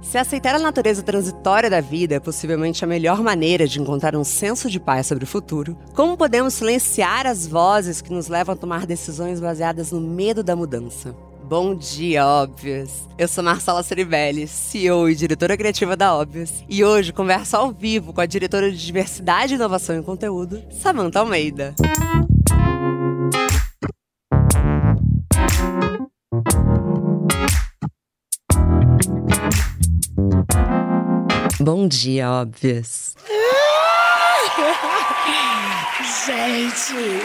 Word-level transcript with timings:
Se 0.00 0.16
aceitar 0.16 0.54
a 0.54 0.58
natureza 0.58 1.02
transitória 1.02 1.68
da 1.68 1.80
vida 1.80 2.14
é 2.14 2.20
possivelmente 2.20 2.82
a 2.84 2.88
melhor 2.88 3.22
maneira 3.22 3.66
de 3.66 3.80
encontrar 3.80 4.16
um 4.16 4.24
senso 4.24 4.70
de 4.70 4.80
paz 4.80 5.06
sobre 5.06 5.24
o 5.24 5.26
futuro, 5.26 5.76
como 5.94 6.16
podemos 6.16 6.54
silenciar 6.54 7.26
as 7.26 7.46
vozes 7.46 8.00
que 8.00 8.12
nos 8.12 8.28
levam 8.28 8.54
a 8.54 8.56
tomar 8.56 8.86
decisões 8.86 9.40
baseadas 9.40 9.92
no 9.92 10.00
medo 10.00 10.42
da 10.42 10.56
mudança? 10.56 11.14
Bom 11.44 11.74
dia, 11.74 12.26
Óbvias! 12.26 13.08
Eu 13.18 13.26
sou 13.26 13.42
Marcela 13.42 13.82
Ceribelli, 13.82 14.46
CEO 14.46 15.08
e 15.08 15.14
diretora 15.14 15.56
criativa 15.56 15.96
da 15.96 16.14
Óbvias, 16.14 16.62
e 16.68 16.84
hoje 16.84 17.12
converso 17.12 17.56
ao 17.56 17.72
vivo 17.72 18.12
com 18.12 18.20
a 18.20 18.26
diretora 18.26 18.70
de 18.70 18.78
Diversidade, 18.78 19.54
Inovação 19.54 19.98
e 19.98 20.02
Conteúdo, 20.02 20.62
Samantha 20.70 21.20
Almeida. 21.20 21.74
Bom 31.70 31.84
dia, 31.86 32.30
óbvias. 32.30 33.14
Gente! 36.24 37.20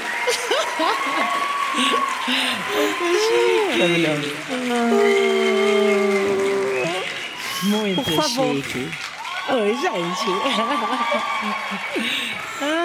Maravilhoso. 3.79 4.35
Muito 7.63 8.03
Por 8.03 8.13
favor. 8.15 8.53
chique. 8.53 8.91
Oi, 9.49 9.77
gente. 9.77 10.25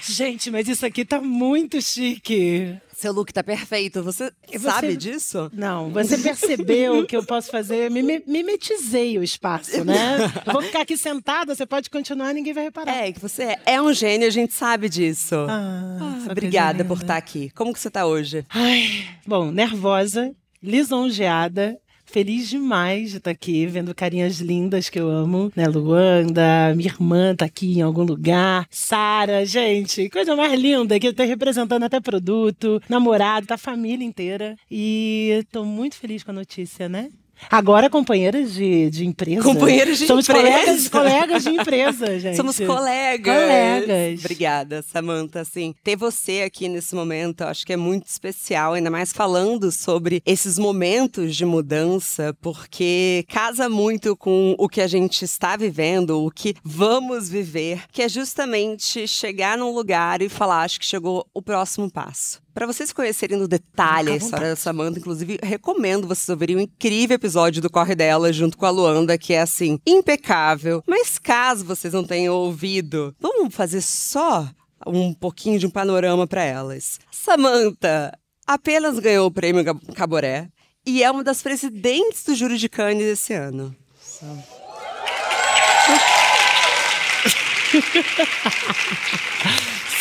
Ah, 0.00 0.12
gente, 0.12 0.50
mas 0.50 0.68
isso 0.68 0.84
aqui 0.86 1.04
tá 1.04 1.20
muito 1.20 1.80
chique. 1.82 2.76
Seu 2.94 3.12
look 3.12 3.32
tá 3.32 3.42
perfeito. 3.42 4.02
Você, 4.02 4.30
você- 4.46 4.58
sabe 4.58 4.96
disso? 4.96 5.50
Não, 5.54 5.90
você 5.90 6.18
percebeu 6.18 7.06
que 7.06 7.16
eu 7.16 7.24
posso 7.24 7.50
fazer? 7.50 7.90
Me- 7.90 8.22
Mimetizei 8.26 9.16
o 9.18 9.22
espaço, 9.22 9.82
né? 9.84 10.18
Eu 10.46 10.52
vou 10.52 10.60
ficar 10.62 10.82
aqui 10.82 10.96
sentada, 10.98 11.54
você 11.54 11.64
pode 11.64 11.88
continuar, 11.88 12.34
ninguém 12.34 12.52
vai 12.52 12.64
reparar. 12.64 12.94
É, 12.94 13.10
que 13.12 13.20
você 13.20 13.56
é, 13.64 13.80
um 13.80 13.92
gênio, 13.92 14.26
a 14.26 14.30
gente 14.30 14.52
sabe 14.52 14.88
disso. 14.88 15.34
Ah, 15.48 16.16
essa 16.20 16.32
Obrigada 16.32 16.84
por 16.84 16.98
estar 16.98 17.16
aqui. 17.16 17.50
Como 17.54 17.72
que 17.72 17.80
você 17.80 17.90
tá 17.90 18.04
hoje? 18.04 18.44
Ai, 18.50 19.06
bom, 19.26 19.50
nervosa, 19.50 20.30
lisonjeada. 20.62 21.76
Feliz 22.10 22.48
demais 22.48 23.12
de 23.12 23.18
estar 23.18 23.30
aqui, 23.30 23.66
vendo 23.66 23.94
carinhas 23.94 24.40
lindas 24.40 24.88
que 24.88 24.98
eu 24.98 25.08
amo, 25.08 25.52
né? 25.54 25.68
Luanda, 25.68 26.74
minha 26.74 26.90
irmã 26.90 27.36
tá 27.36 27.44
aqui 27.44 27.78
em 27.78 27.82
algum 27.82 28.02
lugar. 28.02 28.66
Sara, 28.68 29.46
gente, 29.46 30.10
coisa 30.10 30.34
mais 30.34 30.60
linda, 30.60 30.98
que 30.98 31.12
tá 31.12 31.22
representando 31.22 31.84
até 31.84 32.00
produto, 32.00 32.82
namorado, 32.88 33.46
tá 33.46 33.54
a 33.54 33.58
família 33.58 34.04
inteira. 34.04 34.56
E 34.68 35.46
tô 35.52 35.64
muito 35.64 35.94
feliz 35.94 36.24
com 36.24 36.32
a 36.32 36.34
notícia, 36.34 36.88
né? 36.88 37.10
Agora 37.48 37.88
companheiras 37.88 38.52
de, 38.52 38.90
de 38.90 39.06
empresa. 39.06 39.42
Companheiras 39.42 39.98
de 39.98 40.06
Somos 40.06 40.28
empresa. 40.28 40.50
colegas, 40.50 40.88
colegas 40.88 41.42
de 41.44 41.50
empresa, 41.50 42.18
gente. 42.20 42.36
Somos 42.36 42.58
colegas. 42.58 43.34
Colegas. 43.34 44.20
Obrigada, 44.20 44.82
Samantha. 44.82 45.40
Assim, 45.40 45.74
ter 45.82 45.96
você 45.96 46.42
aqui 46.42 46.68
nesse 46.68 46.94
momento, 46.94 47.42
acho 47.42 47.64
que 47.64 47.72
é 47.72 47.76
muito 47.76 48.06
especial, 48.06 48.74
ainda 48.74 48.90
mais 48.90 49.12
falando 49.12 49.70
sobre 49.72 50.22
esses 50.26 50.58
momentos 50.58 51.34
de 51.36 51.44
mudança, 51.44 52.36
porque 52.40 53.24
casa 53.28 53.68
muito 53.68 54.16
com 54.16 54.54
o 54.58 54.68
que 54.68 54.80
a 54.80 54.86
gente 54.86 55.24
está 55.24 55.56
vivendo, 55.56 56.24
o 56.24 56.30
que 56.30 56.54
vamos 56.62 57.28
viver, 57.28 57.84
que 57.92 58.02
é 58.02 58.08
justamente 58.08 59.06
chegar 59.06 59.56
num 59.56 59.72
lugar 59.72 60.22
e 60.22 60.28
falar, 60.28 60.62
acho 60.62 60.80
que 60.80 60.86
chegou 60.86 61.26
o 61.32 61.42
próximo 61.42 61.90
passo. 61.90 62.40
Para 62.52 62.66
vocês 62.66 62.92
conhecerem 62.92 63.38
no 63.38 63.46
detalhe 63.46 64.10
a 64.10 64.16
história 64.16 64.48
da 64.48 64.56
Samantha, 64.56 64.98
inclusive, 64.98 65.38
recomendo 65.42 66.08
vocês 66.08 66.28
ouvirem 66.28 66.56
o 66.56 66.60
incrível 66.60 67.14
episódio 67.14 67.62
do 67.62 67.70
Corre 67.70 67.94
Dela 67.94 68.32
junto 68.32 68.58
com 68.58 68.66
a 68.66 68.70
Luanda, 68.70 69.16
que 69.16 69.32
é 69.32 69.40
assim, 69.40 69.78
impecável. 69.86 70.82
Mas 70.86 71.18
caso 71.18 71.64
vocês 71.64 71.94
não 71.94 72.02
tenham 72.04 72.34
ouvido, 72.34 73.14
vamos 73.20 73.54
fazer 73.54 73.80
só 73.80 74.48
um 74.86 75.14
pouquinho 75.14 75.58
de 75.58 75.66
um 75.66 75.70
panorama 75.70 76.26
para 76.26 76.42
elas. 76.42 76.98
Samantha 77.10 78.12
apenas 78.46 78.98
ganhou 78.98 79.26
o 79.26 79.30
prêmio 79.30 79.64
Caboré 79.94 80.48
e 80.84 81.04
é 81.04 81.10
uma 81.10 81.22
das 81.22 81.42
presidentes 81.42 82.24
do 82.24 82.34
Júri 82.34 82.58
de 82.58 82.68
Cannes 82.68 83.06
esse 83.06 83.32
ano. 83.32 83.74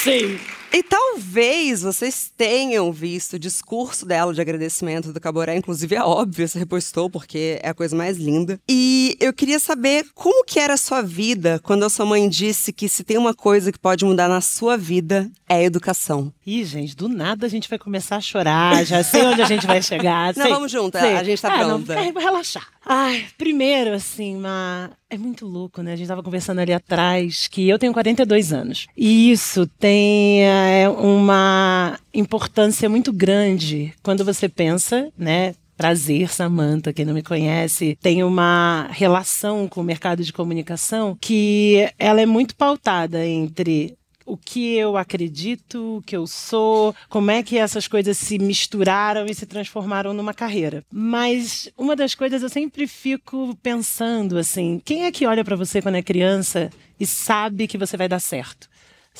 Sim. 0.03 0.39
E 0.71 0.83
talvez 0.83 1.81
vocês 1.81 2.31
tenham 2.37 2.91
visto 2.91 3.33
o 3.33 3.39
discurso 3.39 4.05
dela 4.05 4.33
de 4.33 4.39
agradecimento 4.39 5.11
do 5.11 5.19
Caboré, 5.19 5.55
inclusive 5.57 5.95
é 5.95 6.03
óbvio, 6.03 6.47
você 6.47 6.59
repostou, 6.59 7.09
porque 7.09 7.59
é 7.63 7.69
a 7.69 7.73
coisa 7.73 7.95
mais 7.95 8.17
linda. 8.17 8.59
E 8.69 9.17
eu 9.19 9.33
queria 9.33 9.57
saber 9.59 10.05
como 10.13 10.45
que 10.45 10.59
era 10.59 10.75
a 10.75 10.77
sua 10.77 11.01
vida 11.01 11.59
quando 11.63 11.83
a 11.85 11.89
sua 11.89 12.05
mãe 12.05 12.29
disse 12.29 12.71
que 12.71 12.87
se 12.87 13.03
tem 13.03 13.17
uma 13.17 13.33
coisa 13.33 13.71
que 13.71 13.79
pode 13.79 14.05
mudar 14.05 14.27
na 14.29 14.41
sua 14.41 14.77
vida, 14.77 15.29
é 15.47 15.55
a 15.55 15.63
educação. 15.63 16.31
Ih, 16.45 16.63
gente, 16.63 16.95
do 16.95 17.09
nada 17.09 17.47
a 17.47 17.49
gente 17.49 17.67
vai 17.67 17.79
começar 17.79 18.17
a 18.17 18.21
chorar, 18.21 18.85
já 18.85 19.03
sei 19.03 19.23
onde 19.23 19.41
a 19.41 19.45
gente 19.45 19.65
vai 19.65 19.81
chegar. 19.81 20.35
Não, 20.35 20.43
sei, 20.43 20.53
vamos 20.53 20.71
junto, 20.71 20.99
sei. 20.99 21.13
a 21.17 21.23
gente 21.23 21.41
tá 21.41 21.51
Ah, 21.51 21.67
não, 21.67 21.81
pronta. 21.81 22.03
fica- 22.03 22.19
relaxar. 22.19 22.67
Ai, 22.91 23.27
primeiro, 23.37 23.93
assim, 23.93 24.35
uma... 24.35 24.89
é 25.11 25.15
muito 25.15 25.45
louco, 25.45 25.83
né? 25.83 25.93
A 25.93 25.95
gente 25.95 26.07
tava 26.07 26.23
conversando 26.23 26.57
ali 26.57 26.73
atrás 26.73 27.47
que 27.47 27.69
eu 27.69 27.77
tenho 27.77 27.93
42 27.93 28.51
anos. 28.51 28.87
E 28.97 29.29
isso 29.29 29.67
tem 29.67 30.43
é, 30.43 30.89
uma 30.89 31.99
importância 32.11 32.89
muito 32.89 33.13
grande 33.13 33.93
quando 34.01 34.25
você 34.25 34.49
pensa, 34.49 35.13
né? 35.15 35.53
Prazer, 35.77 36.29
Samantha, 36.29 36.91
quem 36.91 37.05
não 37.05 37.13
me 37.13 37.21
conhece, 37.21 37.95
tem 38.01 38.23
uma 38.23 38.87
relação 38.89 39.67
com 39.67 39.81
o 39.81 39.83
mercado 39.83 40.23
de 40.23 40.33
comunicação 40.33 41.15
que 41.21 41.87
ela 41.99 42.19
é 42.19 42.25
muito 42.25 42.55
pautada 42.55 43.23
entre 43.23 43.98
o 44.29 44.37
que 44.37 44.75
eu 44.75 44.95
acredito, 44.95 45.97
o 45.97 46.01
que 46.03 46.15
eu 46.15 46.27
sou, 46.27 46.95
como 47.09 47.31
é 47.31 47.41
que 47.41 47.57
essas 47.57 47.87
coisas 47.87 48.17
se 48.17 48.37
misturaram 48.37 49.25
e 49.25 49.33
se 49.33 49.45
transformaram 49.45 50.13
numa 50.13 50.33
carreira. 50.33 50.83
Mas 50.91 51.67
uma 51.75 51.95
das 51.95 52.13
coisas 52.13 52.43
eu 52.43 52.49
sempre 52.49 52.85
fico 52.85 53.57
pensando 53.63 54.37
assim, 54.37 54.79
quem 54.85 55.05
é 55.05 55.11
que 55.11 55.25
olha 55.25 55.43
pra 55.43 55.55
você 55.55 55.81
quando 55.81 55.95
é 55.95 56.03
criança 56.03 56.69
e 56.99 57.07
sabe 57.07 57.67
que 57.67 57.77
você 57.77 57.97
vai 57.97 58.07
dar 58.07 58.19
certo? 58.19 58.68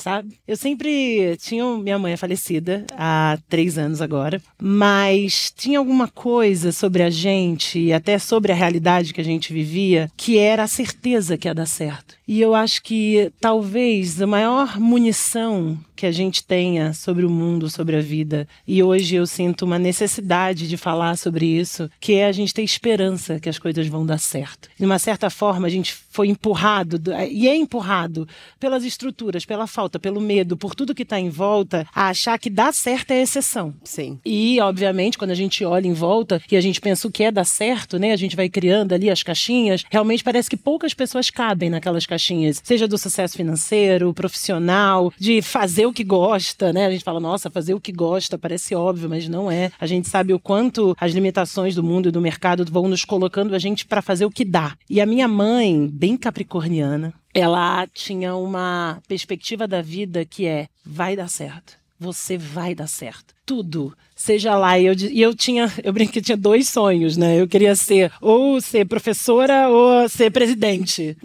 Sabe? 0.00 0.38
Eu 0.48 0.56
sempre 0.56 1.36
tinha. 1.42 1.64
Minha 1.76 1.98
mãe 1.98 2.14
é 2.14 2.16
falecida 2.16 2.86
há 2.96 3.38
três 3.48 3.76
anos 3.76 4.00
agora, 4.00 4.40
mas 4.60 5.52
tinha 5.54 5.78
alguma 5.78 6.08
coisa 6.08 6.72
sobre 6.72 7.02
a 7.02 7.10
gente 7.10 7.78
e 7.78 7.92
até 7.92 8.18
sobre 8.18 8.50
a 8.50 8.54
realidade 8.54 9.12
que 9.12 9.20
a 9.20 9.24
gente 9.24 9.52
vivia 9.52 10.10
que 10.16 10.38
era 10.38 10.62
a 10.62 10.68
certeza 10.68 11.36
que 11.36 11.46
ia 11.48 11.54
dar 11.54 11.66
certo. 11.66 12.14
E 12.26 12.40
eu 12.40 12.54
acho 12.54 12.82
que 12.82 13.30
talvez 13.40 14.22
a 14.22 14.26
maior 14.26 14.78
munição 14.78 15.78
que 15.96 16.06
a 16.06 16.12
gente 16.12 16.42
tenha 16.44 16.94
sobre 16.94 17.26
o 17.26 17.30
mundo, 17.30 17.68
sobre 17.68 17.94
a 17.96 18.00
vida, 18.00 18.48
e 18.66 18.82
hoje 18.82 19.16
eu 19.16 19.26
sinto 19.26 19.66
uma 19.66 19.78
necessidade 19.78 20.66
de 20.66 20.76
falar 20.78 21.18
sobre 21.18 21.44
isso, 21.44 21.90
que 22.00 22.14
é 22.14 22.24
a 22.26 22.32
gente 22.32 22.54
ter 22.54 22.62
esperança 22.62 23.38
que 23.38 23.50
as 23.50 23.58
coisas 23.58 23.86
vão 23.86 24.06
dar 24.06 24.16
certo. 24.18 24.70
De 24.78 24.86
uma 24.86 24.98
certa 24.98 25.28
forma, 25.28 25.66
a 25.66 25.70
gente 25.70 25.92
foi 25.92 26.28
empurrado, 26.28 26.98
do- 26.98 27.12
e 27.12 27.46
é 27.48 27.54
empurrado 27.54 28.26
pelas 28.58 28.82
estruturas, 28.84 29.44
pela 29.44 29.66
falta, 29.66 29.89
pelo 29.98 30.20
medo, 30.20 30.56
por 30.56 30.74
tudo 30.74 30.94
que 30.94 31.02
está 31.02 31.18
em 31.18 31.30
volta, 31.30 31.86
a 31.94 32.08
achar 32.08 32.38
que 32.38 32.50
dar 32.50 32.72
certo 32.72 33.10
é 33.10 33.22
exceção. 33.22 33.74
Sim. 33.82 34.18
E, 34.24 34.60
obviamente, 34.60 35.18
quando 35.18 35.30
a 35.30 35.34
gente 35.34 35.64
olha 35.64 35.86
em 35.86 35.92
volta 35.92 36.40
e 36.50 36.56
a 36.56 36.60
gente 36.60 36.80
pensa 36.80 37.08
o 37.08 37.10
que 37.10 37.24
é 37.24 37.30
dar 37.32 37.44
certo, 37.44 37.98
né? 37.98 38.12
A 38.12 38.16
gente 38.16 38.36
vai 38.36 38.48
criando 38.48 38.92
ali 38.92 39.10
as 39.10 39.22
caixinhas. 39.22 39.84
Realmente 39.90 40.24
parece 40.24 40.48
que 40.48 40.56
poucas 40.56 40.94
pessoas 40.94 41.30
cabem 41.30 41.70
naquelas 41.70 42.06
caixinhas. 42.06 42.60
Seja 42.62 42.86
do 42.86 42.98
sucesso 42.98 43.36
financeiro, 43.36 44.12
profissional, 44.14 45.12
de 45.18 45.42
fazer 45.42 45.86
o 45.86 45.92
que 45.92 46.04
gosta, 46.04 46.72
né? 46.72 46.86
A 46.86 46.90
gente 46.90 47.04
fala, 47.04 47.20
nossa, 47.20 47.50
fazer 47.50 47.74
o 47.74 47.80
que 47.80 47.92
gosta 47.92 48.38
parece 48.38 48.74
óbvio, 48.74 49.08
mas 49.08 49.28
não 49.28 49.50
é. 49.50 49.70
A 49.80 49.86
gente 49.86 50.08
sabe 50.08 50.32
o 50.32 50.38
quanto 50.38 50.96
as 51.00 51.12
limitações 51.12 51.74
do 51.74 51.82
mundo 51.82 52.08
e 52.08 52.12
do 52.12 52.20
mercado 52.20 52.64
vão 52.70 52.88
nos 52.88 53.04
colocando 53.04 53.54
a 53.54 53.58
gente 53.58 53.86
para 53.86 54.02
fazer 54.02 54.24
o 54.24 54.30
que 54.30 54.44
dá. 54.44 54.74
E 54.88 55.00
a 55.00 55.06
minha 55.06 55.28
mãe, 55.28 55.88
bem 55.92 56.16
capricorniana, 56.16 57.14
ela 57.34 57.86
tinha 57.88 58.34
uma 58.34 59.00
perspectiva 59.06 59.66
da 59.66 59.82
vida 59.82 60.24
que 60.24 60.46
é 60.46 60.68
vai 60.84 61.16
dar 61.16 61.28
certo. 61.28 61.78
Você 61.98 62.38
vai 62.38 62.74
dar 62.74 62.86
certo. 62.86 63.34
Tudo. 63.44 63.94
Seja 64.16 64.56
lá. 64.56 64.78
E 64.78 64.86
eu, 64.86 64.94
e 64.94 65.20
eu 65.20 65.34
tinha, 65.34 65.70
eu 65.84 65.92
brinquei 65.92 66.14
que 66.14 66.26
tinha 66.26 66.36
dois 66.36 66.68
sonhos, 66.68 67.16
né? 67.16 67.40
Eu 67.40 67.46
queria 67.46 67.76
ser 67.76 68.10
ou 68.20 68.60
ser 68.60 68.86
professora 68.86 69.68
ou 69.68 70.08
ser 70.08 70.30
presidente. 70.30 71.16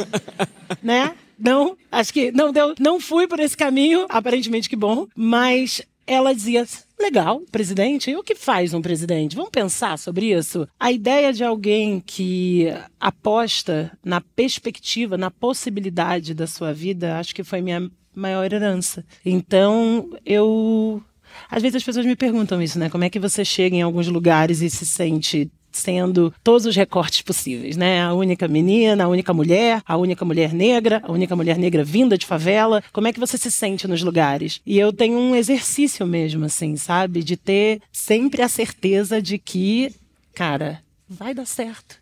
né? 0.82 1.14
Não, 1.38 1.76
acho 1.92 2.12
que 2.12 2.32
não 2.32 2.52
deu, 2.52 2.74
não 2.80 2.98
fui 2.98 3.28
por 3.28 3.38
esse 3.38 3.56
caminho, 3.56 4.06
aparentemente 4.08 4.68
que 4.68 4.74
bom, 4.74 5.06
mas 5.14 5.80
ela 6.06 6.34
dizia: 6.34 6.66
legal, 6.98 7.42
presidente, 7.50 8.10
e 8.10 8.16
o 8.16 8.22
que 8.22 8.34
faz 8.34 8.74
um 8.74 8.82
presidente? 8.82 9.36
Vamos 9.36 9.50
pensar 9.50 9.98
sobre 9.98 10.32
isso? 10.32 10.68
A 10.78 10.90
ideia 10.90 11.32
de 11.32 11.44
alguém 11.44 12.00
que 12.00 12.66
aposta 13.00 13.90
na 14.04 14.20
perspectiva, 14.20 15.16
na 15.16 15.30
possibilidade 15.30 16.34
da 16.34 16.46
sua 16.46 16.72
vida, 16.72 17.18
acho 17.18 17.34
que 17.34 17.44
foi 17.44 17.60
minha 17.60 17.90
maior 18.14 18.52
herança. 18.52 19.04
Então, 19.24 20.10
eu. 20.24 21.02
Às 21.50 21.62
vezes 21.62 21.76
as 21.76 21.84
pessoas 21.84 22.06
me 22.06 22.16
perguntam 22.16 22.60
isso, 22.60 22.78
né? 22.78 22.88
Como 22.90 23.04
é 23.04 23.10
que 23.10 23.18
você 23.18 23.44
chega 23.44 23.76
em 23.76 23.82
alguns 23.82 24.08
lugares 24.08 24.60
e 24.60 24.68
se 24.68 24.84
sente 24.84 25.50
sendo 25.78 26.32
todos 26.42 26.66
os 26.66 26.76
recortes 26.76 27.22
possíveis, 27.22 27.76
né? 27.76 28.02
A 28.02 28.12
única 28.12 28.46
menina, 28.46 29.04
a 29.04 29.08
única 29.08 29.32
mulher, 29.32 29.82
a 29.86 29.96
única 29.96 30.24
mulher 30.24 30.52
negra, 30.52 31.00
a 31.04 31.12
única 31.12 31.34
mulher 31.34 31.56
negra 31.56 31.84
vinda 31.84 32.18
de 32.18 32.26
favela. 32.26 32.82
Como 32.92 33.06
é 33.06 33.12
que 33.12 33.20
você 33.20 33.38
se 33.38 33.50
sente 33.50 33.88
nos 33.88 34.02
lugares? 34.02 34.60
E 34.66 34.78
eu 34.78 34.92
tenho 34.92 35.18
um 35.18 35.34
exercício 35.34 36.06
mesmo, 36.06 36.44
assim, 36.44 36.76
sabe? 36.76 37.22
De 37.22 37.36
ter 37.36 37.80
sempre 37.92 38.42
a 38.42 38.48
certeza 38.48 39.22
de 39.22 39.38
que, 39.38 39.92
cara, 40.34 40.82
vai 41.08 41.32
dar 41.32 41.46
certo. 41.46 41.96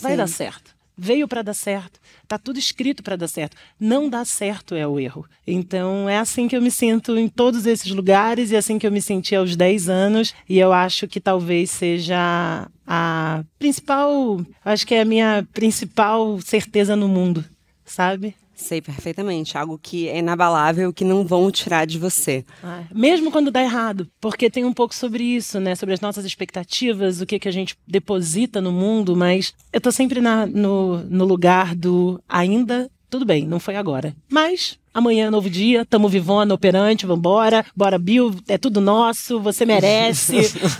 Vai 0.00 0.12
Sim. 0.12 0.16
dar 0.18 0.28
certo 0.28 0.72
veio 0.96 1.26
para 1.26 1.42
dar 1.42 1.54
certo, 1.54 1.98
tá 2.32 2.38
tudo 2.38 2.58
escrito 2.58 3.02
para 3.02 3.14
dar 3.14 3.28
certo. 3.28 3.56
Não 3.78 4.08
dá 4.08 4.24
certo 4.24 4.74
é 4.74 4.86
o 4.86 4.98
erro. 4.98 5.26
Então 5.46 6.08
é 6.08 6.18
assim 6.18 6.48
que 6.48 6.56
eu 6.56 6.62
me 6.62 6.70
sinto 6.70 7.18
em 7.18 7.28
todos 7.28 7.66
esses 7.66 7.92
lugares 7.92 8.50
e 8.50 8.54
é 8.54 8.58
assim 8.58 8.78
que 8.78 8.86
eu 8.86 8.92
me 8.92 9.02
senti 9.02 9.36
aos 9.36 9.54
10 9.54 9.90
anos 9.90 10.34
e 10.48 10.58
eu 10.58 10.72
acho 10.72 11.06
que 11.06 11.20
talvez 11.20 11.70
seja 11.70 12.68
a 12.86 13.44
principal, 13.58 14.40
acho 14.64 14.86
que 14.86 14.94
é 14.94 15.02
a 15.02 15.04
minha 15.04 15.46
principal 15.52 16.40
certeza 16.40 16.96
no 16.96 17.06
mundo, 17.06 17.44
sabe? 17.84 18.34
Sei 18.62 18.80
perfeitamente. 18.80 19.58
Algo 19.58 19.76
que 19.76 20.08
é 20.08 20.18
inabalável, 20.18 20.92
que 20.92 21.04
não 21.04 21.26
vão 21.26 21.50
tirar 21.50 21.84
de 21.84 21.98
você. 21.98 22.44
Ah, 22.62 22.84
mesmo 22.94 23.30
quando 23.30 23.50
dá 23.50 23.60
errado. 23.62 24.08
Porque 24.20 24.48
tem 24.48 24.64
um 24.64 24.72
pouco 24.72 24.94
sobre 24.94 25.24
isso, 25.24 25.58
né? 25.58 25.74
Sobre 25.74 25.94
as 25.94 26.00
nossas 26.00 26.24
expectativas, 26.24 27.20
o 27.20 27.26
que, 27.26 27.38
que 27.38 27.48
a 27.48 27.52
gente 27.52 27.76
deposita 27.86 28.60
no 28.60 28.70
mundo. 28.70 29.16
Mas 29.16 29.52
eu 29.72 29.80
tô 29.80 29.90
sempre 29.90 30.20
na, 30.20 30.46
no, 30.46 30.98
no 31.04 31.24
lugar 31.24 31.74
do 31.74 32.22
ainda 32.28 32.88
tudo 33.12 33.26
bem, 33.26 33.46
não 33.46 33.60
foi 33.60 33.76
agora. 33.76 34.16
Mas 34.26 34.78
Amanhã 34.94 35.26
é 35.26 35.30
novo 35.30 35.48
dia, 35.48 35.84
tamo 35.84 36.08
vivona, 36.08 36.54
operante, 36.54 37.06
vambora. 37.06 37.64
Bora, 37.74 37.98
Bill, 37.98 38.34
é 38.46 38.58
tudo 38.58 38.80
nosso, 38.80 39.40
você 39.40 39.64
merece. 39.64 40.36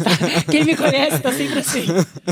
Quem 0.51 0.65
me 0.65 0.77
conhece 0.77 1.19
tá 1.21 1.33
sempre 1.33 1.61
assim. 1.61 1.85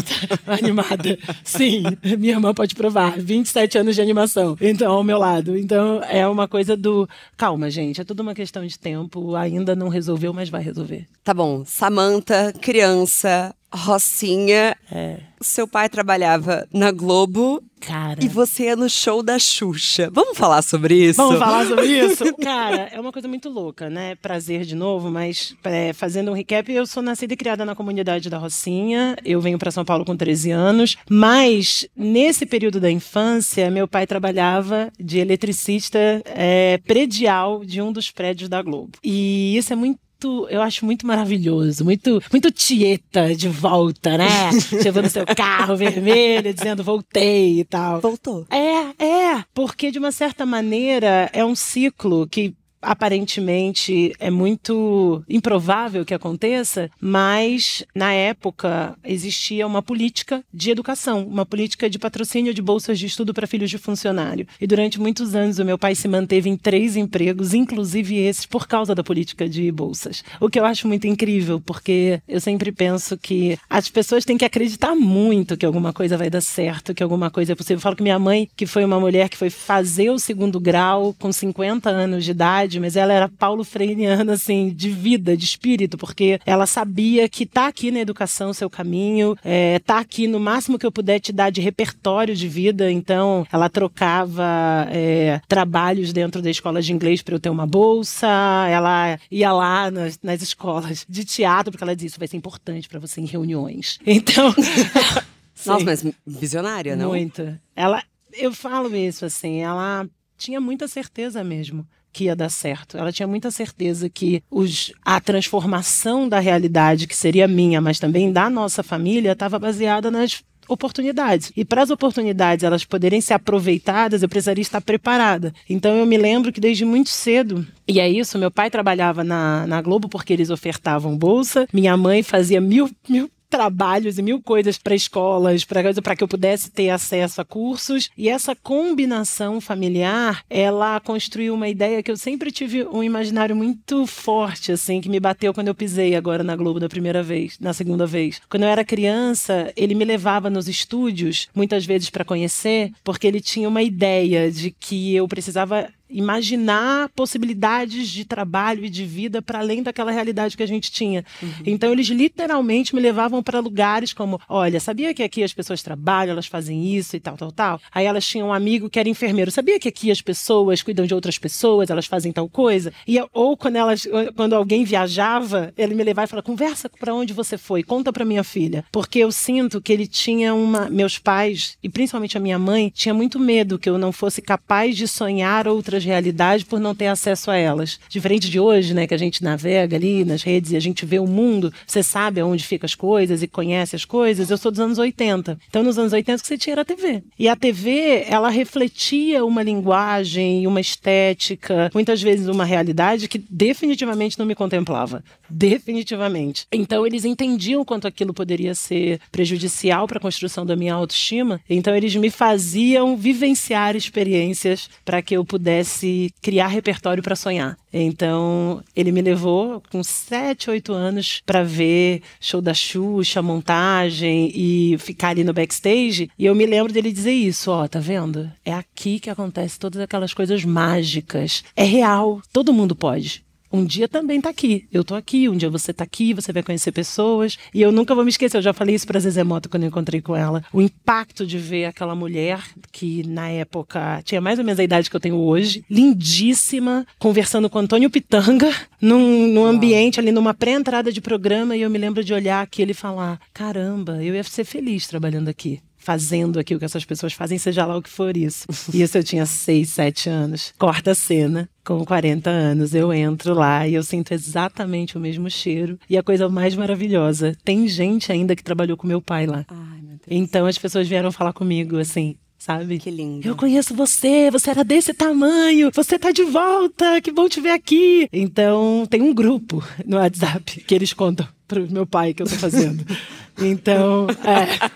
Animada. 0.46 1.18
Sim, 1.42 1.84
minha 2.18 2.34
irmã 2.34 2.52
pode 2.52 2.74
provar. 2.74 3.18
27 3.18 3.78
anos 3.78 3.94
de 3.94 4.02
animação. 4.02 4.56
Então, 4.60 4.92
ao 4.92 5.04
meu 5.04 5.18
lado. 5.18 5.56
Então, 5.56 6.02
é 6.08 6.26
uma 6.26 6.46
coisa 6.46 6.76
do. 6.76 7.08
Calma, 7.36 7.70
gente, 7.70 8.00
é 8.00 8.04
tudo 8.04 8.20
uma 8.20 8.34
questão 8.34 8.66
de 8.66 8.78
tempo. 8.78 9.34
Ainda 9.34 9.74
não 9.74 9.88
resolveu, 9.88 10.32
mas 10.32 10.48
vai 10.48 10.62
resolver. 10.62 11.06
Tá 11.24 11.32
bom. 11.32 11.64
Samanta, 11.64 12.52
criança, 12.60 13.54
Rocinha. 13.72 14.76
É. 14.90 15.18
Seu 15.40 15.66
pai 15.66 15.88
trabalhava 15.88 16.66
na 16.72 16.90
Globo. 16.90 17.62
Cara. 17.80 18.22
E 18.22 18.28
você 18.28 18.64
ia 18.64 18.76
no 18.76 18.90
show 18.90 19.22
da 19.22 19.38
Xuxa. 19.38 20.10
Vamos 20.12 20.36
falar 20.36 20.60
sobre 20.62 20.94
isso? 20.94 21.16
Vamos 21.16 21.38
falar 21.38 21.64
sobre 21.70 21.86
isso? 21.98 22.34
Cara, 22.36 22.88
é 22.92 23.00
uma 23.00 23.12
coisa 23.12 23.28
muito 23.28 23.48
louca, 23.48 23.88
né? 23.88 24.14
Prazer 24.16 24.64
de 24.64 24.74
novo, 24.74 25.10
mas 25.10 25.54
é, 25.64 25.92
fazendo 25.92 26.30
um 26.30 26.34
recap, 26.34 26.70
eu 26.70 26.86
sou 26.86 27.02
nascida 27.02 27.34
e 27.34 27.36
criada 27.36 27.64
na 27.64 27.74
comunidade 27.74 28.28
da 28.28 28.38
Rocinha. 28.38 29.16
Eu 29.24 29.40
venho 29.40 29.58
para 29.58 29.70
São 29.70 29.84
Paulo 29.84 30.04
com 30.04 30.16
13 30.16 30.50
anos. 30.50 30.96
Mas, 31.08 31.86
nesse 31.96 32.44
período 32.44 32.80
da 32.80 32.90
infância, 32.90 33.70
meu 33.70 33.86
pai 33.86 34.06
trabalhava 34.06 34.92
de 34.98 35.18
eletricista 35.18 35.98
é, 36.26 36.78
predial 36.78 37.64
de 37.64 37.80
um 37.80 37.92
dos 37.92 38.10
prédios 38.10 38.48
da 38.48 38.62
Globo. 38.62 38.92
E 39.02 39.56
isso 39.56 39.72
é 39.72 39.76
muito 39.76 39.98
muito, 40.20 40.48
eu 40.50 40.60
acho 40.60 40.84
muito 40.84 41.06
maravilhoso, 41.06 41.84
muito, 41.84 42.22
muito 42.30 42.50
tieta 42.50 43.34
de 43.34 43.48
volta, 43.48 44.18
né? 44.18 44.52
Chegando 44.60 45.04
no 45.04 45.10
seu 45.10 45.24
carro 45.24 45.76
vermelho, 45.76 46.52
dizendo 46.52 46.84
voltei 46.84 47.60
e 47.60 47.64
tal. 47.64 48.00
Voltou. 48.00 48.46
É, 48.50 49.04
é, 49.04 49.44
porque 49.54 49.90
de 49.90 49.98
uma 49.98 50.12
certa 50.12 50.44
maneira 50.44 51.30
é 51.32 51.44
um 51.44 51.54
ciclo 51.54 52.26
que 52.28 52.54
aparentemente 52.80 54.12
é 54.18 54.30
muito 54.30 55.22
improvável 55.28 56.04
que 56.04 56.14
aconteça, 56.14 56.90
mas 57.00 57.84
na 57.94 58.12
época 58.12 58.96
existia 59.04 59.66
uma 59.66 59.82
política 59.82 60.42
de 60.52 60.70
educação, 60.70 61.26
uma 61.26 61.44
política 61.44 61.88
de 61.90 61.98
patrocínio 61.98 62.54
de 62.54 62.62
bolsas 62.62 62.98
de 62.98 63.06
estudo 63.06 63.34
para 63.34 63.46
filhos 63.46 63.70
de 63.70 63.78
funcionário. 63.78 64.46
E 64.60 64.66
durante 64.66 65.00
muitos 65.00 65.34
anos 65.34 65.58
o 65.58 65.64
meu 65.64 65.78
pai 65.78 65.94
se 65.94 66.08
manteve 66.08 66.48
em 66.48 66.56
três 66.56 66.96
empregos, 66.96 67.54
inclusive 67.54 68.16
esses 68.16 68.46
por 68.46 68.66
causa 68.66 68.94
da 68.94 69.04
política 69.04 69.48
de 69.48 69.70
bolsas. 69.70 70.24
O 70.40 70.48
que 70.48 70.58
eu 70.58 70.64
acho 70.64 70.88
muito 70.88 71.06
incrível, 71.06 71.60
porque 71.60 72.20
eu 72.28 72.40
sempre 72.40 72.72
penso 72.72 73.16
que 73.16 73.58
as 73.68 73.88
pessoas 73.88 74.24
têm 74.24 74.38
que 74.38 74.44
acreditar 74.44 74.94
muito 74.94 75.56
que 75.56 75.66
alguma 75.66 75.92
coisa 75.92 76.16
vai 76.16 76.30
dar 76.30 76.40
certo, 76.40 76.94
que 76.94 77.02
alguma 77.02 77.30
coisa 77.30 77.52
é 77.52 77.54
possível. 77.54 77.76
Eu 77.76 77.80
falo 77.80 77.96
que 77.96 78.02
minha 78.02 78.18
mãe, 78.18 78.48
que 78.56 78.66
foi 78.66 78.84
uma 78.84 79.00
mulher 79.00 79.28
que 79.28 79.36
foi 79.36 79.50
fazer 79.50 80.10
o 80.10 80.18
segundo 80.18 80.60
grau 80.60 81.14
com 81.18 81.32
50 81.32 81.88
anos 81.90 82.24
de 82.24 82.30
idade, 82.30 82.69
mas 82.78 82.94
ela 82.94 83.12
era 83.12 83.28
paulo 83.28 83.64
freiriana, 83.64 84.34
assim, 84.34 84.70
de 84.70 84.90
vida, 84.90 85.36
de 85.36 85.44
espírito, 85.44 85.96
porque 85.96 86.38
ela 86.44 86.66
sabia 86.66 87.28
que 87.28 87.46
tá 87.46 87.66
aqui 87.66 87.90
na 87.90 88.00
educação 88.00 88.52
seu 88.52 88.68
caminho, 88.68 89.36
é, 89.42 89.78
tá 89.80 89.98
aqui 89.98 90.26
no 90.28 90.38
máximo 90.38 90.78
que 90.78 90.86
eu 90.86 90.92
puder 90.92 91.18
te 91.18 91.32
dar 91.32 91.50
de 91.50 91.60
repertório 91.60 92.36
de 92.36 92.48
vida. 92.48 92.90
Então, 92.90 93.46
ela 93.50 93.68
trocava 93.68 94.86
é, 94.90 95.40
trabalhos 95.48 96.12
dentro 96.12 96.42
da 96.42 96.50
escola 96.50 96.82
de 96.82 96.92
inglês 96.92 97.22
para 97.22 97.34
eu 97.34 97.40
ter 97.40 97.50
uma 97.50 97.66
bolsa, 97.66 98.28
ela 98.68 99.18
ia 99.30 99.52
lá 99.52 99.90
nas, 99.90 100.18
nas 100.22 100.42
escolas 100.42 101.06
de 101.08 101.24
teatro, 101.24 101.72
porque 101.72 101.82
ela 101.82 101.96
disse: 101.96 102.08
Isso 102.08 102.18
vai 102.18 102.28
ser 102.28 102.36
importante 102.36 102.88
para 102.88 102.98
você 102.98 103.20
em 103.20 103.26
reuniões. 103.26 103.98
Então. 104.20 104.52
Nossa, 105.64 105.84
mas 105.84 106.04
visionária, 106.26 106.96
não? 106.96 107.10
Muito. 107.10 107.58
Ela, 107.76 108.02
eu 108.32 108.52
falo 108.52 108.94
isso 108.94 109.24
assim, 109.24 109.60
ela 109.60 110.06
tinha 110.36 110.60
muita 110.60 110.88
certeza 110.88 111.44
mesmo 111.44 111.86
que 112.12 112.24
ia 112.24 112.36
dar 112.36 112.50
certo. 112.50 112.96
Ela 112.96 113.12
tinha 113.12 113.26
muita 113.26 113.50
certeza 113.50 114.08
que 114.08 114.42
os, 114.50 114.92
a 115.04 115.20
transformação 115.20 116.28
da 116.28 116.38
realidade, 116.38 117.06
que 117.06 117.16
seria 117.16 117.46
minha, 117.48 117.80
mas 117.80 117.98
também 117.98 118.32
da 118.32 118.50
nossa 118.50 118.82
família, 118.82 119.32
estava 119.32 119.58
baseada 119.58 120.10
nas 120.10 120.42
oportunidades. 120.70 121.52
E 121.56 121.64
para 121.64 121.82
as 121.82 121.90
oportunidades 121.90 122.62
elas 122.62 122.84
poderem 122.84 123.20
ser 123.20 123.34
aproveitadas, 123.34 124.22
eu 124.22 124.28
precisaria 124.28 124.62
estar 124.62 124.80
preparada. 124.80 125.52
Então 125.68 125.96
eu 125.96 126.06
me 126.06 126.16
lembro 126.16 126.52
que 126.52 126.60
desde 126.60 126.84
muito 126.84 127.10
cedo, 127.10 127.66
e 127.88 127.98
é 127.98 128.08
isso, 128.08 128.38
meu 128.38 128.50
pai 128.50 128.70
trabalhava 128.70 129.24
na, 129.24 129.66
na 129.66 129.82
Globo 129.82 130.08
porque 130.08 130.32
eles 130.32 130.50
ofertavam 130.50 131.16
bolsa, 131.16 131.66
minha 131.72 131.96
mãe 131.96 132.22
fazia 132.22 132.60
mil, 132.60 132.88
mil 133.08 133.28
trabalhos 133.50 134.16
e 134.16 134.22
mil 134.22 134.40
coisas 134.40 134.78
para 134.78 134.94
escolas, 134.94 135.64
para 135.64 136.16
que 136.16 136.22
eu 136.22 136.28
pudesse 136.28 136.70
ter 136.70 136.90
acesso 136.90 137.40
a 137.40 137.44
cursos. 137.44 138.08
E 138.16 138.28
essa 138.28 138.54
combinação 138.54 139.60
familiar, 139.60 140.44
ela 140.48 141.00
construiu 141.00 141.52
uma 141.54 141.68
ideia 141.68 142.02
que 142.02 142.10
eu 142.10 142.16
sempre 142.16 142.52
tive 142.52 142.84
um 142.86 143.02
imaginário 143.02 143.56
muito 143.56 144.06
forte, 144.06 144.70
assim, 144.70 145.00
que 145.00 145.08
me 145.08 145.18
bateu 145.18 145.52
quando 145.52 145.68
eu 145.68 145.74
pisei 145.74 146.14
agora 146.14 146.44
na 146.44 146.54
Globo 146.54 146.78
da 146.78 146.88
primeira 146.88 147.22
vez, 147.22 147.58
na 147.58 147.72
segunda 147.72 148.06
vez. 148.06 148.40
Quando 148.48 148.62
eu 148.62 148.68
era 148.68 148.84
criança, 148.84 149.72
ele 149.76 149.94
me 149.94 150.04
levava 150.04 150.48
nos 150.48 150.68
estúdios, 150.68 151.48
muitas 151.54 151.84
vezes 151.84 152.08
para 152.08 152.24
conhecer, 152.24 152.92
porque 153.02 153.26
ele 153.26 153.40
tinha 153.40 153.68
uma 153.68 153.82
ideia 153.82 154.50
de 154.50 154.70
que 154.70 155.14
eu 155.14 155.26
precisava 155.26 155.88
imaginar 156.10 157.08
possibilidades 157.10 158.08
de 158.08 158.24
trabalho 158.24 158.84
e 158.84 158.90
de 158.90 159.04
vida 159.04 159.40
para 159.40 159.60
além 159.60 159.82
daquela 159.82 160.10
realidade 160.10 160.56
que 160.56 160.62
a 160.62 160.66
gente 160.66 160.90
tinha. 160.90 161.24
Uhum. 161.42 161.50
Então 161.66 161.92
eles 161.92 162.08
literalmente 162.08 162.94
me 162.94 163.00
levavam 163.00 163.42
para 163.42 163.60
lugares 163.60 164.12
como, 164.12 164.40
olha, 164.48 164.80
sabia 164.80 165.14
que 165.14 165.22
aqui 165.22 165.42
as 165.42 165.52
pessoas 165.52 165.82
trabalham, 165.82 166.32
elas 166.32 166.46
fazem 166.46 166.94
isso 166.94 167.16
e 167.16 167.20
tal, 167.20 167.36
tal, 167.36 167.52
tal. 167.52 167.80
Aí 167.92 168.06
elas 168.06 168.26
tinham 168.26 168.48
um 168.48 168.52
amigo 168.52 168.90
que 168.90 168.98
era 168.98 169.08
enfermeiro. 169.08 169.50
Sabia 169.50 169.78
que 169.78 169.88
aqui 169.88 170.10
as 170.10 170.20
pessoas 170.20 170.82
cuidam 170.82 171.06
de 171.06 171.14
outras 171.14 171.38
pessoas, 171.38 171.90
elas 171.90 172.06
fazem 172.06 172.32
tal 172.32 172.48
coisa? 172.48 172.92
E 173.06 173.18
ou 173.32 173.56
quando 173.56 173.76
elas, 173.76 174.06
quando 174.34 174.54
alguém 174.54 174.84
viajava, 174.84 175.72
ele 175.76 175.94
me 175.94 176.04
levava 176.04 176.26
e 176.26 176.28
falava, 176.28 176.46
conversa 176.46 176.88
para 176.88 177.14
onde 177.14 177.32
você 177.32 177.56
foi, 177.56 177.82
conta 177.82 178.12
para 178.12 178.24
minha 178.24 178.44
filha, 178.44 178.84
porque 178.90 179.18
eu 179.18 179.30
sinto 179.30 179.80
que 179.80 179.92
ele 179.92 180.06
tinha 180.06 180.54
uma, 180.54 180.88
meus 180.88 181.18
pais 181.18 181.76
e 181.82 181.88
principalmente 181.88 182.36
a 182.36 182.40
minha 182.40 182.58
mãe 182.58 182.90
tinha 182.94 183.14
muito 183.14 183.38
medo 183.38 183.78
que 183.78 183.88
eu 183.88 183.98
não 183.98 184.12
fosse 184.12 184.42
capaz 184.42 184.96
de 184.96 185.06
sonhar 185.06 185.68
outras 185.68 185.99
outras 186.00 186.04
realidades 186.04 186.64
por 186.64 186.80
não 186.80 186.94
ter 186.94 187.06
acesso 187.06 187.50
a 187.50 187.56
elas. 187.56 188.00
Diferente 188.08 188.50
de 188.50 188.58
hoje, 188.58 188.94
né, 188.94 189.06
que 189.06 189.14
a 189.14 189.18
gente 189.18 189.44
navega 189.44 189.96
ali 189.96 190.24
nas 190.24 190.42
redes 190.42 190.72
e 190.72 190.76
a 190.76 190.80
gente 190.80 191.04
vê 191.04 191.18
o 191.18 191.26
mundo, 191.26 191.72
você 191.86 192.02
sabe 192.02 192.40
aonde 192.40 192.64
ficam 192.64 192.86
as 192.86 192.94
coisas 192.94 193.42
e 193.42 193.48
conhece 193.48 193.94
as 193.94 194.04
coisas. 194.04 194.50
Eu 194.50 194.58
sou 194.58 194.70
dos 194.70 194.80
anos 194.80 194.98
80. 194.98 195.58
Então, 195.68 195.82
nos 195.82 195.98
anos 195.98 196.12
80 196.12 196.40
que 196.40 196.46
você 196.46 196.58
tinha 196.58 196.74
era 196.74 196.82
a 196.82 196.84
TV. 196.84 197.22
E 197.38 197.48
a 197.48 197.56
TV, 197.56 198.24
ela 198.26 198.48
refletia 198.48 199.44
uma 199.44 199.62
linguagem, 199.62 200.66
uma 200.66 200.80
estética, 200.80 201.90
muitas 201.94 202.22
vezes 202.22 202.48
uma 202.48 202.64
realidade 202.64 203.28
que 203.28 203.38
definitivamente 203.50 204.38
não 204.38 204.46
me 204.46 204.54
contemplava. 204.54 205.22
Definitivamente. 205.48 206.66
Então, 206.72 207.06
eles 207.06 207.24
entendiam 207.24 207.84
quanto 207.84 208.06
aquilo 208.06 208.32
poderia 208.32 208.74
ser 208.74 209.20
prejudicial 209.30 210.06
para 210.06 210.18
a 210.18 210.20
construção 210.20 210.64
da 210.64 210.76
minha 210.76 210.94
autoestima. 210.94 211.60
Então, 211.68 211.94
eles 211.94 212.14
me 212.16 212.30
faziam 212.30 213.16
vivenciar 213.16 213.96
experiências 213.96 214.88
para 215.04 215.20
que 215.20 215.36
eu 215.36 215.44
pudesse 215.44 215.89
pudesse 215.90 216.32
criar 216.40 216.68
repertório 216.68 217.22
para 217.22 217.34
sonhar. 217.34 217.76
Então, 217.92 218.82
ele 218.94 219.10
me 219.10 219.20
levou 219.20 219.82
com 219.90 220.02
7, 220.02 220.70
8 220.70 220.92
anos 220.92 221.42
para 221.44 221.64
ver 221.64 222.22
show 222.40 222.60
da 222.60 222.72
Xuxa, 222.72 223.42
montagem 223.42 224.52
e 224.54 224.96
ficar 224.98 225.30
ali 225.30 225.42
no 225.42 225.52
backstage. 225.52 226.30
E 226.38 226.46
eu 226.46 226.54
me 226.54 226.66
lembro 226.66 226.92
dele 226.92 227.12
dizer 227.12 227.32
isso: 227.32 227.70
ó, 227.70 227.88
tá 227.88 227.98
vendo? 227.98 228.50
É 228.64 228.72
aqui 228.72 229.18
que 229.18 229.30
acontece 229.30 229.78
todas 229.78 230.00
aquelas 230.00 230.32
coisas 230.32 230.64
mágicas. 230.64 231.64
É 231.74 231.84
real, 231.84 232.40
todo 232.52 232.72
mundo 232.72 232.94
pode. 232.94 233.44
Um 233.72 233.84
dia 233.84 234.08
também 234.08 234.40
tá 234.40 234.50
aqui. 234.50 234.86
Eu 234.92 235.04
tô 235.04 235.14
aqui, 235.14 235.48
um 235.48 235.56
dia 235.56 235.70
você 235.70 235.92
tá 235.92 236.04
aqui, 236.04 236.34
você 236.34 236.52
vai 236.52 236.62
conhecer 236.62 236.92
pessoas. 236.92 237.58
E 237.72 237.80
eu 237.80 237.92
nunca 237.92 238.14
vou 238.14 238.24
me 238.24 238.30
esquecer, 238.30 238.56
eu 238.56 238.62
já 238.62 238.72
falei 238.72 238.94
isso 238.94 239.06
pra 239.06 239.20
Zezé 239.20 239.44
Mota 239.44 239.68
quando 239.68 239.84
eu 239.84 239.88
encontrei 239.88 240.20
com 240.20 240.34
ela. 240.34 240.64
O 240.72 240.80
impacto 240.80 241.46
de 241.46 241.58
ver 241.58 241.86
aquela 241.86 242.14
mulher 242.14 242.62
que 242.90 243.26
na 243.26 243.48
época 243.48 244.22
tinha 244.24 244.40
mais 244.40 244.58
ou 244.58 244.64
menos 244.64 244.80
a 244.80 244.84
idade 244.84 245.08
que 245.08 245.16
eu 245.16 245.20
tenho 245.20 245.36
hoje, 245.36 245.84
lindíssima, 245.88 247.06
conversando 247.18 247.70
com 247.70 247.78
Antônio 247.78 248.10
Pitanga, 248.10 248.70
num, 249.00 249.46
num 249.48 249.64
ambiente 249.64 250.18
ali, 250.18 250.32
numa 250.32 250.54
pré-entrada 250.54 251.12
de 251.12 251.20
programa, 251.20 251.76
e 251.76 251.82
eu 251.82 251.90
me 251.90 251.98
lembro 251.98 252.24
de 252.24 252.34
olhar 252.34 252.62
aquilo 252.62 252.90
e 252.90 252.94
falar: 252.94 253.40
caramba, 253.52 254.22
eu 254.22 254.34
ia 254.34 254.42
ser 254.42 254.64
feliz 254.64 255.06
trabalhando 255.06 255.48
aqui 255.48 255.80
fazendo 256.00 256.58
aqui 256.58 256.74
o 256.74 256.78
que 256.78 256.84
essas 256.84 257.04
pessoas 257.04 257.32
fazem, 257.32 257.58
seja 257.58 257.86
lá 257.86 257.96
o 257.96 258.02
que 258.02 258.10
for 258.10 258.36
isso. 258.36 258.66
E 258.92 259.02
isso 259.02 259.16
eu 259.16 259.22
tinha 259.22 259.46
6, 259.46 259.88
7 259.88 260.28
anos. 260.28 260.74
Corta 260.78 261.12
a 261.12 261.14
cena. 261.14 261.68
Com 261.84 262.04
40 262.04 262.50
anos, 262.50 262.94
eu 262.94 263.12
entro 263.12 263.54
lá 263.54 263.86
e 263.86 263.94
eu 263.94 264.02
sinto 264.02 264.32
exatamente 264.32 265.16
o 265.16 265.20
mesmo 265.20 265.50
cheiro. 265.50 265.98
E 266.08 266.16
a 266.16 266.22
coisa 266.22 266.48
mais 266.48 266.74
maravilhosa, 266.74 267.56
tem 267.64 267.86
gente 267.88 268.30
ainda 268.30 268.54
que 268.54 268.62
trabalhou 268.62 268.96
com 268.96 269.06
meu 269.06 269.20
pai 269.20 269.46
lá. 269.46 269.64
Ai, 269.68 270.00
meu 270.00 270.16
Deus. 270.16 270.20
Então 270.28 270.66
as 270.66 270.78
pessoas 270.78 271.08
vieram 271.08 271.32
falar 271.32 271.52
comigo 271.52 271.98
assim: 271.98 272.36
sabe? 272.60 272.98
Que 272.98 273.10
lindo. 273.10 273.48
Eu 273.48 273.56
conheço 273.56 273.94
você, 273.94 274.50
você 274.50 274.70
era 274.70 274.84
desse 274.84 275.12
tamanho, 275.14 275.90
você 275.92 276.18
tá 276.18 276.30
de 276.30 276.44
volta, 276.44 277.20
que 277.20 277.32
bom 277.32 277.48
te 277.48 277.60
ver 277.60 277.70
aqui. 277.70 278.28
Então, 278.32 279.06
tem 279.08 279.22
um 279.22 279.34
grupo 279.34 279.82
no 280.06 280.18
WhatsApp 280.18 280.80
que 280.82 280.94
eles 280.94 281.12
contam 281.12 281.48
pro 281.66 281.90
meu 281.90 282.06
pai 282.06 282.34
que 282.34 282.42
eu 282.42 282.46
tô 282.46 282.54
fazendo. 282.56 283.04
Então, 283.62 284.26
é. 284.42 284.90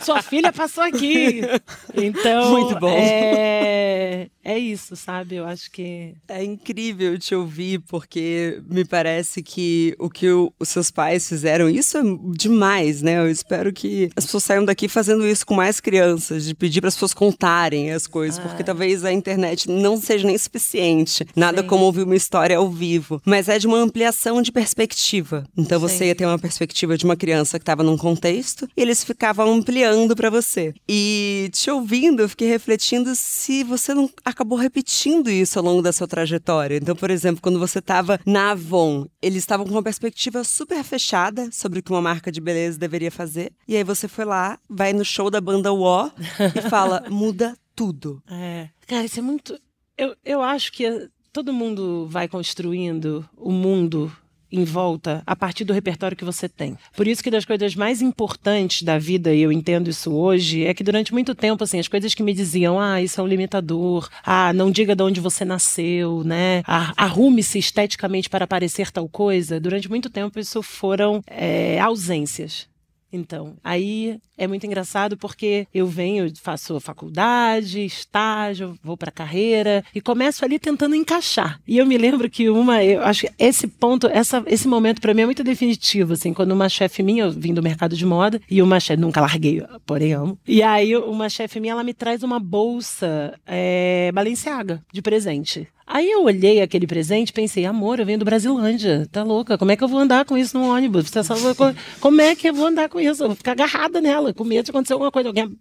Sua 0.00 0.22
filha 0.22 0.52
passou 0.52 0.84
aqui. 0.84 1.42
Então, 1.96 2.50
muito 2.50 2.78
bom. 2.78 2.88
É, 2.90 4.28
é 4.44 4.58
isso, 4.58 4.94
sabe? 4.94 5.36
Eu 5.36 5.46
acho 5.46 5.70
que 5.70 6.14
é 6.28 6.44
incrível 6.44 7.18
te 7.18 7.34
ouvir 7.34 7.80
porque 7.80 8.62
me 8.68 8.84
parece 8.84 9.42
que 9.42 9.94
o 9.98 10.10
que 10.10 10.28
o, 10.30 10.52
os 10.58 10.68
seus 10.68 10.90
pais 10.90 11.28
fizeram, 11.28 11.68
isso 11.68 11.96
é 11.96 12.02
demais, 12.36 13.00
né? 13.00 13.18
Eu 13.18 13.30
espero 13.30 13.72
que 13.72 14.10
as 14.14 14.24
pessoas 14.26 14.44
saiam 14.44 14.64
daqui 14.64 14.86
fazendo 14.88 15.26
isso 15.26 15.46
com 15.46 15.54
mais 15.54 15.80
crianças, 15.80 16.44
de 16.44 16.54
pedir 16.54 16.80
para 16.80 16.88
as 16.88 16.94
pessoas 16.94 17.14
contarem 17.14 17.90
as 17.92 18.06
coisas, 18.06 18.38
ah. 18.38 18.42
porque 18.42 18.62
talvez 18.62 19.04
a 19.04 19.12
internet 19.12 19.68
não 19.70 19.96
seja 20.00 20.26
nem 20.26 20.36
suficiente. 20.36 21.26
Nada 21.34 21.62
Sim. 21.62 21.68
como 21.68 21.84
ouvir 21.84 22.02
uma 22.02 22.16
história 22.16 22.58
ao 22.58 22.70
vivo, 22.70 23.22
mas 23.24 23.48
é 23.48 23.58
de 23.58 23.66
uma 23.66 23.78
ampliação 23.78 24.42
de 24.42 24.52
perspectiva. 24.52 25.44
Então 25.56 25.80
você 25.80 25.98
Sim. 25.98 26.04
ia 26.06 26.14
ter 26.14 26.26
uma 26.26 26.38
perspectiva 26.38 26.98
de 26.98 27.04
uma 27.04 27.16
criança 27.16 27.58
que 27.58 27.62
estava 27.62 27.82
num 27.82 27.96
contexto 27.96 28.68
e 28.76 28.82
eles 28.82 29.02
ficavam 29.02 29.52
ampliando 29.52 30.14
para 30.14 30.28
você. 30.28 30.74
E 30.88 31.48
te 31.52 31.70
ouvindo, 31.70 32.20
eu 32.20 32.28
fiquei 32.28 32.48
refletindo 32.48 33.14
se 33.14 33.64
você 33.64 33.94
não 33.94 34.10
acabou 34.34 34.58
repetindo 34.58 35.30
isso 35.30 35.58
ao 35.58 35.64
longo 35.64 35.82
da 35.82 35.92
sua 35.92 36.06
trajetória. 36.06 36.76
Então, 36.76 36.94
por 36.94 37.10
exemplo, 37.10 37.40
quando 37.40 37.58
você 37.58 37.78
estava 37.78 38.20
na 38.26 38.50
Avon, 38.50 39.06
eles 39.22 39.38
estavam 39.38 39.64
com 39.64 39.72
uma 39.72 39.82
perspectiva 39.82 40.44
super 40.44 40.82
fechada 40.84 41.48
sobre 41.50 41.78
o 41.78 41.82
que 41.82 41.90
uma 41.90 42.02
marca 42.02 42.30
de 42.30 42.40
beleza 42.40 42.78
deveria 42.78 43.10
fazer. 43.10 43.52
E 43.66 43.76
aí 43.76 43.84
você 43.84 44.06
foi 44.06 44.24
lá, 44.24 44.58
vai 44.68 44.92
no 44.92 45.04
show 45.04 45.30
da 45.30 45.40
banda 45.40 45.72
War 45.72 46.12
e 46.54 46.68
fala: 46.68 47.04
muda 47.10 47.56
tudo. 47.74 48.22
É. 48.28 48.68
Cara, 48.86 49.04
isso 49.04 49.18
é 49.18 49.22
muito. 49.22 49.58
Eu, 49.96 50.14
eu 50.24 50.42
acho 50.42 50.72
que 50.72 51.08
todo 51.32 51.52
mundo 51.52 52.06
vai 52.08 52.28
construindo 52.28 53.28
o 53.36 53.50
mundo 53.50 54.12
em 54.54 54.64
volta 54.64 55.22
a 55.26 55.34
partir 55.34 55.64
do 55.64 55.72
repertório 55.72 56.16
que 56.16 56.24
você 56.24 56.48
tem. 56.48 56.76
Por 56.96 57.08
isso 57.08 57.22
que 57.22 57.30
das 57.30 57.44
coisas 57.44 57.74
mais 57.74 58.00
importantes 58.00 58.82
da 58.82 58.98
vida, 58.98 59.34
e 59.34 59.42
eu 59.42 59.50
entendo 59.50 59.90
isso 59.90 60.12
hoje, 60.12 60.64
é 60.64 60.72
que 60.72 60.84
durante 60.84 61.12
muito 61.12 61.34
tempo, 61.34 61.64
assim, 61.64 61.78
as 61.78 61.88
coisas 61.88 62.14
que 62.14 62.22
me 62.22 62.32
diziam, 62.32 62.78
ah, 62.78 63.02
isso 63.02 63.20
é 63.20 63.24
um 63.24 63.26
limitador, 63.26 64.08
ah, 64.24 64.52
não 64.52 64.70
diga 64.70 64.94
de 64.94 65.02
onde 65.02 65.20
você 65.20 65.44
nasceu, 65.44 66.22
né? 66.24 66.62
Arrume-se 66.66 67.58
esteticamente 67.58 68.30
para 68.30 68.46
parecer 68.46 68.90
tal 68.90 69.08
coisa. 69.08 69.60
Durante 69.60 69.88
muito 69.88 70.08
tempo 70.08 70.38
isso 70.38 70.62
foram 70.62 71.22
é, 71.26 71.80
ausências. 71.80 72.68
Então, 73.14 73.54
aí 73.62 74.18
é 74.36 74.46
muito 74.48 74.66
engraçado 74.66 75.16
porque 75.16 75.68
eu 75.72 75.86
venho, 75.86 76.32
faço 76.42 76.80
faculdade, 76.80 77.84
estágio, 77.84 78.76
vou 78.82 78.96
para 78.96 79.12
carreira 79.12 79.84
e 79.94 80.00
começo 80.00 80.44
ali 80.44 80.58
tentando 80.58 80.96
encaixar. 80.96 81.60
E 81.66 81.78
eu 81.78 81.86
me 81.86 81.96
lembro 81.96 82.28
que 82.28 82.50
uma, 82.50 82.82
eu 82.82 83.02
acho 83.02 83.22
que 83.22 83.32
esse 83.38 83.68
ponto, 83.68 84.08
essa, 84.08 84.42
esse 84.46 84.66
momento 84.66 85.00
para 85.00 85.14
mim 85.14 85.22
é 85.22 85.26
muito 85.26 85.44
definitivo, 85.44 86.14
assim, 86.14 86.34
quando 86.34 86.50
uma 86.50 86.68
chefe 86.68 87.02
minha, 87.02 87.24
eu 87.24 87.30
vim 87.30 87.54
do 87.54 87.62
mercado 87.62 87.96
de 87.96 88.04
moda 88.04 88.40
e 88.50 88.60
uma 88.60 88.80
chefe, 88.80 89.00
nunca 89.00 89.20
larguei, 89.20 89.62
porém 89.86 90.12
amo. 90.12 90.36
E 90.46 90.60
aí 90.62 90.96
uma 90.96 91.28
chefe 91.28 91.60
minha, 91.60 91.72
ela 91.72 91.84
me 91.84 91.94
traz 91.94 92.24
uma 92.24 92.40
bolsa 92.40 93.38
é, 93.46 94.10
Balenciaga 94.12 94.82
de 94.92 95.00
presente. 95.00 95.68
Aí 95.94 96.10
eu 96.10 96.24
olhei 96.24 96.60
aquele 96.60 96.88
presente 96.88 97.28
e 97.28 97.32
pensei, 97.32 97.64
amor, 97.64 98.00
eu 98.00 98.04
venho 98.04 98.18
do 98.18 98.24
Brasilândia, 98.24 99.06
tá 99.12 99.22
louca? 99.22 99.56
Como 99.56 99.70
é 99.70 99.76
que 99.76 99.84
eu 99.84 99.86
vou 99.86 100.00
andar 100.00 100.24
com 100.24 100.36
isso 100.36 100.58
no 100.58 100.68
ônibus? 100.68 101.08
Como 102.00 102.20
é 102.20 102.34
que 102.34 102.48
eu 102.48 102.52
vou 102.52 102.66
andar 102.66 102.88
com 102.88 102.98
isso? 102.98 103.22
Eu 103.22 103.28
vou 103.28 103.36
ficar 103.36 103.52
agarrada 103.52 104.00
nela, 104.00 104.34
com 104.34 104.42
medo 104.42 104.64
de 104.64 104.72
acontecer 104.72 104.92
alguma 104.92 105.12
coisa, 105.12 105.28
alguém 105.28 105.56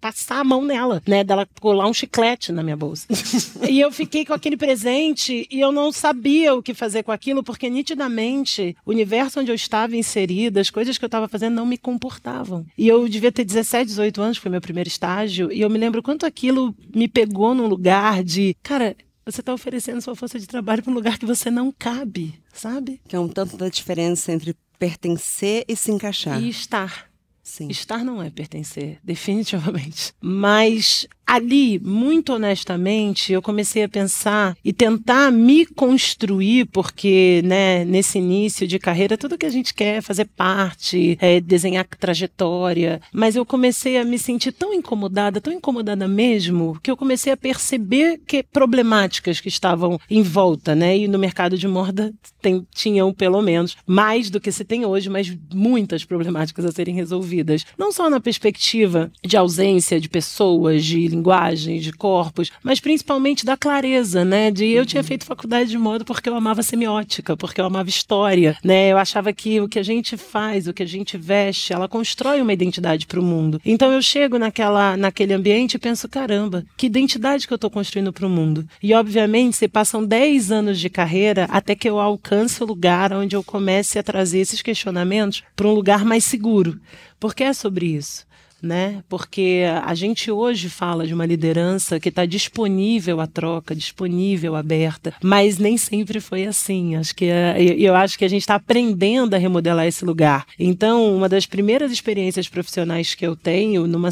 passar 0.00 0.40
a 0.40 0.44
mão 0.44 0.64
nela, 0.64 1.00
né? 1.06 1.22
Dela 1.22 1.46
colar 1.60 1.86
um 1.86 1.94
chiclete 1.94 2.50
na 2.50 2.64
minha 2.64 2.76
bolsa. 2.76 3.06
e 3.70 3.78
eu 3.78 3.92
fiquei 3.92 4.24
com 4.24 4.34
aquele 4.34 4.56
presente 4.56 5.46
e 5.48 5.60
eu 5.60 5.70
não 5.70 5.92
sabia 5.92 6.52
o 6.52 6.62
que 6.64 6.74
fazer 6.74 7.04
com 7.04 7.12
aquilo, 7.12 7.40
porque 7.40 7.70
nitidamente 7.70 8.76
o 8.84 8.90
universo 8.90 9.38
onde 9.38 9.52
eu 9.52 9.54
estava 9.54 9.96
inserida, 9.96 10.60
as 10.60 10.70
coisas 10.70 10.98
que 10.98 11.04
eu 11.04 11.08
estava 11.08 11.28
fazendo 11.28 11.54
não 11.54 11.64
me 11.64 11.78
comportavam. 11.78 12.66
E 12.76 12.88
eu 12.88 13.08
devia 13.08 13.30
ter 13.30 13.44
17, 13.44 13.86
18 13.86 14.20
anos, 14.20 14.38
foi 14.38 14.50
meu 14.50 14.60
primeiro 14.60 14.88
estágio, 14.88 15.52
e 15.52 15.60
eu 15.60 15.70
me 15.70 15.78
lembro 15.78 16.02
quanto 16.02 16.26
aquilo 16.26 16.74
me 16.92 17.06
pegou 17.06 17.54
num 17.54 17.68
lugar 17.68 18.24
de, 18.24 18.56
cara, 18.64 18.96
você 19.30 19.40
está 19.40 19.52
oferecendo 19.52 20.00
sua 20.00 20.16
força 20.16 20.38
de 20.38 20.46
trabalho 20.46 20.82
para 20.82 20.90
um 20.90 20.94
lugar 20.94 21.18
que 21.18 21.26
você 21.26 21.50
não 21.50 21.72
cabe, 21.72 22.40
sabe? 22.52 23.00
Que 23.06 23.16
é 23.16 23.20
um 23.20 23.28
tanto 23.28 23.56
da 23.56 23.68
diferença 23.68 24.32
entre 24.32 24.56
pertencer 24.78 25.64
e 25.68 25.76
se 25.76 25.90
encaixar. 25.90 26.42
E 26.42 26.48
estar. 26.48 27.10
Sim. 27.42 27.68
Estar 27.68 28.04
não 28.04 28.22
é 28.22 28.30
pertencer, 28.30 28.98
definitivamente. 29.02 30.14
Mas 30.20 31.06
ali, 31.30 31.78
muito 31.78 32.32
honestamente, 32.32 33.32
eu 33.32 33.40
comecei 33.40 33.84
a 33.84 33.88
pensar 33.88 34.56
e 34.64 34.72
tentar 34.72 35.30
me 35.30 35.64
construir, 35.64 36.64
porque, 36.66 37.40
né, 37.44 37.84
nesse 37.84 38.18
início 38.18 38.66
de 38.66 38.80
carreira, 38.80 39.16
tudo 39.16 39.38
que 39.38 39.46
a 39.46 39.50
gente 39.50 39.72
quer 39.72 39.98
é 39.98 40.00
fazer 40.00 40.24
parte, 40.24 41.16
é 41.20 41.40
desenhar 41.40 41.86
trajetória. 41.86 43.00
Mas 43.12 43.36
eu 43.36 43.46
comecei 43.46 43.96
a 43.96 44.04
me 44.04 44.18
sentir 44.18 44.50
tão 44.50 44.74
incomodada, 44.74 45.40
tão 45.40 45.52
incomodada 45.52 46.08
mesmo, 46.08 46.76
que 46.82 46.90
eu 46.90 46.96
comecei 46.96 47.32
a 47.32 47.36
perceber 47.36 48.20
que 48.26 48.42
problemáticas 48.42 49.40
que 49.40 49.48
estavam 49.48 50.00
em 50.10 50.24
volta, 50.24 50.74
né? 50.74 50.98
E 50.98 51.06
no 51.06 51.16
mercado 51.16 51.56
de 51.56 51.68
moda 51.68 52.12
tem, 52.42 52.66
tinham, 52.74 53.14
pelo 53.14 53.40
menos, 53.40 53.76
mais 53.86 54.30
do 54.30 54.40
que 54.40 54.50
se 54.50 54.64
tem 54.64 54.84
hoje, 54.84 55.08
mas 55.08 55.32
muitas 55.54 56.04
problemáticas 56.04 56.64
a 56.64 56.72
serem 56.72 56.96
resolvidas. 56.96 57.64
Não 57.78 57.92
só 57.92 58.10
na 58.10 58.18
perspectiva 58.18 59.12
de 59.24 59.36
ausência 59.36 60.00
de 60.00 60.08
pessoas, 60.08 60.84
de 60.84 61.19
linguagem, 61.20 61.78
de 61.78 61.92
corpos, 61.92 62.50
mas 62.62 62.80
principalmente 62.80 63.44
da 63.44 63.56
clareza, 63.56 64.24
né? 64.24 64.50
De 64.50 64.66
eu 64.66 64.86
tinha 64.86 65.04
feito 65.04 65.24
faculdade 65.24 65.70
de 65.70 65.78
moda 65.78 66.04
porque 66.04 66.28
eu 66.28 66.34
amava 66.34 66.62
semiótica, 66.62 67.36
porque 67.36 67.60
eu 67.60 67.66
amava 67.66 67.88
história, 67.88 68.56
né? 68.64 68.90
Eu 68.90 68.98
achava 68.98 69.32
que 69.32 69.60
o 69.60 69.68
que 69.68 69.78
a 69.78 69.82
gente 69.82 70.16
faz, 70.16 70.66
o 70.66 70.72
que 70.72 70.82
a 70.82 70.86
gente 70.86 71.16
veste, 71.16 71.72
ela 71.72 71.88
constrói 71.88 72.40
uma 72.40 72.52
identidade 72.52 73.06
para 73.06 73.20
o 73.20 73.22
mundo. 73.22 73.60
Então 73.64 73.92
eu 73.92 74.00
chego 74.02 74.38
naquela, 74.38 74.96
naquele 74.96 75.34
ambiente 75.34 75.74
e 75.74 75.78
penso, 75.78 76.08
caramba, 76.08 76.64
que 76.76 76.86
identidade 76.86 77.46
que 77.46 77.52
eu 77.52 77.56
estou 77.56 77.70
construindo 77.70 78.12
para 78.12 78.26
o 78.26 78.30
mundo? 78.30 78.66
E 78.82 78.94
obviamente, 78.94 79.56
se 79.56 79.68
passam 79.68 80.04
10 80.04 80.50
anos 80.50 80.80
de 80.80 80.88
carreira 80.88 81.46
até 81.50 81.74
que 81.74 81.88
eu 81.88 82.00
alcance 82.00 82.62
o 82.62 82.66
lugar 82.66 83.12
onde 83.12 83.36
eu 83.36 83.44
comece 83.44 83.98
a 83.98 84.02
trazer 84.02 84.40
esses 84.40 84.62
questionamentos 84.62 85.42
para 85.54 85.68
um 85.68 85.72
lugar 85.74 86.04
mais 86.04 86.24
seguro. 86.24 86.80
Porque 87.18 87.44
é 87.44 87.52
sobre 87.52 87.86
isso 87.86 88.29
né? 88.62 89.02
Porque 89.08 89.62
a 89.84 89.94
gente 89.94 90.30
hoje 90.30 90.68
fala 90.68 91.06
de 91.06 91.14
uma 91.14 91.26
liderança 91.26 91.98
que 91.98 92.08
está 92.08 92.24
disponível 92.26 93.20
à 93.20 93.26
troca, 93.26 93.74
disponível, 93.74 94.56
aberta, 94.56 95.14
mas 95.22 95.58
nem 95.58 95.76
sempre 95.76 96.20
foi 96.20 96.46
assim. 96.46 96.96
Acho 96.96 97.14
que 97.14 97.26
é, 97.26 97.56
eu 97.60 97.94
acho 97.94 98.18
que 98.18 98.24
a 98.24 98.28
gente 98.28 98.42
está 98.42 98.54
aprendendo 98.54 99.34
a 99.34 99.38
remodelar 99.38 99.86
esse 99.86 100.04
lugar. 100.04 100.46
Então, 100.58 101.14
uma 101.14 101.28
das 101.28 101.46
primeiras 101.46 101.92
experiências 101.92 102.48
profissionais 102.48 103.14
que 103.14 103.26
eu 103.26 103.34
tenho, 103.36 103.86
numa 103.86 104.10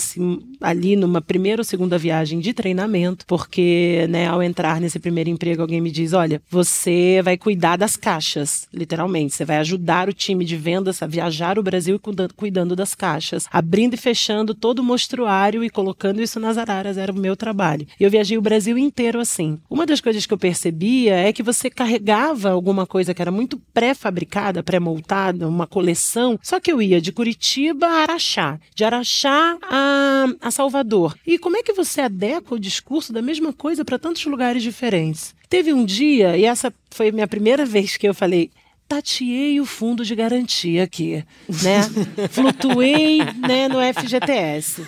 ali 0.60 0.96
numa 0.96 1.20
primeira 1.20 1.60
ou 1.60 1.64
segunda 1.64 1.98
viagem 1.98 2.40
de 2.40 2.52
treinamento, 2.52 3.24
porque, 3.26 4.06
né, 4.08 4.26
ao 4.26 4.42
entrar 4.42 4.80
nesse 4.80 4.98
primeiro 4.98 5.30
emprego, 5.30 5.62
alguém 5.62 5.80
me 5.80 5.90
diz: 5.90 6.12
olha, 6.12 6.40
você 6.50 7.20
vai 7.22 7.36
cuidar 7.36 7.76
das 7.76 7.96
caixas, 7.96 8.68
literalmente. 8.72 9.34
Você 9.34 9.44
vai 9.44 9.58
ajudar 9.58 10.08
o 10.08 10.12
time 10.12 10.44
de 10.44 10.56
vendas 10.56 11.02
a 11.02 11.06
viajar 11.06 11.58
o 11.58 11.62
Brasil 11.62 12.00
cuidando 12.36 12.74
das 12.74 12.94
caixas, 12.94 13.46
abrindo 13.50 13.94
e 13.94 13.96
fechando 13.96 14.38
todo 14.54 14.80
o 14.80 14.85
mostruário 14.85 15.64
e 15.64 15.71
colocando 15.71 16.23
isso 16.23 16.38
nas 16.40 16.59
araras, 16.59 16.97
era 16.97 17.12
o 17.12 17.18
meu 17.18 17.37
trabalho. 17.37 17.87
Eu 17.99 18.11
viajei 18.11 18.37
o 18.37 18.42
Brasil 18.42 18.76
inteiro 18.76 19.21
assim. 19.21 19.59
Uma 19.68 19.87
das 19.87 20.00
coisas 20.00 20.26
que 20.26 20.33
eu 20.33 20.38
percebia 20.38 21.14
é 21.16 21.33
que 21.33 21.42
você 21.42 21.71
carregava 21.71 22.50
alguma 22.50 22.87
coisa 22.87 23.14
que 23.14 23.23
era 23.23 23.30
muito 23.30 23.61
pré-fabricada, 23.73 24.62
pré-montada, 24.62 25.49
uma 25.49 25.66
coleção, 25.66 26.38
só 26.42 26.61
que 26.61 26.73
eu 26.73 26.80
ia 26.83 27.00
de 27.00 27.12
Curitiba 27.12 27.87
a 27.87 28.02
Araxá, 28.02 28.59
de 28.75 28.85
Araxá 28.85 29.59
a, 29.62 30.26
a 30.40 30.50
Salvador. 30.50 31.16
E 31.26 31.38
como 31.38 31.57
é 31.57 31.62
que 31.62 31.73
você 31.73 32.00
adequa 32.00 32.54
o 32.54 32.61
discurso 32.61 33.12
da 33.12 33.23
mesma 33.23 33.52
coisa 33.52 33.85
para 33.85 33.99
tantos 33.99 34.25
lugares 34.26 34.62
diferentes? 34.62 35.35
Teve 35.49 35.73
um 35.73 35.85
dia, 35.85 36.37
e 36.37 36.45
essa 36.45 36.73
foi 36.90 37.09
a 37.09 37.12
minha 37.12 37.26
primeira 37.26 37.64
vez 37.66 37.97
que 37.97 38.07
eu 38.07 38.14
falei, 38.14 38.50
tateei 38.88 39.61
o 39.61 39.66
fundo 39.66 40.04
de 40.04 40.14
garantia 40.14 40.85
aqui, 40.85 41.23
né? 41.49 41.83
Flutuei 42.30 43.18
né, 43.18 43.68
no 43.68 43.78
FGTS. 43.95 44.83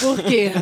Por 0.00 0.22
quê? 0.22 0.52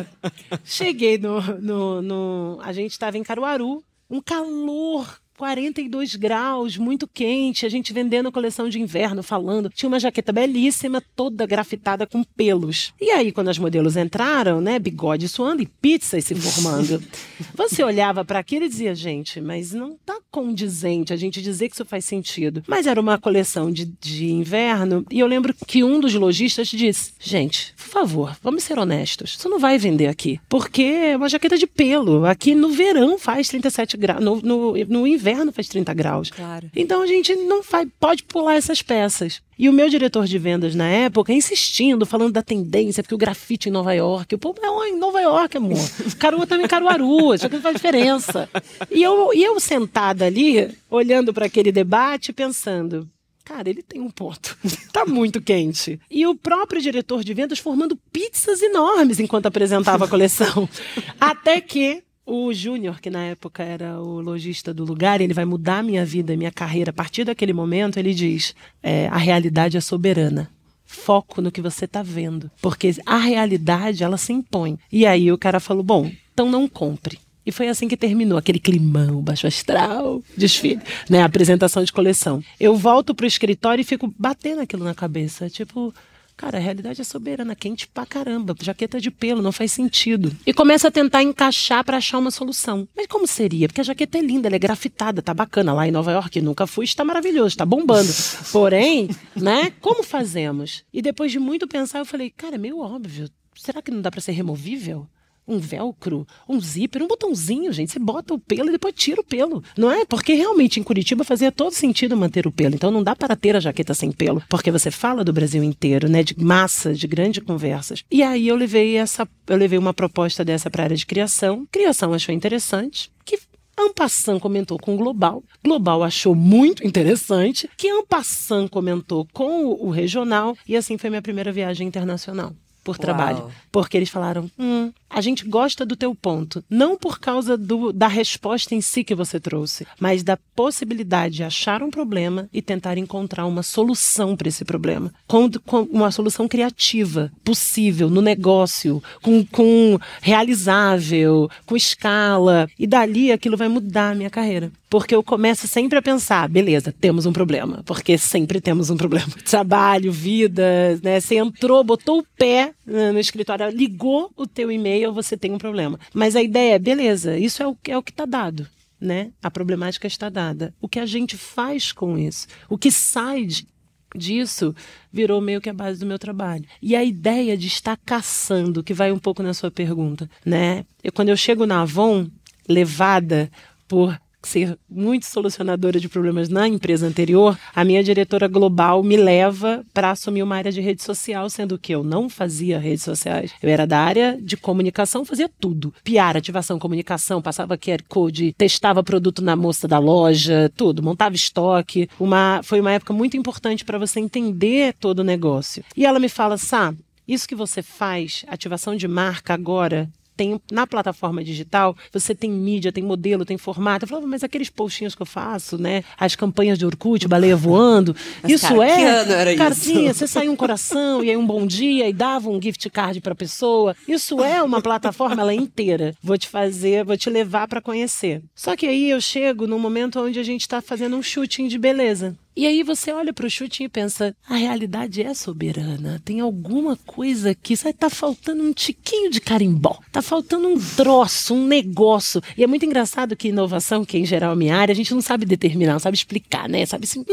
Cheguei 0.63 1.17
no, 1.17 1.39
no, 1.61 2.01
no... 2.01 2.59
A 2.61 2.73
gente 2.73 2.91
estava 2.91 3.17
em 3.17 3.23
Caruaru, 3.23 3.81
um 4.09 4.21
calor 4.21 5.19
42 5.37 6.15
graus, 6.15 6.77
muito 6.77 7.07
quente, 7.07 7.65
a 7.65 7.69
gente 7.69 7.91
vendendo 7.91 8.29
a 8.29 8.31
coleção 8.31 8.69
de 8.69 8.79
inverno, 8.79 9.21
falando. 9.21 9.69
Tinha 9.69 9.87
uma 9.89 9.99
jaqueta 9.99 10.31
belíssima, 10.31 11.03
toda 11.15 11.45
grafitada 11.45 12.07
com 12.07 12.23
pelos. 12.23 12.93
E 12.99 13.11
aí, 13.11 13.31
quando 13.31 13.49
as 13.49 13.57
modelos 13.57 13.97
entraram, 13.97 14.61
né, 14.61 14.79
bigode 14.79 15.27
suando 15.27 15.61
e 15.61 15.65
pizzas 15.65 16.23
se 16.23 16.35
formando, 16.35 17.03
você 17.53 17.83
olhava 17.83 18.23
para 18.23 18.39
aquilo 18.39 18.65
e 18.65 18.69
dizia, 18.69 18.95
gente, 18.95 19.41
mas 19.41 19.73
não 19.73 19.97
tá 20.05 20.17
condizente 20.31 21.11
a 21.11 21.17
gente 21.17 21.41
dizer 21.41 21.67
que 21.67 21.75
isso 21.75 21.85
faz 21.85 22.05
sentido. 22.05 22.63
Mas 22.65 22.87
era 22.87 22.99
uma 22.99 23.17
coleção 23.17 23.71
de, 23.71 23.85
de 23.85 24.31
inverno, 24.31 25.05
e 25.11 25.19
eu 25.19 25.27
lembro 25.27 25.53
que 25.67 25.83
um 25.83 25.99
dos 25.99 26.13
lojistas 26.13 26.69
disse, 26.69 27.13
gente, 27.19 27.73
por 27.75 27.87
favor, 27.87 28.37
vamos 28.41 28.63
ser 28.63 28.79
honestos, 28.79 29.35
isso 29.37 29.49
não 29.49 29.59
vai 29.59 29.77
vender 29.77 30.07
aqui, 30.07 30.39
porque 30.47 30.83
é 30.83 31.17
uma 31.17 31.29
jaqueta 31.29 31.57
de 31.57 31.67
pelo. 31.67 32.25
Aqui 32.25 32.55
no 32.55 32.69
verão 32.69 33.17
faz 33.17 33.49
37 33.49 33.97
graus, 33.97 34.23
no, 34.23 34.41
no, 34.41 34.73
no 34.85 35.07
inverno 35.07 35.24
inverno 35.25 35.51
faz 35.51 35.67
30 35.67 35.93
graus. 35.93 36.29
Claro. 36.29 36.69
Então 36.75 37.01
a 37.01 37.07
gente 37.07 37.35
não 37.35 37.63
faz, 37.63 37.87
pode 37.99 38.23
pular 38.23 38.55
essas 38.55 38.81
peças. 38.81 39.41
E 39.57 39.67
o 39.69 39.73
meu 39.73 39.89
diretor 39.89 40.25
de 40.25 40.37
vendas 40.37 40.75
na 40.75 40.87
época 40.87 41.33
insistindo, 41.33 42.05
falando 42.05 42.33
da 42.33 42.43
tendência, 42.43 43.01
porque 43.01 43.15
o 43.15 43.17
grafite 43.17 43.69
em 43.69 43.71
Nova 43.71 43.93
York, 43.93 44.35
o 44.35 44.37
povo 44.37 44.59
é 44.61 44.89
em 44.89 44.99
Nova 44.99 45.19
York, 45.21 45.57
amor. 45.57 45.77
Caruaru 46.19 46.45
também 46.45 46.67
Caruaru, 46.67 47.33
isso 47.33 47.45
aqui 47.45 47.55
não 47.55 47.61
faz 47.61 47.75
diferença. 47.75 48.49
E 48.91 49.01
eu, 49.01 49.33
e 49.33 49.43
eu 49.43 49.59
sentada 49.59 50.25
ali, 50.25 50.69
olhando 50.89 51.33
para 51.33 51.45
aquele 51.45 51.71
debate, 51.71 52.33
pensando, 52.33 53.09
Cara, 53.45 53.69
ele 53.69 53.83
tem 53.83 54.01
um 54.01 54.09
ponto. 54.09 54.57
tá 54.91 55.05
muito 55.05 55.39
quente. 55.39 55.99
E 56.09 56.25
o 56.25 56.33
próprio 56.33 56.81
diretor 56.81 57.23
de 57.23 57.31
vendas 57.31 57.59
formando 57.59 57.95
pizzas 58.11 58.59
enormes 58.63 59.19
enquanto 59.19 59.45
apresentava 59.45 60.05
a 60.05 60.07
coleção. 60.07 60.67
Até 61.21 61.61
que 61.61 62.01
o 62.25 62.51
Júnior, 62.51 62.99
que 62.99 63.09
na 63.09 63.23
época 63.23 63.63
era 63.63 63.99
o 64.01 64.19
lojista 64.19 64.73
do 64.73 64.83
lugar, 64.83 65.21
ele 65.21 65.33
vai 65.33 65.45
mudar 65.45 65.83
minha 65.83 66.03
vida, 66.03 66.35
minha 66.35 66.51
carreira. 66.51 66.89
A 66.89 66.93
partir 66.93 67.23
daquele 67.23 67.53
momento, 67.53 67.97
ele 67.97 68.13
diz: 68.13 68.55
é, 68.81 69.07
a 69.07 69.17
realidade 69.17 69.77
é 69.77 69.81
soberana. 69.81 70.49
Foco 70.85 71.41
no 71.41 71.51
que 71.51 71.61
você 71.61 71.85
está 71.85 72.01
vendo. 72.01 72.49
Porque 72.61 72.95
a 73.05 73.17
realidade, 73.17 74.03
ela 74.03 74.17
se 74.17 74.33
impõe. 74.33 74.77
E 74.91 75.05
aí 75.05 75.31
o 75.31 75.37
cara 75.37 75.59
falou: 75.59 75.83
bom, 75.83 76.11
então 76.33 76.49
não 76.49 76.67
compre. 76.67 77.19
E 77.45 77.51
foi 77.51 77.67
assim 77.67 77.87
que 77.87 77.95
terminou 77.95 78.39
aquele 78.39 78.59
climão 78.59 79.21
baixo 79.21 79.45
astral, 79.45 80.23
desfile, 80.35 80.81
né? 81.07 81.21
Apresentação 81.21 81.83
de 81.83 81.93
coleção. 81.93 82.43
Eu 82.59 82.75
volto 82.75 83.13
pro 83.13 83.27
escritório 83.27 83.81
e 83.81 83.85
fico 83.85 84.11
batendo 84.17 84.61
aquilo 84.61 84.83
na 84.83 84.95
cabeça. 84.95 85.47
Tipo, 85.47 85.93
Cara, 86.37 86.57
a 86.57 86.61
realidade 86.61 86.99
é 86.99 87.03
soberana, 87.03 87.55
quente 87.55 87.87
pra 87.87 88.05
caramba, 88.05 88.53
jaqueta 88.61 88.99
de 88.99 89.09
pelo, 89.09 89.41
não 89.41 89.53
faz 89.53 89.71
sentido. 89.71 90.35
E 90.45 90.53
começa 90.53 90.89
a 90.89 90.91
tentar 90.91 91.23
encaixar 91.23 91.83
para 91.83 91.97
achar 91.97 92.17
uma 92.17 92.29
solução. 92.29 92.87
Mas 92.95 93.07
como 93.07 93.25
seria? 93.25 93.67
Porque 93.67 93.79
a 93.79 93.85
jaqueta 93.85 94.17
é 94.17 94.21
linda, 94.21 94.47
ela 94.49 94.57
é 94.57 94.59
grafitada, 94.59 95.21
tá 95.21 95.33
bacana. 95.33 95.73
Lá 95.73 95.87
em 95.87 95.91
Nova 95.91 96.11
York, 96.11 96.41
nunca 96.41 96.67
fui, 96.67 96.83
está 96.83 97.05
maravilhoso, 97.05 97.47
está 97.47 97.65
bombando. 97.65 98.11
Porém, 98.51 99.09
né, 99.35 99.71
como 99.79 100.03
fazemos? 100.03 100.83
E 100.93 101.01
depois 101.01 101.31
de 101.31 101.39
muito 101.39 101.67
pensar, 101.67 101.99
eu 101.99 102.05
falei, 102.05 102.29
cara, 102.29 102.55
é 102.55 102.57
meio 102.57 102.79
óbvio. 102.79 103.29
Será 103.55 103.81
que 103.81 103.89
não 103.89 104.01
dá 104.01 104.11
para 104.11 104.19
ser 104.19 104.33
removível? 104.33 105.07
Um 105.47 105.59
velcro, 105.59 106.25
um 106.47 106.59
zíper, 106.59 107.03
um 107.03 107.07
botãozinho, 107.07 107.71
gente. 107.71 107.91
Você 107.91 107.99
bota 107.99 108.33
o 108.33 108.39
pelo 108.39 108.69
e 108.69 108.71
depois 108.71 108.93
tira 108.95 109.21
o 109.21 109.23
pelo. 109.23 109.63
Não 109.77 109.91
é? 109.91 110.05
Porque 110.05 110.33
realmente 110.33 110.79
em 110.79 110.83
Curitiba 110.83 111.23
fazia 111.23 111.51
todo 111.51 111.71
sentido 111.71 112.17
manter 112.17 112.47
o 112.47 112.51
pelo. 112.51 112.75
Então 112.75 112.91
não 112.91 113.03
dá 113.03 113.15
para 113.15 113.35
ter 113.35 113.55
a 113.55 113.59
jaqueta 113.59 113.93
sem 113.93 114.11
pelo. 114.11 114.41
Porque 114.49 114.71
você 114.71 114.89
fala 114.89 115.23
do 115.23 115.33
Brasil 115.33 115.63
inteiro, 115.63 116.09
né? 116.09 116.23
De 116.23 116.37
massa, 116.39 116.93
de 116.93 117.07
grandes 117.07 117.43
conversas. 117.43 118.03
E 118.09 118.23
aí 118.23 118.47
eu 118.47 118.55
levei 118.55 118.97
essa. 118.97 119.27
Eu 119.47 119.57
levei 119.57 119.77
uma 119.77 119.93
proposta 119.93 120.43
dessa 120.43 120.69
para 120.69 120.83
a 120.83 120.85
área 120.85 120.97
de 120.97 121.05
criação. 121.05 121.67
Criação 121.71 122.13
achou 122.13 122.33
interessante. 122.33 123.11
Que 123.23 123.37
Ampassan 123.77 124.39
comentou 124.39 124.79
com 124.79 124.95
o 124.95 124.97
Global. 124.97 125.43
Global 125.63 126.03
achou 126.03 126.33
muito 126.33 126.85
interessante. 126.85 127.69
Que 127.77 127.89
Ampassan 127.89 128.67
comentou 128.67 129.27
com 129.33 129.65
o 129.65 129.89
regional. 129.89 130.57
E 130.67 130.75
assim 130.75 130.97
foi 130.97 131.09
minha 131.09 131.21
primeira 131.21 131.51
viagem 131.51 131.87
internacional 131.87 132.53
por 132.85 132.99
trabalho. 132.99 133.39
Uau. 133.39 133.51
Porque 133.71 133.97
eles 133.97 134.09
falaram: 134.09 134.49
hum, 134.57 134.93
a 135.09 135.19
gente 135.19 135.43
gosta 135.43 135.83
do 135.85 135.95
teu 135.95 136.13
ponto. 136.13 136.63
Não 136.69 136.95
por 136.95 137.19
causa 137.19 137.57
do, 137.57 137.91
da 137.91 138.07
resposta 138.07 138.75
em 138.75 138.79
si 138.79 139.03
que 139.03 139.15
você 139.15 139.39
trouxe, 139.39 139.85
mas 139.99 140.23
da 140.23 140.37
possibilidade 140.55 141.35
de 141.35 141.43
achar 141.43 141.81
um 141.81 141.89
problema 141.89 142.47
e 142.53 142.61
tentar 142.61 142.97
encontrar 142.97 143.47
uma 143.47 143.63
solução 143.63 144.35
para 144.35 144.47
esse 144.47 144.63
problema. 144.63 145.11
Com, 145.27 145.49
com, 145.65 145.81
uma 145.91 146.11
solução 146.11 146.47
criativa, 146.47 147.31
possível, 147.43 148.09
no 148.09 148.21
negócio, 148.21 149.01
com, 149.21 149.43
com 149.43 149.97
realizável, 150.21 151.49
com 151.65 151.75
escala. 151.75 152.69
E 152.77 152.85
dali 152.85 153.31
aquilo 153.31 153.57
vai 153.57 153.67
mudar 153.67 154.11
a 154.11 154.15
minha 154.15 154.29
carreira. 154.29 154.71
Porque 154.89 155.15
eu 155.15 155.23
começo 155.23 155.67
sempre 155.67 155.97
a 155.97 156.01
pensar, 156.01 156.47
beleza, 156.47 156.91
temos 156.91 157.25
um 157.25 157.33
problema. 157.33 157.83
Porque 157.85 158.17
sempre 158.17 158.61
temos 158.61 158.89
um 158.89 158.97
problema. 158.97 159.27
Trabalho, 159.43 160.11
vida, 160.11 160.99
né? 161.03 161.19
Você 161.19 161.35
entrou, 161.35 161.83
botou 161.83 162.19
o 162.19 162.25
pé 162.37 162.73
né, 162.85 163.11
no 163.11 163.19
escritório, 163.19 163.69
ligou 163.69 164.31
o 164.35 164.45
teu 164.45 164.71
e-mail, 164.71 165.13
você 165.13 165.35
tem 165.35 165.51
um 165.51 165.57
problema. 165.57 165.99
Mas 166.13 166.35
a 166.35 166.41
ideia 166.41 166.75
é, 166.75 166.79
beleza, 166.79 167.37
isso 167.37 167.61
é 167.63 167.67
o, 167.67 167.77
é 167.87 167.97
o 167.97 168.03
que 168.03 168.11
está 168.11 168.25
dado. 168.25 168.67
Né? 168.99 169.31
A 169.43 169.51
problemática 169.51 170.07
está 170.07 170.29
dada. 170.29 170.73
O 170.81 170.87
que 170.87 170.99
a 170.99 171.05
gente 171.05 171.35
faz 171.35 171.91
com 171.91 172.17
isso? 172.17 172.47
O 172.69 172.77
que 172.77 172.91
sai 172.91 173.45
de, 173.45 173.67
disso 174.15 174.73
virou 175.11 175.41
meio 175.41 175.61
que 175.61 175.69
a 175.69 175.73
base 175.73 175.99
do 175.99 176.05
meu 176.05 176.17
trabalho. 176.17 176.65
E 176.81 176.95
a 176.95 177.03
ideia 177.03 177.57
de 177.57 177.67
estar 177.67 177.97
caçando, 177.97 178.83
que 178.83 178.93
vai 178.93 179.11
um 179.11 179.19
pouco 179.19 179.43
na 179.43 179.53
sua 179.53 179.69
pergunta, 179.69 180.29
né? 180.45 180.85
Eu, 181.03 181.11
quando 181.11 181.29
eu 181.29 181.37
chego 181.37 181.65
na 181.65 181.81
Avon, 181.81 182.27
levada 182.67 183.51
por 183.87 184.19
ser 184.47 184.77
muito 184.89 185.25
solucionadora 185.25 185.99
de 185.99 186.09
problemas 186.09 186.49
na 186.49 186.67
empresa 186.67 187.07
anterior, 187.07 187.57
a 187.73 187.83
minha 187.83 188.03
diretora 188.03 188.47
global 188.47 189.03
me 189.03 189.17
leva 189.17 189.83
para 189.93 190.11
assumir 190.11 190.43
uma 190.43 190.55
área 190.55 190.71
de 190.71 190.81
rede 190.81 191.03
social, 191.03 191.49
sendo 191.49 191.77
que 191.77 191.93
eu 191.93 192.03
não 192.03 192.29
fazia 192.29 192.79
redes 192.79 193.03
sociais. 193.03 193.51
Eu 193.61 193.69
era 193.69 193.85
da 193.85 193.99
área 193.99 194.37
de 194.41 194.57
comunicação, 194.57 195.25
fazia 195.25 195.49
tudo. 195.59 195.93
PR, 196.03 196.37
ativação, 196.37 196.79
comunicação, 196.79 197.41
passava 197.41 197.77
QR 197.77 198.03
Code, 198.07 198.53
testava 198.57 199.03
produto 199.03 199.41
na 199.41 199.55
moça 199.55 199.87
da 199.87 199.99
loja, 199.99 200.71
tudo, 200.75 201.03
montava 201.03 201.35
estoque. 201.35 202.09
Uma, 202.19 202.61
foi 202.63 202.79
uma 202.79 202.91
época 202.91 203.13
muito 203.13 203.37
importante 203.37 203.85
para 203.85 203.97
você 203.97 204.19
entender 204.19 204.93
todo 204.99 205.19
o 205.19 205.23
negócio. 205.23 205.83
E 205.95 206.05
ela 206.05 206.19
me 206.19 206.29
fala, 206.29 206.57
Sá, 206.57 206.93
isso 207.27 207.47
que 207.47 207.55
você 207.55 207.81
faz, 207.81 208.45
ativação 208.47 208.95
de 208.95 209.07
marca 209.07 209.53
agora, 209.53 210.09
tem 210.35 210.59
na 210.71 210.85
plataforma 210.85 211.43
digital, 211.43 211.95
você 212.11 212.35
tem 212.35 212.49
mídia, 212.49 212.91
tem 212.91 213.03
modelo, 213.03 213.45
tem 213.45 213.57
formato. 213.57 214.05
Eu 214.05 214.09
falava, 214.09 214.27
mas 214.27 214.43
aqueles 214.43 214.69
postinhos 214.69 215.15
que 215.15 215.21
eu 215.21 215.25
faço, 215.25 215.77
né? 215.77 216.03
As 216.17 216.35
campanhas 216.35 216.77
de 216.77 216.85
Orkut, 216.85 217.27
baleia 217.27 217.55
voando. 217.55 218.15
Mas, 218.41 218.51
isso 218.51 218.67
cara, 218.67 218.87
é. 218.87 218.95
Que 218.95 219.03
ano 219.03 219.31
era 219.31 219.55
cartinha, 219.55 220.11
isso? 220.11 220.19
você 220.19 220.27
saiu 220.27 220.51
um 220.51 220.55
coração 220.55 221.23
e 221.23 221.29
aí 221.29 221.37
um 221.37 221.45
bom 221.45 221.65
dia 221.65 222.07
e 222.09 222.13
dava 222.13 222.49
um 222.49 222.61
gift 222.61 222.89
card 222.89 223.21
para 223.21 223.33
a 223.33 223.35
pessoa. 223.35 223.95
Isso 224.07 224.43
é 224.43 224.61
uma 224.61 224.81
plataforma 224.81 225.41
ela 225.41 225.51
é 225.51 225.55
inteira. 225.55 226.15
Vou 226.21 226.37
te 226.37 226.47
fazer, 226.47 227.03
vou 227.03 227.17
te 227.17 227.29
levar 227.29 227.67
para 227.67 227.81
conhecer. 227.81 228.41
Só 228.53 228.75
que 228.75 228.85
aí 228.85 229.09
eu 229.09 229.21
chego 229.21 229.67
no 229.67 229.79
momento 229.79 230.19
onde 230.19 230.39
a 230.39 230.43
gente 230.43 230.61
está 230.61 230.81
fazendo 230.81 231.15
um 231.15 231.23
shooting 231.23 231.67
de 231.67 231.77
beleza. 231.77 232.35
E 232.55 232.65
aí 232.65 232.83
você 232.83 233.11
olha 233.11 233.33
para 233.33 233.45
o 233.45 233.49
chute 233.49 233.83
e 233.83 233.89
pensa: 233.89 234.35
a 234.47 234.55
realidade 234.55 235.21
é 235.21 235.33
soberana. 235.33 236.21
Tem 236.23 236.39
alguma 236.39 236.95
coisa 236.95 237.51
aqui. 237.51 237.75
Sabe, 237.75 237.93
tá 237.93 238.09
faltando 238.09 238.63
um 238.63 238.71
tiquinho 238.71 239.29
de 239.29 239.41
carimbó. 239.41 239.99
Tá 240.11 240.21
faltando 240.21 240.67
um 240.67 240.79
troço, 240.79 241.53
um 241.53 241.67
negócio. 241.67 242.41
E 242.57 242.63
é 242.63 242.67
muito 242.67 242.85
engraçado 242.85 243.35
que 243.35 243.49
inovação, 243.49 244.05
que 244.05 244.17
em 244.17 244.25
geral 244.25 244.53
é 244.53 244.55
minha 244.55 244.77
área, 244.77 244.93
a 244.93 244.95
gente 244.95 245.13
não 245.13 245.21
sabe 245.21 245.45
determinar, 245.45 245.93
não 245.93 245.99
sabe 245.99 246.15
explicar, 246.15 246.69
né? 246.69 246.85
Sabe 246.85 247.03
assim. 247.03 247.25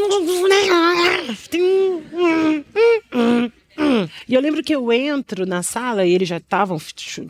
Hum. 3.79 4.09
E 4.33 4.35
eu 4.35 4.41
lembro 4.41 4.63
que 4.63 4.75
eu 4.75 4.91
entro 4.91 5.45
na 5.45 5.63
sala 5.63 6.07
e 6.07 6.15
eles 6.15 6.27
já 6.27 6.39
estavam 6.39 6.79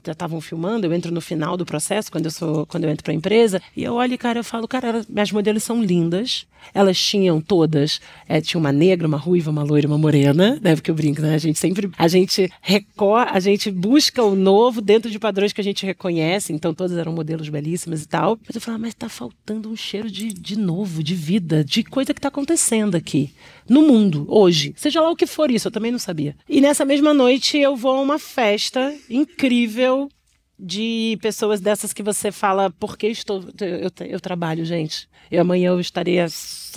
já 0.04 0.12
estavam 0.12 0.40
filmando, 0.40 0.86
eu 0.86 0.92
entro 0.92 1.12
no 1.12 1.20
final 1.20 1.56
do 1.56 1.66
processo, 1.66 2.12
quando 2.12 2.26
eu 2.26 2.30
sou 2.30 2.64
quando 2.64 2.84
eu 2.84 2.90
entro 2.90 3.02
para 3.02 3.12
a 3.12 3.16
empresa, 3.16 3.60
e 3.76 3.82
eu 3.82 3.94
olho, 3.94 4.16
cara, 4.16 4.38
eu 4.38 4.44
falo, 4.44 4.68
cara, 4.68 5.04
minhas 5.08 5.32
modelos 5.32 5.64
são 5.64 5.82
lindas. 5.82 6.46
Elas 6.72 6.96
tinham 6.96 7.40
todas, 7.40 8.00
é, 8.28 8.40
tinha 8.40 8.56
uma 8.56 8.70
negra, 8.70 9.08
uma 9.08 9.16
ruiva, 9.16 9.50
uma 9.50 9.64
loira, 9.64 9.88
uma 9.88 9.98
morena, 9.98 10.60
né? 10.62 10.76
Porque 10.76 10.92
eu 10.92 10.94
brinco, 10.94 11.20
né? 11.20 11.34
A 11.34 11.38
gente 11.38 11.58
sempre 11.58 11.90
a 11.98 12.06
gente 12.06 12.48
recorre, 12.60 13.30
a 13.32 13.40
gente 13.40 13.68
busca 13.68 14.22
o 14.22 14.36
novo 14.36 14.80
dentro 14.80 15.10
de 15.10 15.18
padrões 15.18 15.52
que 15.52 15.60
a 15.60 15.64
gente 15.64 15.84
reconhece, 15.84 16.52
então 16.52 16.72
todas 16.72 16.96
eram 16.96 17.12
modelos 17.12 17.48
belíssimas 17.48 18.04
e 18.04 18.06
tal. 18.06 18.38
Mas 18.46 18.54
eu 18.54 18.60
falo, 18.60 18.78
mas 18.78 18.94
tá 18.94 19.08
faltando 19.08 19.68
um 19.68 19.74
cheiro 19.74 20.08
de, 20.08 20.28
de 20.28 20.56
novo, 20.56 21.02
de 21.02 21.16
vida, 21.16 21.64
de 21.64 21.82
coisa 21.82 22.14
que 22.14 22.20
tá 22.20 22.28
acontecendo 22.28 22.94
aqui 22.94 23.32
no 23.68 23.82
mundo 23.82 24.26
hoje. 24.28 24.72
Seja 24.76 25.00
lá 25.00 25.10
o 25.10 25.16
que 25.16 25.26
for 25.26 25.50
isso, 25.50 25.68
eu 25.68 25.72
também 25.72 25.92
não 25.92 25.98
sabia. 25.98 26.36
E 26.48 26.60
nessa 26.60 26.84
mesma 26.84 27.12
noite 27.14 27.58
eu 27.58 27.76
vou 27.76 27.96
a 27.96 28.00
uma 28.00 28.18
festa 28.18 28.94
incrível 29.08 30.08
de 30.58 31.18
pessoas 31.20 31.60
dessas 31.60 31.92
que 31.92 32.02
você 32.02 32.30
fala, 32.30 32.70
por 32.70 32.96
que 32.96 33.08
estou. 33.08 33.44
Eu, 33.60 34.06
eu 34.06 34.20
trabalho, 34.20 34.64
gente. 34.64 35.08
E 35.30 35.38
amanhã 35.38 35.70
eu 35.70 35.80
estarei 35.80 36.20
às, 36.20 36.70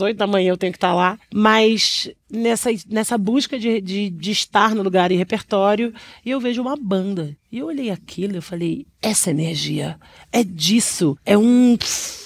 8 0.00 0.16
da 0.16 0.26
manhã, 0.26 0.50
eu 0.50 0.56
tenho 0.56 0.72
que 0.72 0.76
estar 0.76 0.92
lá. 0.92 1.18
Mas 1.32 2.10
nessa, 2.30 2.68
nessa 2.88 3.16
busca 3.16 3.58
de, 3.58 3.80
de, 3.80 4.10
de 4.10 4.30
estar 4.30 4.74
no 4.74 4.82
lugar 4.82 5.10
e 5.10 5.16
repertório, 5.16 5.94
eu 6.24 6.38
vejo 6.38 6.60
uma 6.60 6.76
banda. 6.76 7.34
E 7.50 7.58
eu 7.58 7.66
olhei 7.66 7.90
aquilo 7.90 8.36
eu 8.36 8.42
falei, 8.42 8.86
essa 9.00 9.30
energia, 9.30 9.98
é 10.30 10.44
disso, 10.44 11.16
é 11.24 11.36
um, 11.36 11.76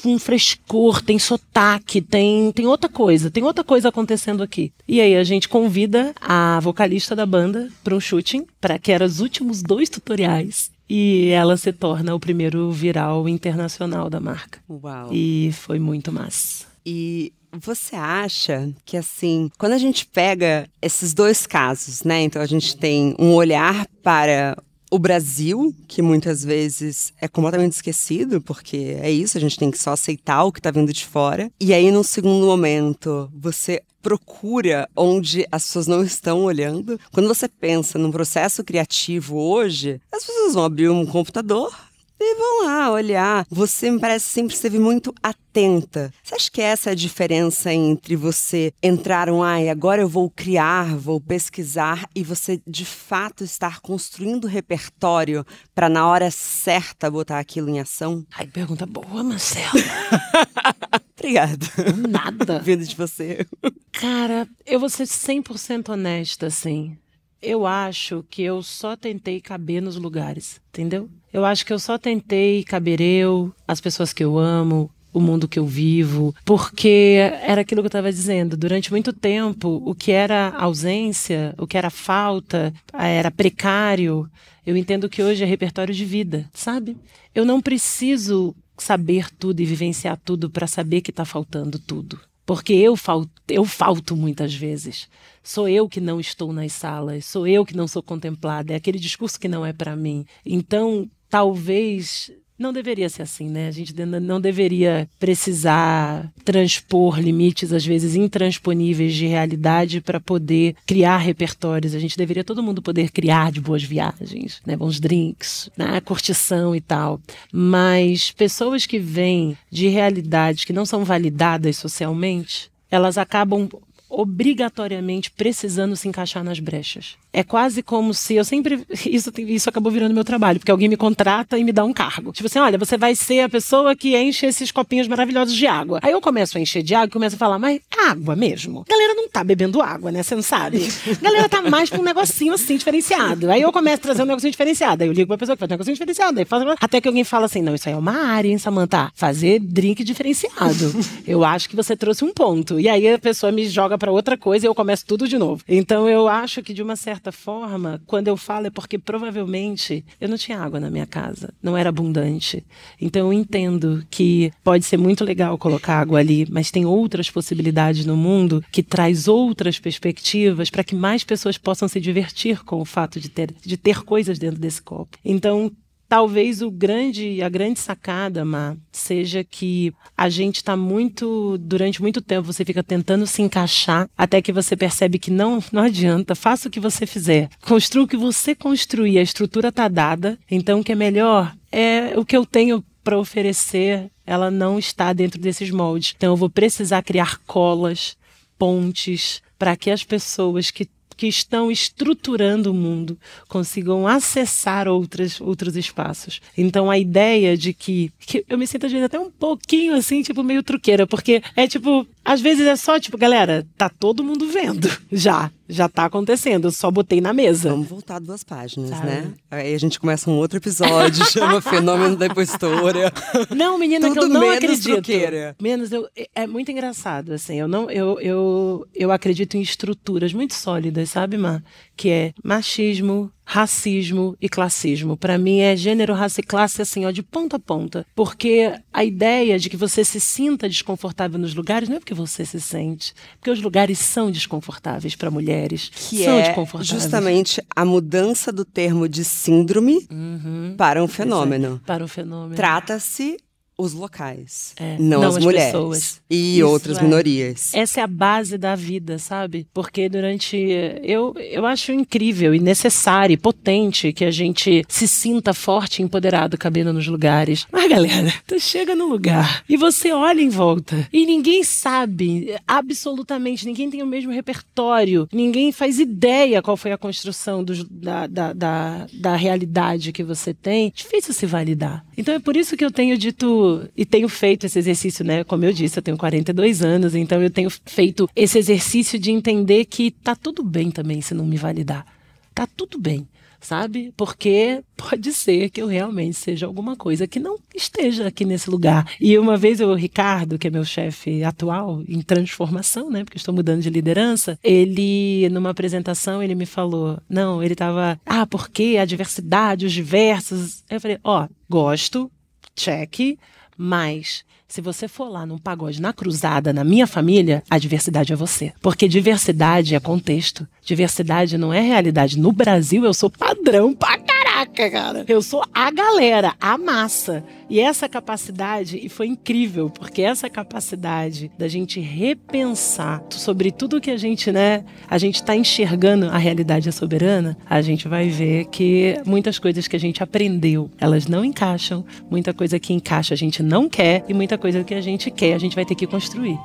um 0.04 0.18
frescor, 0.18 1.00
tem 1.02 1.18
sotaque, 1.18 2.00
tem, 2.00 2.52
tem 2.52 2.66
outra 2.66 2.88
coisa, 2.88 3.30
tem 3.30 3.44
outra 3.44 3.64
coisa 3.64 3.88
acontecendo 3.88 4.42
aqui. 4.42 4.72
E 4.88 5.00
aí 5.00 5.16
a 5.16 5.24
gente 5.24 5.48
convida 5.48 6.14
a 6.20 6.58
vocalista 6.60 7.14
da 7.14 7.26
banda 7.26 7.68
para 7.82 7.94
um 7.94 8.00
shooting, 8.00 8.44
para 8.60 8.78
que 8.78 8.92
eram 8.92 9.06
os 9.06 9.20
últimos 9.20 9.62
dois 9.62 9.88
tutoriais 9.88 10.75
e 10.88 11.28
ela 11.30 11.56
se 11.56 11.72
torna 11.72 12.14
o 12.14 12.20
primeiro 12.20 12.70
viral 12.70 13.28
internacional 13.28 14.08
da 14.08 14.20
marca. 14.20 14.60
Uau. 14.68 15.10
E 15.12 15.50
foi 15.52 15.78
muito 15.78 16.12
massa. 16.12 16.66
E 16.84 17.32
você 17.52 17.96
acha 17.96 18.70
que 18.84 18.96
assim, 18.96 19.50
quando 19.58 19.72
a 19.72 19.78
gente 19.78 20.06
pega 20.06 20.68
esses 20.80 21.14
dois 21.14 21.46
casos, 21.46 22.02
né? 22.04 22.22
Então 22.22 22.40
a 22.40 22.46
gente 22.46 22.76
tem 22.76 23.14
um 23.18 23.32
olhar 23.34 23.86
para 24.02 24.56
o 24.90 24.98
Brasil, 24.98 25.74
que 25.88 26.00
muitas 26.00 26.44
vezes 26.44 27.12
é 27.20 27.26
completamente 27.26 27.72
esquecido, 27.72 28.40
porque 28.40 28.96
é 29.00 29.10
isso, 29.10 29.36
a 29.36 29.40
gente 29.40 29.58
tem 29.58 29.70
que 29.70 29.78
só 29.78 29.92
aceitar 29.92 30.44
o 30.44 30.52
que 30.52 30.60
está 30.60 30.70
vindo 30.70 30.92
de 30.92 31.04
fora. 31.04 31.50
E 31.60 31.74
aí, 31.74 31.90
num 31.90 32.04
segundo 32.04 32.46
momento, 32.46 33.28
você 33.34 33.82
procura 34.06 34.88
onde 34.94 35.44
as 35.50 35.66
pessoas 35.66 35.88
não 35.88 36.04
estão 36.04 36.44
olhando. 36.44 36.96
Quando 37.12 37.26
você 37.26 37.48
pensa 37.48 37.98
num 37.98 38.12
processo 38.12 38.62
criativo 38.62 39.36
hoje, 39.36 40.00
as 40.12 40.24
pessoas 40.24 40.54
vão 40.54 40.64
abrir 40.64 40.88
um 40.88 41.04
computador, 41.04 41.74
e 42.18 42.34
vão 42.36 42.64
lá 42.64 42.90
olhar. 42.92 43.44
Você 43.50 43.90
me 43.90 43.98
parece 43.98 44.26
sempre 44.26 44.54
esteve 44.54 44.78
muito 44.78 45.12
atenta. 45.20 46.12
Você 46.22 46.34
acha 46.34 46.50
que 46.50 46.62
essa 46.62 46.90
é 46.90 46.92
a 46.92 46.96
diferença 46.96 47.74
entre 47.74 48.16
você 48.16 48.72
entrar 48.80 49.28
um, 49.28 49.42
ai, 49.42 49.68
agora 49.68 50.00
eu 50.00 50.08
vou 50.08 50.30
criar, 50.30 50.96
vou 50.96 51.20
pesquisar 51.20 52.08
e 52.14 52.22
você 52.22 52.60
de 52.66 52.84
fato 52.84 53.44
estar 53.44 53.80
construindo 53.80 54.46
repertório 54.46 55.44
para 55.74 55.88
na 55.88 56.08
hora 56.08 56.30
certa 56.30 57.10
botar 57.10 57.38
aquilo 57.38 57.68
em 57.68 57.80
ação? 57.80 58.24
Ai, 58.38 58.46
pergunta 58.46 58.86
boa, 58.86 59.22
Marcela. 59.22 59.72
Obrigada. 61.18 61.66
Nada. 62.08 62.58
Vindo 62.64 62.84
de 62.84 62.94
você. 62.94 63.46
Cara, 63.92 64.46
eu 64.66 64.78
vou 64.78 64.88
ser 64.88 65.04
100% 65.04 65.88
honesta, 65.88 66.46
assim. 66.46 66.96
Eu 67.40 67.66
acho 67.66 68.24
que 68.30 68.42
eu 68.42 68.62
só 68.62 68.96
tentei 68.96 69.40
caber 69.40 69.80
nos 69.80 69.96
lugares, 69.96 70.60
entendeu? 70.68 71.08
Eu 71.32 71.44
acho 71.44 71.64
que 71.64 71.72
eu 71.72 71.78
só 71.78 71.98
tentei 71.98 72.64
caber 72.64 73.00
eu, 73.00 73.52
as 73.68 73.80
pessoas 73.80 74.12
que 74.12 74.24
eu 74.24 74.38
amo, 74.38 74.90
o 75.12 75.20
mundo 75.20 75.48
que 75.48 75.58
eu 75.58 75.66
vivo, 75.66 76.34
porque 76.44 77.16
era 77.42 77.62
aquilo 77.62 77.80
que 77.80 77.86
eu 77.86 77.88
estava 77.88 78.12
dizendo. 78.12 78.56
Durante 78.56 78.90
muito 78.90 79.12
tempo, 79.12 79.82
o 79.84 79.94
que 79.94 80.12
era 80.12 80.50
ausência, 80.50 81.54
o 81.56 81.66
que 81.66 81.78
era 81.78 81.88
falta, 81.88 82.72
era 82.92 83.30
precário. 83.30 84.30
Eu 84.66 84.76
entendo 84.76 85.08
que 85.08 85.22
hoje 85.22 85.42
é 85.42 85.46
repertório 85.46 85.94
de 85.94 86.04
vida, 86.04 86.48
sabe? 86.52 86.96
Eu 87.34 87.44
não 87.44 87.62
preciso 87.62 88.54
saber 88.82 89.30
tudo 89.30 89.60
e 89.60 89.64
vivenciar 89.64 90.18
tudo 90.24 90.50
para 90.50 90.66
saber 90.66 91.00
que 91.00 91.10
está 91.10 91.24
faltando 91.24 91.78
tudo. 91.78 92.20
Porque 92.44 92.72
eu 92.72 92.96
falto, 92.96 93.30
eu 93.48 93.64
falto 93.64 94.16
muitas 94.16 94.54
vezes. 94.54 95.08
Sou 95.42 95.68
eu 95.68 95.88
que 95.88 96.00
não 96.00 96.20
estou 96.20 96.52
nas 96.52 96.72
salas, 96.72 97.24
sou 97.24 97.46
eu 97.46 97.64
que 97.64 97.76
não 97.76 97.88
sou 97.88 98.02
contemplada, 98.02 98.72
é 98.72 98.76
aquele 98.76 98.98
discurso 98.98 99.38
que 99.38 99.48
não 99.48 99.66
é 99.66 99.72
para 99.72 99.96
mim. 99.96 100.24
Então, 100.44 101.10
talvez 101.28 102.30
não 102.58 102.72
deveria 102.72 103.08
ser 103.08 103.22
assim, 103.22 103.48
né? 103.48 103.68
A 103.68 103.70
gente 103.70 103.94
não 104.04 104.40
deveria 104.40 105.08
precisar 105.18 106.30
transpor 106.44 107.18
limites, 107.20 107.72
às 107.72 107.84
vezes 107.84 108.14
intransponíveis 108.14 109.14
de 109.14 109.26
realidade, 109.26 110.00
para 110.00 110.18
poder 110.18 110.74
criar 110.86 111.18
repertórios. 111.18 111.94
A 111.94 111.98
gente 111.98 112.16
deveria 112.16 112.44
todo 112.44 112.62
mundo 112.62 112.80
poder 112.80 113.10
criar 113.10 113.52
de 113.52 113.60
boas 113.60 113.82
viagens, 113.82 114.60
né? 114.66 114.76
bons 114.76 114.98
drinks, 114.98 115.70
né? 115.76 116.00
curtição 116.00 116.74
e 116.74 116.80
tal. 116.80 117.20
Mas 117.52 118.30
pessoas 118.30 118.86
que 118.86 118.98
vêm 118.98 119.56
de 119.70 119.88
realidades 119.88 120.64
que 120.64 120.72
não 120.72 120.86
são 120.86 121.04
validadas 121.04 121.76
socialmente, 121.76 122.70
elas 122.90 123.18
acabam 123.18 123.68
obrigatoriamente 124.16 125.30
precisando 125.30 125.94
se 125.94 126.08
encaixar 126.08 126.42
nas 126.42 126.58
brechas. 126.58 127.16
É 127.32 127.44
quase 127.44 127.82
como 127.82 128.14
se 128.14 128.34
eu 128.34 128.44
sempre. 128.46 128.82
Isso, 129.06 129.30
isso 129.36 129.68
acabou 129.68 129.92
virando 129.92 130.14
meu 130.14 130.24
trabalho, 130.24 130.58
porque 130.58 130.70
alguém 130.70 130.88
me 130.88 130.96
contrata 130.96 131.58
e 131.58 131.64
me 131.64 131.72
dá 131.72 131.84
um 131.84 131.92
cargo. 131.92 132.32
Tipo 132.32 132.46
assim: 132.46 132.58
olha, 132.58 132.78
você 132.78 132.96
vai 132.96 133.14
ser 133.14 133.40
a 133.40 133.48
pessoa 133.48 133.94
que 133.94 134.16
enche 134.16 134.46
esses 134.46 134.72
copinhos 134.72 135.06
maravilhosos 135.06 135.54
de 135.54 135.66
água. 135.66 136.00
Aí 136.02 136.12
eu 136.12 136.20
começo 136.20 136.56
a 136.56 136.60
encher 136.60 136.82
de 136.82 136.94
água 136.94 137.08
e 137.08 137.10
começo 137.10 137.36
a 137.36 137.38
falar, 137.38 137.58
mas 137.58 137.80
água 138.08 138.34
mesmo? 138.34 138.84
A 138.88 138.90
galera 138.90 139.14
não 139.14 139.28
tá 139.28 139.44
bebendo 139.44 139.82
água, 139.82 140.10
né? 140.10 140.22
Você 140.22 140.34
não 140.34 140.42
sabe? 140.42 140.88
A 141.06 141.22
galera 141.22 141.48
tá 141.48 141.60
mais 141.60 141.90
pra 141.90 142.00
um 142.00 142.02
negocinho 142.02 142.54
assim 142.54 142.76
diferenciado. 142.76 143.50
Aí 143.50 143.60
eu 143.60 143.70
começo 143.70 143.96
a 143.96 144.02
trazer 144.02 144.22
um 144.22 144.26
negocinho 144.26 144.50
diferenciado. 144.50 145.02
Aí 145.02 145.08
eu 145.08 145.12
ligo 145.12 145.28
pra 145.28 145.36
pessoa 145.36 145.56
que 145.56 145.60
faz 145.60 145.70
um 145.70 145.74
negocinho 145.74 145.94
diferenciado. 145.94 146.38
Aí 146.38 146.44
faz... 146.46 146.64
Até 146.80 147.00
que 147.00 147.08
alguém 147.08 147.24
fala 147.24 147.44
assim: 147.44 147.60
não, 147.60 147.74
isso 147.74 147.88
aí 147.88 147.94
é 147.94 147.98
uma 147.98 148.16
área, 148.28 148.48
hein, 148.48 148.58
Samanta? 148.58 149.12
Fazer 149.14 149.60
drink 149.60 150.02
diferenciado. 150.02 150.94
eu 151.26 151.44
acho 151.44 151.68
que 151.68 151.76
você 151.76 151.94
trouxe 151.94 152.24
um 152.24 152.32
ponto. 152.32 152.80
E 152.80 152.88
aí 152.88 153.12
a 153.12 153.18
pessoa 153.18 153.52
me 153.52 153.68
joga 153.68 153.98
para 154.06 154.12
outra 154.12 154.38
coisa 154.38 154.64
e 154.64 154.68
eu 154.68 154.74
começo 154.74 155.04
tudo 155.04 155.26
de 155.26 155.36
novo. 155.36 155.64
Então 155.68 156.08
eu 156.08 156.28
acho 156.28 156.62
que 156.62 156.72
de 156.72 156.80
uma 156.80 156.94
certa 156.94 157.32
forma, 157.32 158.00
quando 158.06 158.28
eu 158.28 158.36
falo 158.36 158.68
é 158.68 158.70
porque 158.70 158.98
provavelmente 158.98 160.04
eu 160.20 160.28
não 160.28 160.36
tinha 160.38 160.60
água 160.60 160.78
na 160.78 160.88
minha 160.88 161.06
casa, 161.06 161.52
não 161.60 161.76
era 161.76 161.88
abundante. 161.88 162.64
Então 163.00 163.26
eu 163.26 163.32
entendo 163.32 164.06
que 164.08 164.52
pode 164.62 164.84
ser 164.84 164.96
muito 164.96 165.24
legal 165.24 165.58
colocar 165.58 165.98
água 165.98 166.20
ali, 166.20 166.46
mas 166.48 166.70
tem 166.70 166.86
outras 166.86 167.28
possibilidades 167.28 168.06
no 168.06 168.16
mundo 168.16 168.62
que 168.70 168.80
traz 168.80 169.26
outras 169.26 169.80
perspectivas 169.80 170.70
para 170.70 170.84
que 170.84 170.94
mais 170.94 171.24
pessoas 171.24 171.58
possam 171.58 171.88
se 171.88 172.00
divertir 172.00 172.62
com 172.62 172.80
o 172.80 172.84
fato 172.84 173.18
de 173.18 173.28
ter, 173.28 173.52
de 173.60 173.76
ter 173.76 174.04
coisas 174.04 174.38
dentro 174.38 174.60
desse 174.60 174.80
copo. 174.80 175.18
Então, 175.24 175.72
Talvez 176.08 176.62
o 176.62 176.70
grande, 176.70 177.42
a 177.42 177.48
grande 177.48 177.80
sacada, 177.80 178.44
Má, 178.44 178.76
seja 178.92 179.42
que 179.42 179.92
a 180.16 180.28
gente 180.28 180.56
está 180.56 180.76
muito, 180.76 181.58
durante 181.58 182.00
muito 182.00 182.20
tempo, 182.20 182.52
você 182.52 182.64
fica 182.64 182.82
tentando 182.82 183.26
se 183.26 183.42
encaixar 183.42 184.08
até 184.16 184.40
que 184.40 184.52
você 184.52 184.76
percebe 184.76 185.18
que 185.18 185.30
não, 185.30 185.62
não 185.72 185.82
adianta. 185.82 186.34
Faça 186.34 186.68
o 186.68 186.70
que 186.70 186.78
você 186.78 187.06
fizer. 187.06 187.48
Construa 187.60 188.04
o 188.04 188.08
que 188.08 188.16
você 188.16 188.54
construir. 188.54 189.18
A 189.18 189.22
estrutura 189.22 189.68
está 189.68 189.88
dada. 189.88 190.38
Então, 190.50 190.80
o 190.80 190.84
que 190.84 190.92
é 190.92 190.96
melhor 190.96 191.52
é 191.72 192.12
o 192.16 192.24
que 192.24 192.36
eu 192.36 192.46
tenho 192.46 192.84
para 193.02 193.18
oferecer. 193.18 194.10
Ela 194.24 194.50
não 194.50 194.78
está 194.78 195.12
dentro 195.12 195.40
desses 195.40 195.70
moldes. 195.70 196.14
Então, 196.16 196.32
eu 196.32 196.36
vou 196.36 196.50
precisar 196.50 197.02
criar 197.02 197.38
colas, 197.46 198.16
pontes, 198.58 199.42
para 199.58 199.76
que 199.76 199.90
as 199.90 200.04
pessoas 200.04 200.70
que 200.70 200.88
que 201.16 201.26
estão 201.26 201.70
estruturando 201.70 202.70
o 202.70 202.74
mundo 202.74 203.18
consigam 203.48 204.06
acessar 204.06 204.86
outras, 204.88 205.40
outros 205.40 205.76
espaços. 205.76 206.40
Então 206.56 206.90
a 206.90 206.98
ideia 206.98 207.56
de 207.56 207.72
que, 207.72 208.12
que 208.18 208.44
eu 208.48 208.58
me 208.58 208.66
sinto 208.66 208.86
às 208.86 208.92
vezes 208.92 209.06
até 209.06 209.18
um 209.18 209.30
pouquinho 209.30 209.94
assim, 209.94 210.22
tipo 210.22 210.42
meio 210.42 210.62
truqueira, 210.62 211.06
porque 211.06 211.42
é 211.54 211.66
tipo, 211.66 212.06
às 212.26 212.40
vezes 212.40 212.66
é 212.66 212.74
só 212.74 212.98
tipo, 212.98 213.16
galera, 213.16 213.64
tá 213.78 213.88
todo 213.88 214.24
mundo 214.24 214.48
vendo 214.48 214.90
já 215.10 215.50
já 215.68 215.88
tá 215.88 216.04
acontecendo, 216.04 216.68
eu 216.68 216.70
só 216.72 216.90
botei 216.90 217.20
na 217.20 217.32
mesa. 217.32 217.70
Vamos 217.70 217.88
voltar 217.88 218.20
duas 218.20 218.44
páginas, 218.44 218.90
Sabe? 218.90 219.06
né? 219.06 219.32
Aí 219.50 219.74
a 219.74 219.78
gente 219.78 219.98
começa 219.98 220.30
um 220.30 220.34
outro 220.34 220.58
episódio, 220.58 221.24
chama 221.30 221.60
Fenômeno 221.60 222.16
da 222.16 222.26
Impostora. 222.26 223.12
Não, 223.50 223.76
menina, 223.78 224.06
Tudo 224.06 224.12
que 224.12 224.24
eu 224.24 224.28
não 224.28 224.40
menos 224.42 224.56
acredito. 224.56 224.92
Truqueira. 224.92 225.56
Menos 225.60 225.90
eu, 225.90 226.08
é, 226.16 226.28
é 226.34 226.46
muito 226.46 226.70
engraçado, 226.70 227.32
assim, 227.32 227.58
eu 227.58 227.66
não 227.66 227.90
eu, 227.90 228.20
eu, 228.20 228.86
eu 228.94 229.10
acredito 229.10 229.56
em 229.56 229.60
estruturas 229.60 230.32
muito 230.32 230.54
sólidas, 230.54 231.10
sabe, 231.10 231.36
Mar? 231.36 231.62
Que 231.96 232.10
é 232.10 232.32
machismo, 232.44 233.30
racismo 233.48 234.36
e 234.40 234.48
classismo. 234.48 235.16
Para 235.16 235.38
mim 235.38 235.60
é 235.60 235.76
gênero, 235.76 236.12
raça 236.12 236.40
e 236.40 236.42
classe 236.42 236.82
assim, 236.82 237.06
ó, 237.06 237.12
de 237.12 237.22
ponta 237.22 237.56
a 237.56 237.60
ponta. 237.60 238.04
Porque 238.14 238.74
a 238.92 239.04
ideia 239.04 239.56
de 239.56 239.70
que 239.70 239.76
você 239.76 240.04
se 240.04 240.18
sinta 240.18 240.68
desconfortável 240.68 241.38
nos 241.38 241.54
lugares 241.54 241.88
não 241.88 241.96
é 241.96 242.00
porque 242.00 242.12
você 242.12 242.44
se 242.44 242.60
sente, 242.60 243.14
porque 243.38 243.50
os 243.50 243.62
lugares 243.62 244.00
são 244.00 244.32
desconfortáveis 244.32 245.14
para 245.14 245.30
mulheres. 245.30 245.90
Que 245.94 246.24
são 246.24 246.38
é 246.40 246.54
justamente 246.82 247.62
a 247.74 247.84
mudança 247.84 248.50
do 248.52 248.64
termo 248.64 249.08
de 249.08 249.24
síndrome 249.24 250.06
uhum. 250.10 250.74
para 250.76 251.02
um 251.02 251.06
fenômeno. 251.06 251.80
É, 251.84 251.86
para 251.86 252.04
um 252.04 252.08
fenômeno. 252.08 252.56
Trata-se 252.56 253.36
os 253.78 253.92
locais, 253.92 254.72
É, 254.78 254.96
não, 254.98 255.20
não 255.20 255.28
as, 255.28 255.36
as 255.36 255.44
mulheres 255.44 255.66
pessoas. 255.66 256.22
e 256.30 256.58
Isso 256.58 256.66
outras 256.68 256.96
é. 256.98 257.02
minorias. 257.02 257.74
Essa 257.74 258.00
é 258.00 258.02
a 258.02 258.06
base 258.06 258.56
da 258.56 258.74
vida, 258.74 259.18
sabe? 259.18 259.66
Porque 259.74 260.08
durante. 260.08 260.56
Eu, 261.02 261.34
eu 261.38 261.66
acho 261.66 261.92
incrível 261.92 262.54
e 262.54 262.58
necessário 262.58 263.34
e 263.34 263.36
potente 263.36 264.14
que 264.14 264.24
a 264.24 264.30
gente 264.30 264.82
se 264.88 265.06
sinta 265.06 265.52
forte 265.52 266.00
e 266.00 266.02
empoderado 266.04 266.56
cabendo 266.56 266.90
nos 266.92 267.06
lugares. 267.06 267.66
Mas, 267.70 267.88
galera, 267.90 268.32
tu 268.46 268.58
chega 268.58 268.94
no 268.94 269.06
lugar 269.08 269.62
e 269.68 269.76
você 269.76 270.10
olha 270.10 270.40
em 270.40 270.48
volta 270.48 271.06
e 271.12 271.26
ninguém 271.26 271.62
sabe, 271.62 272.56
absolutamente, 272.66 273.66
ninguém 273.66 273.90
tem 273.90 274.02
o 274.02 274.06
mesmo 274.06 274.32
repertório, 274.32 275.28
ninguém 275.32 275.70
faz 275.70 275.98
ideia 276.00 276.62
qual 276.62 276.76
foi 276.78 276.92
a 276.92 276.98
construção 276.98 277.62
dos- 277.62 277.84
da, 277.84 278.26
da, 278.26 278.52
da, 278.54 279.06
da 279.12 279.36
realidade 279.36 280.12
que 280.12 280.24
você 280.24 280.54
tem. 280.54 280.90
Difícil 280.94 281.34
se 281.34 281.44
validar. 281.44 282.04
Então 282.16 282.32
é 282.34 282.38
por 282.38 282.56
isso 282.56 282.74
que 282.74 282.84
eu 282.84 282.90
tenho 282.90 283.18
dito 283.18 283.65
e 283.96 284.04
tenho 284.04 284.28
feito 284.28 284.66
esse 284.66 284.78
exercício, 284.78 285.24
né? 285.24 285.44
Como 285.44 285.64
eu 285.64 285.72
disse, 285.72 285.98
eu 285.98 286.02
tenho 286.02 286.16
42 286.16 286.82
anos, 286.82 287.14
então 287.14 287.42
eu 287.42 287.50
tenho 287.50 287.70
feito 287.84 288.28
esse 288.34 288.58
exercício 288.58 289.18
de 289.18 289.30
entender 289.30 289.84
que 289.84 290.10
tá 290.10 290.34
tudo 290.34 290.62
bem 290.62 290.90
também 290.90 291.20
se 291.20 291.34
não 291.34 291.46
me 291.46 291.56
validar. 291.56 292.06
Tá 292.54 292.66
tudo 292.66 292.98
bem, 292.98 293.28
sabe? 293.60 294.12
Porque 294.16 294.82
pode 294.96 295.32
ser 295.32 295.70
que 295.70 295.82
eu 295.82 295.86
realmente 295.86 296.34
seja 296.34 296.66
alguma 296.66 296.96
coisa 296.96 297.26
que 297.26 297.38
não 297.38 297.58
esteja 297.74 298.28
aqui 298.28 298.44
nesse 298.44 298.70
lugar. 298.70 299.06
E 299.20 299.38
uma 299.38 299.56
vez 299.56 299.80
o 299.80 299.94
Ricardo, 299.94 300.58
que 300.58 300.68
é 300.68 300.70
meu 300.70 300.84
chefe 300.84 301.44
atual 301.44 302.02
em 302.08 302.22
transformação, 302.22 303.10
né? 303.10 303.24
Porque 303.24 303.36
estou 303.36 303.54
mudando 303.54 303.82
de 303.82 303.90
liderança, 303.90 304.58
ele 304.62 305.48
numa 305.50 305.70
apresentação 305.70 306.42
ele 306.42 306.54
me 306.54 306.66
falou: 306.66 307.18
"Não, 307.28 307.62
ele 307.62 307.74
tava, 307.74 308.18
ah, 308.24 308.46
porque 308.46 308.96
a 308.98 309.04
diversidade, 309.04 309.86
os 309.86 309.92
diversos". 309.92 310.82
Eu 310.88 311.00
falei: 311.00 311.18
"Ó, 311.22 311.46
gosto, 311.68 312.30
check, 312.74 313.38
mas 313.76 314.44
se 314.68 314.80
você 314.80 315.06
for 315.06 315.28
lá 315.28 315.46
num 315.46 315.58
pagode 315.58 316.02
na 316.02 316.12
cruzada, 316.12 316.72
na 316.72 316.82
minha 316.82 317.06
família, 317.06 317.62
a 317.70 317.78
diversidade 317.78 318.32
é 318.32 318.36
você. 318.36 318.72
Porque 318.82 319.08
diversidade 319.08 319.94
é 319.94 320.00
contexto. 320.00 320.66
Diversidade 320.84 321.56
não 321.56 321.72
é 321.72 321.80
realidade. 321.80 322.38
No 322.38 322.52
Brasil, 322.52 323.04
eu 323.04 323.14
sou 323.14 323.30
padrão 323.30 323.94
pra 323.94 324.18
caraca, 324.56 324.90
cara. 324.90 325.24
Eu 325.28 325.42
sou 325.42 325.62
a 325.74 325.90
galera, 325.90 326.54
a 326.60 326.78
massa. 326.78 327.44
E 327.68 327.80
essa 327.80 328.08
capacidade, 328.08 328.98
e 329.02 329.08
foi 329.08 329.26
incrível, 329.26 329.90
porque 329.90 330.22
essa 330.22 330.48
capacidade 330.48 331.50
da 331.58 331.66
gente 331.66 331.98
repensar 331.98 333.22
sobre 333.30 333.72
tudo 333.72 334.00
que 334.00 334.10
a 334.10 334.16
gente, 334.16 334.52
né, 334.52 334.84
a 335.10 335.18
gente 335.18 335.42
tá 335.42 335.54
enxergando 335.54 336.26
a 336.26 336.38
realidade 336.38 336.88
é 336.88 336.92
soberana, 336.92 337.56
a 337.68 337.82
gente 337.82 338.06
vai 338.06 338.28
ver 338.28 338.66
que 338.66 339.20
muitas 339.26 339.58
coisas 339.58 339.88
que 339.88 339.96
a 339.96 340.00
gente 340.00 340.22
aprendeu, 340.22 340.88
elas 340.98 341.26
não 341.26 341.44
encaixam, 341.44 342.04
muita 342.30 342.54
coisa 342.54 342.78
que 342.78 342.92
encaixa 342.92 343.34
a 343.34 343.36
gente 343.36 343.62
não 343.62 343.88
quer 343.88 344.24
e 344.28 344.34
muita 344.34 344.56
coisa 344.56 344.84
que 344.84 344.94
a 344.94 345.00
gente 345.00 345.28
quer, 345.30 345.54
a 345.54 345.58
gente 345.58 345.74
vai 345.74 345.84
ter 345.84 345.96
que 345.96 346.06
construir. 346.06 346.56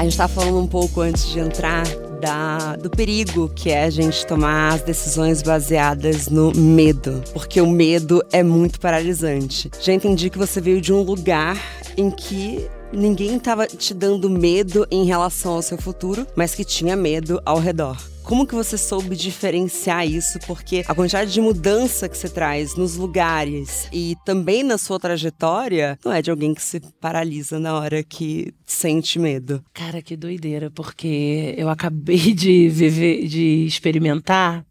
A 0.00 0.02
gente 0.02 0.12
estava 0.12 0.32
falando 0.32 0.58
um 0.58 0.66
pouco 0.66 1.02
antes 1.02 1.28
de 1.28 1.38
entrar 1.38 1.84
da, 2.22 2.74
do 2.76 2.88
perigo 2.88 3.50
que 3.54 3.68
é 3.68 3.84
a 3.84 3.90
gente 3.90 4.26
tomar 4.26 4.72
as 4.72 4.80
decisões 4.80 5.42
baseadas 5.42 6.26
no 6.26 6.52
medo, 6.56 7.22
porque 7.34 7.60
o 7.60 7.66
medo 7.66 8.24
é 8.32 8.42
muito 8.42 8.80
paralisante. 8.80 9.70
Já 9.78 9.92
entendi 9.92 10.30
que 10.30 10.38
você 10.38 10.58
veio 10.58 10.80
de 10.80 10.90
um 10.90 11.02
lugar 11.02 11.62
em 11.98 12.10
que 12.10 12.66
ninguém 12.90 13.36
estava 13.36 13.66
te 13.66 13.92
dando 13.92 14.30
medo 14.30 14.86
em 14.90 15.04
relação 15.04 15.52
ao 15.52 15.60
seu 15.60 15.76
futuro, 15.76 16.26
mas 16.34 16.54
que 16.54 16.64
tinha 16.64 16.96
medo 16.96 17.38
ao 17.44 17.58
redor. 17.58 17.98
Como 18.30 18.46
que 18.46 18.54
você 18.54 18.78
soube 18.78 19.16
diferenciar 19.16 20.06
isso? 20.06 20.38
Porque 20.46 20.84
a 20.86 20.94
quantidade 20.94 21.32
de 21.32 21.40
mudança 21.40 22.08
que 22.08 22.16
você 22.16 22.28
traz 22.28 22.76
nos 22.76 22.94
lugares 22.94 23.88
e 23.92 24.14
também 24.24 24.62
na 24.62 24.78
sua 24.78 25.00
trajetória 25.00 25.98
não 26.04 26.12
é 26.12 26.22
de 26.22 26.30
alguém 26.30 26.54
que 26.54 26.62
se 26.62 26.78
paralisa 27.00 27.58
na 27.58 27.76
hora 27.76 28.04
que 28.04 28.54
sente 28.64 29.18
medo. 29.18 29.60
Cara, 29.74 30.00
que 30.00 30.16
doideira, 30.16 30.70
porque 30.70 31.56
eu 31.58 31.68
acabei 31.68 32.32
de 32.32 32.68
viver, 32.68 33.26
de 33.26 33.64
experimentar 33.66 34.64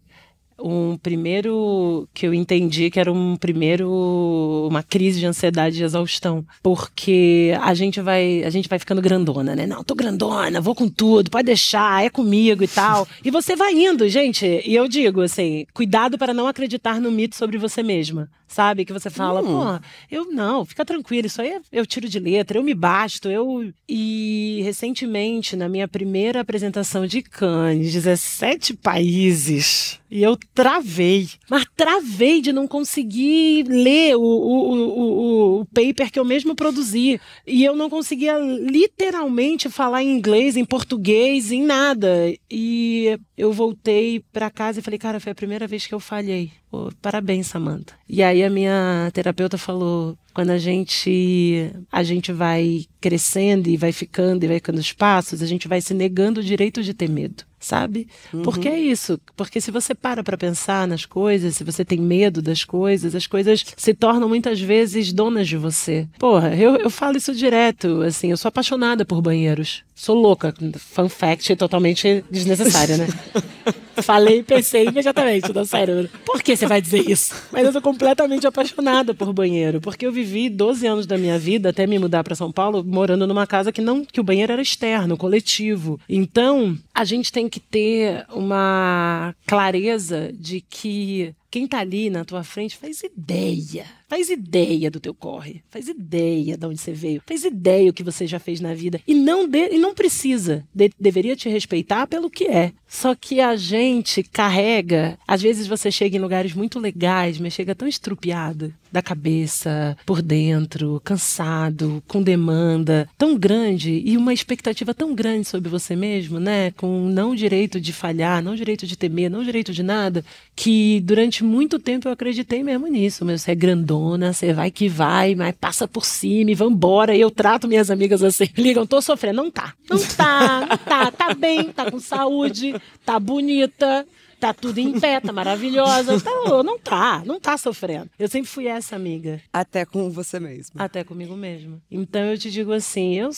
um 0.61 0.97
primeiro 0.97 2.07
que 2.13 2.25
eu 2.25 2.33
entendi 2.33 2.89
que 2.89 2.99
era 2.99 3.11
um 3.11 3.35
primeiro 3.35 4.67
uma 4.69 4.83
crise 4.83 5.19
de 5.19 5.25
ansiedade 5.25 5.81
e 5.81 5.83
exaustão, 5.83 6.45
porque 6.61 7.53
a 7.61 7.73
gente 7.73 8.01
vai 8.01 8.43
a 8.43 8.49
gente 8.49 8.69
vai 8.69 8.79
ficando 8.79 9.01
grandona, 9.01 9.55
né? 9.55 9.65
Não, 9.65 9.83
tô 9.83 9.95
grandona, 9.95 10.61
vou 10.61 10.75
com 10.75 10.87
tudo, 10.87 11.29
pode 11.31 11.45
deixar, 11.45 12.03
é 12.03 12.09
comigo 12.09 12.63
e 12.63 12.67
tal. 12.67 13.07
E 13.23 13.31
você 13.31 13.55
vai 13.55 13.73
indo, 13.73 14.07
gente. 14.09 14.45
E 14.65 14.75
eu 14.75 14.87
digo 14.87 15.21
assim, 15.21 15.65
cuidado 15.73 16.17
para 16.17 16.33
não 16.33 16.47
acreditar 16.47 16.99
no 16.99 17.11
mito 17.11 17.35
sobre 17.35 17.57
você 17.57 17.83
mesma. 17.83 18.29
Sabe? 18.49 18.83
Que 18.83 18.91
você 18.91 19.09
fala, 19.11 19.41
Hum. 19.41 19.45
pô, 19.45 19.85
eu 20.11 20.25
não, 20.25 20.65
fica 20.65 20.83
tranquilo, 20.83 21.27
isso 21.27 21.39
aí 21.41 21.49
é- 21.49 21.61
eu 21.71 21.85
tiro 21.85 22.09
de 22.09 22.19
letra, 22.19 22.57
eu 22.57 22.63
me 22.63 22.73
basto, 22.73 23.29
eu. 23.29 23.71
E 23.87 24.59
recentemente, 24.63 25.55
na 25.55 25.69
minha 25.69 25.87
primeira 25.87 26.41
apresentação 26.41 27.05
de 27.05 27.21
Cannes, 27.21 27.93
17 27.93 28.73
países, 28.73 29.99
e 30.11 30.23
eu 30.23 30.35
travei. 30.55 31.29
Mas 31.47 31.65
travei 31.77 32.41
de 32.41 32.51
não 32.51 32.67
conseguir 32.67 33.65
ler 33.67 34.15
o, 34.15 34.21
o, 34.21 34.73
o, 34.73 35.59
o, 35.61 35.65
paper 35.67 36.11
que 36.11 36.19
eu 36.19 36.25
mesmo 36.25 36.55
produzi. 36.55 37.21
E 37.45 37.63
eu 37.63 37.75
não 37.75 37.89
conseguia 37.89 38.35
literalmente 38.39 39.69
falar 39.69 40.01
em 40.03 40.11
inglês, 40.17 40.57
em 40.57 40.65
português, 40.65 41.51
em 41.51 41.63
nada. 41.63 42.33
E 42.49 43.19
eu 43.37 43.53
voltei 43.53 44.23
pra 44.33 44.49
casa 44.49 44.79
e 44.79 44.83
falei, 44.83 44.97
cara, 44.97 45.19
foi 45.19 45.31
a 45.31 45.35
primeira 45.35 45.67
vez 45.67 45.85
que 45.85 45.93
eu 45.93 45.99
falhei. 45.99 46.51
Pô, 46.71 46.91
parabéns, 47.01 47.47
Samantha. 47.47 47.95
E 48.07 48.21
aí 48.23 48.38
a 48.43 48.49
minha 48.49 49.09
terapeuta 49.13 49.57
falou, 49.57 50.17
quando 50.33 50.51
a 50.51 50.57
gente 50.57 51.71
a 51.91 52.03
gente 52.03 52.31
vai 52.31 52.85
crescendo 53.01 53.67
e 53.67 53.77
vai 53.77 53.91
ficando 53.91 54.43
e 54.43 54.47
vai 54.47 54.57
ficando 54.57 54.79
os 54.79 54.93
passos, 54.93 55.41
a 55.41 55.45
gente 55.45 55.67
vai 55.67 55.81
se 55.81 55.93
negando 55.93 56.39
o 56.39 56.43
direito 56.43 56.83
de 56.83 56.93
ter 56.93 57.09
medo, 57.09 57.43
sabe? 57.59 58.07
Porque 58.43 58.67
é 58.67 58.79
isso. 58.79 59.19
Porque 59.35 59.59
se 59.59 59.71
você 59.71 59.93
para 59.93 60.23
pra 60.23 60.37
pensar 60.37 60.87
nas 60.87 61.05
coisas, 61.05 61.55
se 61.55 61.63
você 61.63 61.83
tem 61.83 61.99
medo 61.99 62.41
das 62.41 62.63
coisas, 62.63 63.13
as 63.15 63.27
coisas 63.27 63.65
se 63.75 63.93
tornam 63.93 64.29
muitas 64.29 64.59
vezes 64.59 65.11
donas 65.11 65.47
de 65.47 65.57
você. 65.57 66.07
Porra, 66.17 66.55
eu, 66.55 66.75
eu 66.77 66.89
falo 66.89 67.17
isso 67.17 67.33
direto, 67.33 68.01
assim, 68.01 68.31
eu 68.31 68.37
sou 68.37 68.49
apaixonada 68.49 69.05
por 69.05 69.21
banheiros. 69.21 69.83
Sou 69.99 70.15
louca. 70.15 70.53
Fun 70.77 71.09
fact 71.09 71.53
totalmente 71.57 72.23
desnecessária, 72.31 72.95
né? 72.95 73.07
Falei 74.01 74.39
e 74.39 74.43
pensei 74.43 74.87
imediatamente 74.87 75.51
no 75.51 75.65
cérebro. 75.65 76.09
Por 76.25 76.41
que 76.41 76.55
você 76.55 76.65
vai 76.65 76.81
dizer 76.81 77.09
isso? 77.09 77.35
Mas 77.51 77.65
eu 77.65 77.73
sou 77.73 77.81
completamente 77.81 78.47
apaixonada 78.47 79.13
por 79.13 79.33
banheiro, 79.33 79.81
porque 79.81 80.05
eu 80.05 80.11
vivi 80.11 80.49
12 80.49 80.87
anos 80.87 81.05
da 81.05 81.17
minha 81.17 81.37
vida 81.37 81.69
até 81.69 81.85
me 81.85 81.99
mudar 81.99 82.23
para 82.23 82.33
São 82.33 82.49
Paulo, 82.49 82.81
morando 82.81 83.27
numa 83.27 83.45
casa 83.45 83.73
que 83.73 83.81
não 83.81 84.05
que 84.05 84.21
o 84.21 84.23
banheiro 84.23 84.53
era 84.53 84.61
externo, 84.61 85.17
coletivo. 85.17 85.99
Então, 86.07 86.77
a 86.95 87.03
gente 87.03 87.29
tem 87.29 87.48
que 87.49 87.59
ter 87.59 88.25
uma 88.29 89.35
clareza 89.45 90.31
de 90.33 90.61
que 90.61 91.33
quem 91.49 91.67
tá 91.67 91.79
ali 91.79 92.09
na 92.09 92.23
tua 92.23 92.43
frente 92.43 92.77
faz 92.77 93.01
ideia. 93.03 93.98
Faz 94.09 94.27
ideia 94.27 94.89
do 94.89 94.99
teu 94.99 95.13
corre. 95.13 95.61
Faz 95.69 95.87
ideia 95.87 96.57
de 96.57 96.65
onde 96.65 96.81
você 96.81 96.91
veio. 96.91 97.21
Faz 97.27 97.43
ideia 97.43 97.91
o 97.91 97.93
que 97.93 98.03
você 98.03 98.25
já 98.25 98.39
fez 98.39 98.59
na 98.59 98.73
vida. 98.73 98.99
E 99.07 99.13
não, 99.13 99.47
de, 99.47 99.69
e 99.69 99.77
não 99.77 99.93
precisa. 99.93 100.65
De- 100.73 100.91
deveria 100.99 101.35
te 101.35 101.47
respeitar 101.47 102.07
pelo 102.07 102.27
que 102.27 102.45
é. 102.45 102.73
Só 102.87 103.13
que 103.13 103.39
a 103.39 103.55
gente 103.55 104.23
carrega. 104.23 105.15
Às 105.27 105.43
vezes 105.43 105.67
você 105.67 105.91
chega 105.91 106.17
em 106.17 106.19
lugares 106.19 106.55
muito 106.55 106.79
legais, 106.79 107.37
mas 107.37 107.53
chega 107.53 107.75
tão 107.75 107.87
estrupiado 107.87 108.73
da 108.91 109.03
cabeça, 109.03 109.95
por 110.03 110.19
dentro, 110.19 110.99
cansado, 111.05 112.03
com 112.07 112.23
demanda 112.23 113.07
tão 113.15 113.37
grande 113.37 114.01
e 114.03 114.17
uma 114.17 114.33
expectativa 114.33 114.93
tão 114.95 115.13
grande 115.13 115.47
sobre 115.47 115.69
você 115.69 115.95
mesmo, 115.95 116.39
né? 116.39 116.71
Com 116.71 117.07
não 117.07 117.35
direito 117.35 117.79
de 117.79 117.93
falhar, 117.93 118.41
não 118.41 118.55
direito 118.55 118.87
de 118.87 118.97
temer, 118.97 119.29
não 119.29 119.43
direito 119.43 119.71
de 119.71 119.83
nada, 119.83 120.25
que 120.55 120.99
durante 121.01 121.43
muito 121.43 121.77
tempo 121.77 122.07
eu 122.07 122.11
acreditei 122.11 122.63
mesmo 122.63 122.87
nisso. 122.87 123.23
Mas 123.23 123.43
você 123.43 123.51
é 123.51 123.55
você 123.99 124.53
vai 124.53 124.71
que 124.71 124.87
vai, 124.87 125.35
mas 125.35 125.55
passa 125.59 125.87
por 125.87 126.05
cima 126.05 126.51
e 126.51 126.55
vambora. 126.55 127.15
E 127.15 127.21
eu 127.21 127.31
trato 127.31 127.67
minhas 127.67 127.89
amigas 127.91 128.23
assim, 128.23 128.47
ligam, 128.57 128.85
tô 128.85 129.01
sofrendo. 129.01 129.37
Não 129.43 129.51
tá, 129.51 129.73
não 129.89 129.99
tá, 129.99 130.59
não 130.61 130.77
tá, 130.77 131.11
tá 131.11 131.33
bem, 131.33 131.71
tá 131.71 131.89
com 131.89 131.99
saúde, 131.99 132.75
tá 133.05 133.19
bonita. 133.19 134.05
Tá 134.39 134.53
tudo 134.53 134.77
em 134.77 134.97
pé, 134.97 135.19
tá 135.19 135.33
maravilhosa. 135.33 136.17
Tá, 136.21 136.31
não 136.63 136.79
tá, 136.79 137.21
não 137.25 137.41
tá 137.41 137.57
sofrendo. 137.57 138.09
Eu 138.17 138.29
sempre 138.29 138.49
fui 138.49 138.67
essa 138.67 138.95
amiga. 138.95 139.41
Até 139.51 139.83
com 139.83 140.09
você 140.09 140.39
mesmo. 140.39 140.81
Até 140.81 141.03
comigo 141.03 141.35
mesma. 141.35 141.81
Então 141.91 142.21
eu 142.21 142.37
te 142.37 142.49
digo 142.49 142.71
assim, 142.71 143.15
eu, 143.15 143.29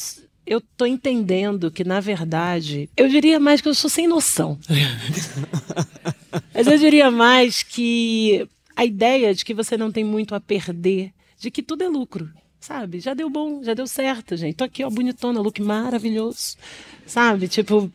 eu 0.45 0.61
tô 0.61 0.85
entendendo 0.85 1.71
que, 1.71 1.83
na 1.83 1.99
verdade, 1.99 2.87
eu 2.95 3.07
diria 3.09 3.39
mais 3.39 3.61
que 3.61 3.67
eu 3.67 3.73
sou 3.73 3.89
sem 3.89 4.07
noção. 4.07 4.59
Mas 6.53 6.67
eu 6.67 6.77
diria 6.77 7.09
mais 7.09 7.63
que 7.63 8.47
a 8.81 8.85
ideia 8.85 9.31
de 9.31 9.45
que 9.45 9.53
você 9.53 9.77
não 9.77 9.91
tem 9.91 10.03
muito 10.03 10.33
a 10.33 10.39
perder, 10.39 11.13
de 11.37 11.51
que 11.51 11.61
tudo 11.61 11.83
é 11.83 11.87
lucro. 11.87 12.27
Sabe? 12.59 12.99
Já 12.99 13.13
deu 13.13 13.29
bom, 13.29 13.63
já 13.63 13.75
deu 13.75 13.85
certo, 13.85 14.35
gente. 14.35 14.55
Tô 14.55 14.63
aqui, 14.63 14.83
ó, 14.83 14.89
bonitona, 14.89 15.39
look 15.39 15.61
maravilhoso. 15.61 16.57
Sabe? 17.05 17.47
Tipo, 17.47 17.91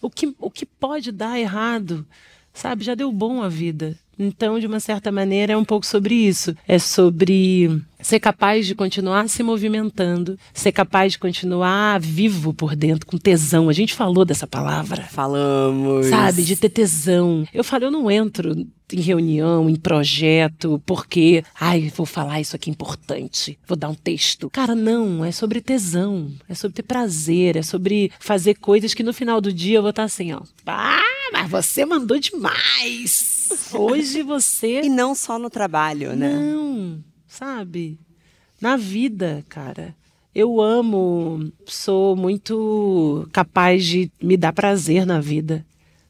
O 0.00 0.08
que, 0.08 0.32
o 0.38 0.48
que 0.48 0.64
pode 0.64 1.10
dar 1.10 1.38
errado? 1.40 2.06
Sabe, 2.54 2.84
já 2.84 2.94
deu 2.94 3.10
bom 3.10 3.42
a 3.42 3.48
vida. 3.48 3.98
Então, 4.16 4.58
de 4.60 4.66
uma 4.66 4.78
certa 4.78 5.10
maneira, 5.10 5.54
é 5.54 5.56
um 5.56 5.64
pouco 5.64 5.84
sobre 5.84 6.14
isso. 6.14 6.56
É 6.68 6.78
sobre 6.78 7.82
ser 8.00 8.20
capaz 8.20 8.66
de 8.66 8.74
continuar 8.74 9.28
se 9.28 9.42
movimentando, 9.42 10.38
ser 10.52 10.72
capaz 10.72 11.12
de 11.12 11.18
continuar 11.18 12.00
vivo 12.00 12.54
por 12.54 12.74
dentro, 12.76 13.06
com 13.06 13.18
tesão. 13.18 13.68
A 13.68 13.72
gente 13.72 13.94
falou 13.94 14.24
dessa 14.24 14.46
palavra. 14.46 15.02
Falamos. 15.04 16.06
Sabe, 16.06 16.42
de 16.42 16.56
ter 16.56 16.68
tesão. 16.68 17.46
Eu 17.52 17.64
falo, 17.64 17.84
eu 17.84 17.90
não 17.90 18.10
entro 18.10 18.66
em 18.92 19.00
reunião, 19.00 19.68
em 19.68 19.76
projeto, 19.76 20.82
porque, 20.86 21.44
ai, 21.60 21.92
vou 21.94 22.06
falar 22.06 22.40
isso 22.40 22.56
aqui 22.56 22.70
importante, 22.70 23.58
vou 23.66 23.76
dar 23.76 23.88
um 23.88 23.94
texto. 23.94 24.48
Cara, 24.50 24.74
não, 24.74 25.24
é 25.24 25.30
sobre 25.30 25.60
tesão, 25.60 26.30
é 26.48 26.54
sobre 26.54 26.76
ter 26.76 26.82
prazer, 26.84 27.56
é 27.56 27.62
sobre 27.62 28.10
fazer 28.18 28.54
coisas 28.54 28.94
que 28.94 29.02
no 29.02 29.12
final 29.12 29.40
do 29.40 29.52
dia 29.52 29.78
eu 29.78 29.82
vou 29.82 29.90
estar 29.90 30.04
assim, 30.04 30.32
ó. 30.32 30.40
Ah, 30.66 31.02
mas 31.32 31.50
você 31.50 31.84
mandou 31.84 32.18
demais! 32.18 33.48
Hoje 33.72 34.22
você. 34.22 34.82
E 34.82 34.88
não 34.88 35.14
só 35.14 35.38
no 35.38 35.50
trabalho, 35.50 36.14
né? 36.14 36.32
Não, 36.32 37.02
sabe? 37.28 37.98
Na 38.60 38.76
vida, 38.76 39.44
cara. 39.48 39.94
Eu 40.34 40.60
amo, 40.60 41.52
sou 41.66 42.16
muito 42.16 43.28
capaz 43.32 43.84
de 43.84 44.10
me 44.22 44.36
dar 44.36 44.52
prazer 44.52 45.06
na 45.06 45.20
vida, 45.20 45.64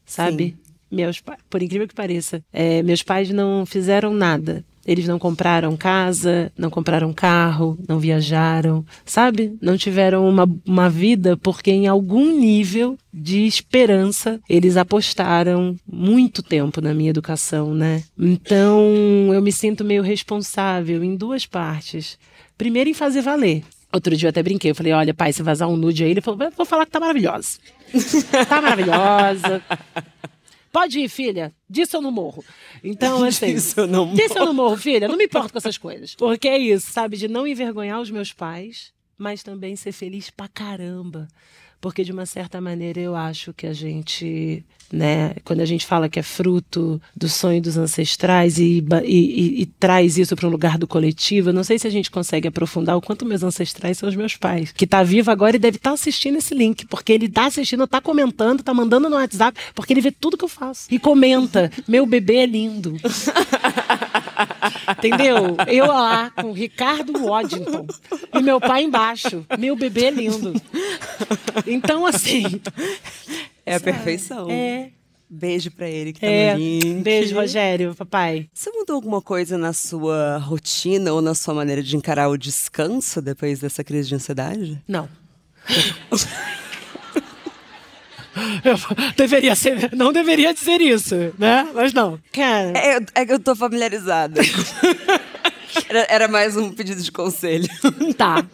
sabe? 0.04 0.50
Sim. 0.50 0.56
Meus, 0.90 1.22
por 1.50 1.62
incrível 1.62 1.86
que 1.86 1.94
pareça, 1.94 2.42
é, 2.50 2.82
meus 2.82 3.02
pais 3.02 3.30
não 3.30 3.66
fizeram 3.66 4.14
nada 4.14 4.64
eles 4.88 5.06
não 5.06 5.18
compraram 5.18 5.76
casa, 5.76 6.50
não 6.56 6.70
compraram 6.70 7.12
carro, 7.12 7.78
não 7.86 7.98
viajaram, 7.98 8.82
sabe? 9.04 9.54
Não 9.60 9.76
tiveram 9.76 10.26
uma, 10.26 10.48
uma 10.66 10.88
vida 10.88 11.36
porque, 11.36 11.70
em 11.70 11.86
algum 11.86 12.40
nível 12.40 12.96
de 13.12 13.44
esperança, 13.44 14.40
eles 14.48 14.78
apostaram 14.78 15.76
muito 15.86 16.42
tempo 16.42 16.80
na 16.80 16.94
minha 16.94 17.10
educação, 17.10 17.74
né? 17.74 18.02
Então, 18.18 18.82
eu 19.34 19.42
me 19.42 19.52
sinto 19.52 19.84
meio 19.84 20.02
responsável 20.02 21.04
em 21.04 21.14
duas 21.14 21.44
partes. 21.44 22.18
Primeiro, 22.56 22.88
em 22.88 22.94
fazer 22.94 23.20
valer. 23.20 23.64
Outro 23.92 24.16
dia 24.16 24.28
eu 24.28 24.30
até 24.30 24.42
brinquei, 24.42 24.70
eu 24.70 24.74
falei, 24.74 24.94
olha, 24.94 25.12
pai, 25.12 25.34
se 25.34 25.42
vazar 25.42 25.68
um 25.68 25.76
nude 25.76 26.02
aí, 26.02 26.12
ele 26.12 26.22
falou, 26.22 26.50
vou 26.56 26.64
falar 26.64 26.86
que 26.86 26.92
tá 26.92 27.00
maravilhosa. 27.00 27.58
tá 28.48 28.62
maravilhosa. 28.62 29.62
Pode 30.78 31.00
ir, 31.00 31.08
filha. 31.08 31.52
Disso 31.68 31.96
eu 31.96 32.00
não 32.00 32.12
morro. 32.12 32.44
Então, 32.84 33.24
assim. 33.26 33.52
Disso 33.52 33.80
eu 33.80 33.88
não 33.88 34.04
morro. 34.06 34.16
Disso 34.16 34.38
eu 34.38 34.46
não 34.46 34.54
morro, 34.54 34.76
filha. 34.76 35.08
Não 35.08 35.16
me 35.16 35.24
importo 35.24 35.50
com 35.50 35.58
essas 35.58 35.76
coisas. 35.76 36.14
Porque 36.14 36.46
é 36.46 36.56
isso, 36.56 36.92
sabe? 36.92 37.16
De 37.16 37.26
não 37.26 37.48
envergonhar 37.48 38.00
os 38.00 38.12
meus 38.12 38.32
pais, 38.32 38.92
mas 39.18 39.42
também 39.42 39.74
ser 39.74 39.90
feliz 39.90 40.30
pra 40.30 40.46
caramba 40.46 41.26
porque 41.80 42.04
de 42.04 42.12
uma 42.12 42.26
certa 42.26 42.60
maneira 42.60 43.00
eu 43.00 43.14
acho 43.14 43.52
que 43.52 43.66
a 43.66 43.72
gente, 43.72 44.64
né, 44.92 45.34
quando 45.44 45.60
a 45.60 45.64
gente 45.64 45.86
fala 45.86 46.08
que 46.08 46.18
é 46.18 46.22
fruto 46.22 47.00
do 47.16 47.28
sonho 47.28 47.60
dos 47.62 47.76
ancestrais 47.76 48.58
e, 48.58 48.84
e, 49.04 49.06
e, 49.06 49.62
e 49.62 49.66
traz 49.66 50.18
isso 50.18 50.34
para 50.34 50.46
um 50.46 50.50
lugar 50.50 50.76
do 50.76 50.86
coletivo, 50.86 51.50
eu 51.50 51.54
não 51.54 51.64
sei 51.64 51.78
se 51.78 51.86
a 51.86 51.90
gente 51.90 52.10
consegue 52.10 52.48
aprofundar 52.48 52.96
o 52.96 53.00
quanto 53.00 53.24
meus 53.24 53.42
ancestrais 53.42 53.98
são 53.98 54.08
os 54.08 54.16
meus 54.16 54.36
pais, 54.36 54.72
que 54.72 54.84
está 54.84 55.02
vivo 55.02 55.30
agora 55.30 55.56
e 55.56 55.58
deve 55.58 55.76
estar 55.76 55.90
tá 55.90 55.94
assistindo 55.94 56.38
esse 56.38 56.54
link, 56.54 56.86
porque 56.86 57.12
ele 57.12 57.26
está 57.26 57.46
assistindo, 57.46 57.84
está 57.84 58.00
comentando, 58.00 58.60
está 58.60 58.74
mandando 58.74 59.08
no 59.08 59.16
WhatsApp, 59.16 59.58
porque 59.74 59.92
ele 59.92 60.00
vê 60.00 60.10
tudo 60.10 60.36
que 60.36 60.44
eu 60.44 60.48
faço 60.48 60.86
e 60.90 60.98
comenta: 60.98 61.70
meu 61.86 62.04
bebê 62.06 62.36
é 62.36 62.46
lindo. 62.46 62.96
Entendeu? 64.98 65.56
Eu 65.66 65.86
lá 65.86 66.30
com 66.30 66.52
Ricardo 66.52 67.24
Waddington 67.24 67.86
e 68.34 68.42
meu 68.42 68.60
pai 68.60 68.84
embaixo. 68.84 69.44
Meu 69.58 69.76
bebê 69.76 70.06
é 70.06 70.10
lindo. 70.10 70.52
Então, 71.66 72.06
assim. 72.06 72.60
É 73.64 73.74
a 73.74 73.80
perfeição. 73.80 74.48
É. 74.50 74.90
Beijo 75.30 75.70
pra 75.70 75.86
ele 75.86 76.14
que 76.14 76.20
tá 76.20 76.26
é, 76.26 76.54
no 76.54 76.58
link. 76.58 77.02
Beijo, 77.02 77.34
Rogério, 77.34 77.94
papai. 77.94 78.48
Você 78.54 78.70
mudou 78.70 78.96
alguma 78.96 79.20
coisa 79.20 79.58
na 79.58 79.74
sua 79.74 80.38
rotina 80.38 81.12
ou 81.12 81.20
na 81.20 81.34
sua 81.34 81.52
maneira 81.52 81.82
de 81.82 81.96
encarar 81.96 82.30
o 82.30 82.38
descanso 82.38 83.20
depois 83.20 83.60
dessa 83.60 83.84
crise 83.84 84.08
de 84.08 84.14
ansiedade? 84.14 84.82
Não. 84.88 85.06
Eu 88.64 88.76
deveria 89.16 89.54
ser, 89.54 89.94
não 89.94 90.12
deveria 90.12 90.52
dizer 90.52 90.80
isso, 90.80 91.14
né? 91.38 91.68
Mas 91.74 91.92
não. 91.92 92.18
Cara. 92.32 92.72
É, 92.76 92.98
é 93.14 93.26
que 93.26 93.32
eu 93.32 93.38
tô 93.38 93.54
familiarizada. 93.54 94.40
era, 95.88 96.06
era, 96.08 96.28
mais 96.28 96.56
um 96.56 96.72
pedido 96.72 97.02
de 97.02 97.12
conselho. 97.12 97.68
Tá. 98.16 98.44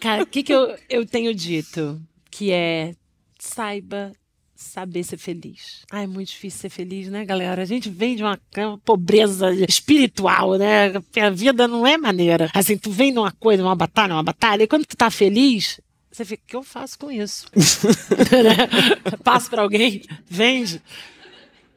Cara, 0.00 0.22
o 0.22 0.26
que, 0.26 0.42
que 0.42 0.52
eu, 0.52 0.76
eu 0.88 1.06
tenho 1.06 1.34
dito? 1.34 2.00
Que 2.30 2.52
é 2.52 2.92
saiba 3.38 4.12
saber 4.58 5.04
ser 5.04 5.16
feliz. 5.16 5.84
Ah, 5.90 6.02
é 6.02 6.06
muito 6.06 6.28
difícil 6.28 6.60
ser 6.60 6.68
feliz, 6.68 7.08
né, 7.08 7.24
galera? 7.24 7.62
A 7.62 7.64
gente 7.64 7.88
vem 7.88 8.16
de 8.16 8.24
uma, 8.24 8.38
uma 8.56 8.78
pobreza 8.78 9.52
espiritual, 9.68 10.56
né? 10.56 10.92
A 11.22 11.30
vida 11.30 11.68
não 11.68 11.86
é 11.86 11.96
maneira. 11.96 12.50
Assim, 12.52 12.76
tu 12.76 12.90
vem 12.90 13.12
de 13.12 13.18
uma 13.20 13.30
coisa, 13.30 13.62
uma 13.62 13.76
batalha, 13.76 14.14
uma 14.14 14.22
batalha, 14.22 14.64
e 14.64 14.66
quando 14.66 14.84
tu 14.84 14.96
tá 14.96 15.10
feliz, 15.10 15.80
você 16.18 16.24
fica, 16.24 16.42
o 16.42 16.46
que 16.48 16.56
eu 16.56 16.62
faço 16.64 16.98
com 16.98 17.10
isso? 17.10 17.46
Passo 19.22 19.48
para 19.48 19.62
alguém? 19.62 20.02
Vende? 20.26 20.82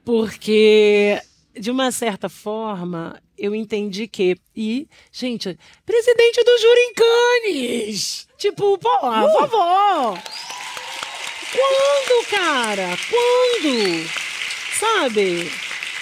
Porque, 0.04 1.22
de 1.54 1.70
uma 1.70 1.92
certa 1.92 2.28
forma, 2.28 3.22
eu 3.38 3.54
entendi 3.54 4.08
que. 4.08 4.36
E, 4.56 4.88
gente, 5.12 5.58
presidente 5.86 6.44
do 6.44 6.58
Jurincanes! 6.58 8.28
Tipo, 8.38 8.80
pô, 8.80 8.90
uh! 8.90 9.32
vovó! 9.32 10.18
Quando, 11.52 12.28
cara? 12.30 12.98
Quando? 13.10 14.10
Sabe? 14.80 15.52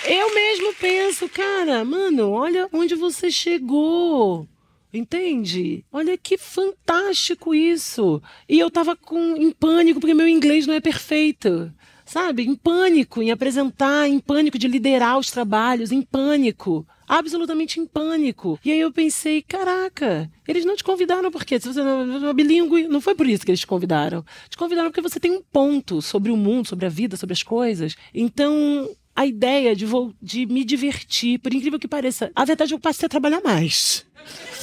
Eu 0.05 0.33
mesmo 0.33 0.73
penso, 0.75 1.27
cara, 1.27 1.83
mano, 1.83 2.31
olha 2.31 2.69
onde 2.71 2.95
você 2.95 3.29
chegou. 3.29 4.47
Entende? 4.93 5.85
Olha 5.91 6.17
que 6.17 6.37
fantástico 6.37 7.53
isso. 7.53 8.21
E 8.47 8.57
eu 8.57 8.71
tava 8.71 8.95
com, 8.95 9.35
em 9.35 9.51
pânico 9.51 9.99
porque 9.99 10.15
meu 10.15 10.27
inglês 10.27 10.65
não 10.65 10.73
é 10.73 10.79
perfeito. 10.79 11.71
Sabe? 12.05 12.43
Em 12.43 12.55
pânico, 12.55 13.21
em 13.21 13.29
apresentar, 13.29 14.09
em 14.09 14.19
pânico 14.19 14.57
de 14.57 14.67
liderar 14.67 15.19
os 15.19 15.29
trabalhos, 15.29 15.91
em 15.91 16.01
pânico. 16.01 16.87
Absolutamente 17.07 17.79
em 17.79 17.85
pânico. 17.85 18.59
E 18.65 18.71
aí 18.71 18.79
eu 18.79 18.91
pensei, 18.91 19.43
caraca, 19.43 20.29
eles 20.47 20.65
não 20.65 20.75
te 20.75 20.83
convidaram 20.83 21.29
porque 21.31 21.59
se 21.59 21.67
você 21.67 21.83
não 21.83 22.29
é 22.29 22.33
bilíngue, 22.33 22.87
não 22.87 22.99
foi 22.99 23.13
por 23.13 23.27
isso 23.27 23.45
que 23.45 23.51
eles 23.51 23.59
te 23.59 23.67
convidaram. 23.67 24.25
Te 24.49 24.57
convidaram 24.57 24.89
porque 24.89 25.07
você 25.07 25.19
tem 25.19 25.31
um 25.31 25.41
ponto 25.41 26.01
sobre 26.01 26.31
o 26.31 26.37
mundo, 26.37 26.67
sobre 26.67 26.87
a 26.87 26.89
vida, 26.89 27.15
sobre 27.15 27.33
as 27.33 27.43
coisas. 27.43 27.95
Então, 28.13 28.89
a 29.19 29.25
ideia 29.25 29.75
de, 29.75 29.85
vou, 29.85 30.13
de 30.21 30.45
me 30.45 30.63
divertir, 30.63 31.39
por 31.39 31.53
incrível 31.53 31.77
que 31.77 31.89
pareça, 31.89 32.31
a 32.33 32.45
verdade 32.45 32.73
eu 32.73 32.79
passei 32.79 33.05
a 33.05 33.09
trabalhar 33.09 33.41
mais. 33.41 34.05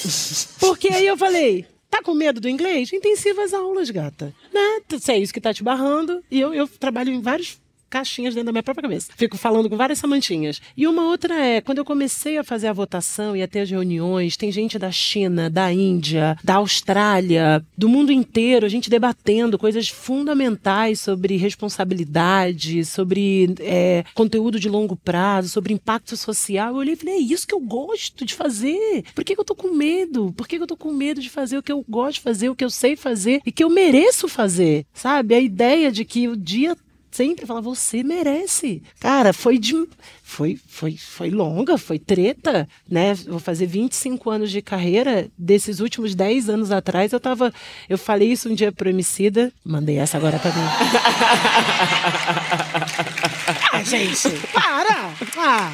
Porque 0.59 0.89
aí 0.89 1.07
eu 1.07 1.15
falei, 1.15 1.67
tá 1.91 2.03
com 2.03 2.15
medo 2.15 2.41
do 2.41 2.49
inglês? 2.49 2.91
Intensivas 2.91 3.53
aulas, 3.53 3.91
gata. 3.91 4.35
Né? 4.55 4.99
Se 4.99 5.13
é 5.13 5.19
isso 5.19 5.35
que 5.35 5.43
tá 5.43 5.53
te 5.53 5.63
barrando. 5.63 6.25
E 6.31 6.41
eu, 6.41 6.55
eu 6.55 6.67
trabalho 6.67 7.13
em 7.13 7.21
vários 7.21 7.61
caixinhas 7.89 8.35
dentro 8.35 8.47
da 8.47 8.53
minha 8.53 8.63
própria 8.63 8.83
cabeça. 8.83 9.13
Fico 9.17 9.37
falando 9.37 9.69
com 9.69 9.77
várias 9.77 9.99
samantinhas. 9.99 10.61
E 10.77 10.87
uma 10.87 11.05
outra 11.05 11.35
é, 11.35 11.61
quando 11.61 11.79
eu 11.79 11.85
comecei 11.85 12.39
a 12.39 12.45
fazer 12.45 12.69
a 12.69 12.73
votação 12.73 13.37
e 13.37 13.43
a 13.43 13.49
ter 13.49 13.61
as 13.61 13.71
reuniões, 13.71 14.37
tem 14.37 14.51
gente 14.51 14.79
da 14.79 14.91
China, 14.91 15.49
da 15.49 15.73
Índia, 15.73 16.37
da 16.43 16.57
Austrália, 16.57 17.65
do 17.77 17.89
mundo 17.89 18.13
inteiro, 18.13 18.67
a 18.67 18.69
gente 18.69 18.91
debatendo 18.91 19.59
coisas 19.59 19.89
fundamentais 19.89 21.01
sobre 21.01 21.37
responsabilidade, 21.37 22.85
sobre 22.85 23.55
é, 23.61 24.05
conteúdo 24.15 24.59
de 24.59 24.69
longo 24.69 24.97
prazo, 24.97 25.49
sobre 25.49 25.73
impacto 25.73 26.17
social. 26.17 26.71
Eu 26.71 26.77
olhei 26.77 26.95
e 26.95 26.97
falei, 26.97 27.15
é 27.15 27.19
isso 27.19 27.47
que 27.47 27.55
eu 27.55 27.61
gosto 27.61 28.25
de 28.25 28.35
fazer. 28.35 29.05
Por 29.15 29.25
que, 29.25 29.35
eu 29.39 29.45
tô 29.45 29.55
com 29.55 29.73
medo? 29.73 30.33
Por 30.37 30.47
que, 30.47 30.57
que 30.57 30.63
eu 30.63 30.67
tô 30.67 30.77
com 30.77 30.93
medo 30.93 31.21
de 31.21 31.31
fazer 31.31 31.59
o 31.59 31.63
que 31.63 31.73
eu 31.73 31.85
gosto 31.89 32.15
de 32.15 32.21
fazer, 32.21 32.49
o 32.49 32.55
que 32.55 32.65
eu 32.65 32.71
sei 32.71 32.97
fazer 32.97 33.41
e 33.45 33.53
que 33.53 33.63
eu 33.63 33.71
mereço 33.71 34.29
fazer? 34.29 34.87
Sabe? 34.93 35.35
A 35.35 35.41
ideia 35.41 35.93
de 35.93 36.05
que 36.05 36.29
o 36.29 36.37
dia 36.37 36.77
sempre 37.17 37.47
fala, 37.47 37.63
você 37.63 38.03
merece. 38.03 38.83
Cara, 39.01 39.33
foi 39.33 39.57
de. 39.59 39.89
Foi, 40.23 40.61
foi, 40.69 40.99
foi 40.99 41.31
longa, 41.31 41.79
foi 41.79 41.99
treta, 41.99 42.69
né? 42.89 43.15
Vou 43.15 43.39
fazer 43.39 43.67
25 43.67 44.29
anos 44.29 44.51
de 44.51 44.61
carreira. 44.61 45.31
Desses 45.39 45.81
últimos 45.81 46.15
10 46.15 46.51
anos 46.51 46.71
atrás, 46.71 47.13
eu 47.13 47.21
tava. 47.21 47.51
Eu 47.89 47.97
falei 47.97 48.31
isso 48.31 48.51
um 48.51 48.55
dia 48.55 48.71
pro 48.71 48.91
Emicida. 48.91 49.51
Mandei 49.65 49.97
essa 49.97 50.19
agora 50.19 50.39
pra 50.39 50.53
mim. 50.53 50.61
ah, 53.73 53.83
gente, 53.83 54.29
para! 54.53 55.15
Ah. 55.39 55.73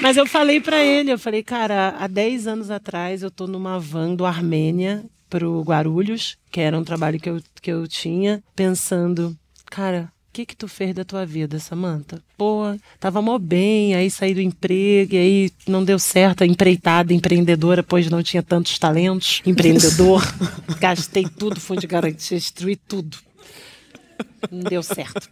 Mas 0.00 0.18
eu 0.18 0.26
falei 0.26 0.60
para 0.60 0.82
ele, 0.82 1.12
eu 1.12 1.18
falei, 1.18 1.42
cara, 1.42 1.94
há 1.98 2.06
10 2.06 2.46
anos 2.46 2.70
atrás 2.70 3.22
eu 3.22 3.30
tô 3.30 3.46
numa 3.46 3.78
van 3.78 4.14
do 4.14 4.26
Armênia 4.26 5.04
para 5.28 5.48
o 5.48 5.62
Guarulhos, 5.62 6.36
que 6.50 6.60
era 6.60 6.78
um 6.78 6.84
trabalho 6.84 7.20
que 7.20 7.28
eu, 7.28 7.40
que 7.60 7.70
eu 7.70 7.86
tinha, 7.86 8.42
pensando, 8.54 9.36
cara, 9.66 10.12
o 10.28 10.32
que 10.32 10.46
que 10.46 10.56
tu 10.56 10.68
fez 10.68 10.94
da 10.94 11.04
tua 11.04 11.26
vida, 11.26 11.58
Samanta? 11.58 12.22
Pô, 12.36 12.62
tava 13.00 13.20
mó 13.20 13.38
bem, 13.38 13.94
aí 13.94 14.10
saí 14.10 14.34
do 14.34 14.40
emprego, 14.40 15.14
e 15.14 15.18
aí 15.18 15.50
não 15.66 15.84
deu 15.84 15.98
certo 15.98 16.42
a 16.42 16.46
empreitada 16.46 17.12
empreendedora, 17.12 17.82
pois 17.82 18.08
não 18.10 18.22
tinha 18.22 18.42
tantos 18.42 18.78
talentos. 18.78 19.42
Empreendedor, 19.46 20.22
gastei 20.78 21.24
tudo, 21.24 21.60
fundo 21.60 21.80
de 21.80 21.86
garantia, 21.86 22.38
destruí 22.38 22.76
tudo. 22.76 23.18
Não 24.50 24.60
deu 24.60 24.82
certo. 24.82 25.28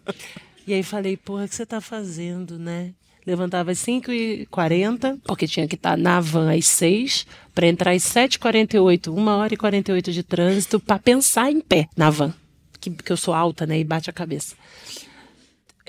E 0.66 0.74
aí 0.74 0.82
falei, 0.82 1.16
porra, 1.16 1.44
o 1.44 1.48
que 1.48 1.54
você 1.54 1.64
tá 1.64 1.80
fazendo, 1.80 2.58
né? 2.58 2.92
Levantava 3.26 3.72
às 3.72 3.78
5h40, 3.78 5.18
porque 5.24 5.48
tinha 5.48 5.66
que 5.66 5.74
estar 5.74 5.96
na 5.98 6.20
van 6.20 6.54
às 6.56 6.66
6 6.66 7.26
para 7.54 7.66
entrar 7.66 7.92
às 7.92 8.02
7h48, 8.02 9.08
1 9.12 9.26
hora 9.28 9.52
e 9.52 9.56
48 9.56 10.12
de 10.12 10.22
trânsito, 10.22 10.78
para 10.78 10.98
pensar 10.98 11.50
em 11.50 11.60
pé 11.60 11.88
na 11.96 12.08
van. 12.08 12.32
Que, 12.80 12.90
que 12.90 13.10
eu 13.10 13.16
sou 13.16 13.34
alta, 13.34 13.66
né? 13.66 13.78
E 13.78 13.84
bate 13.84 14.08
a 14.08 14.12
cabeça 14.12 14.54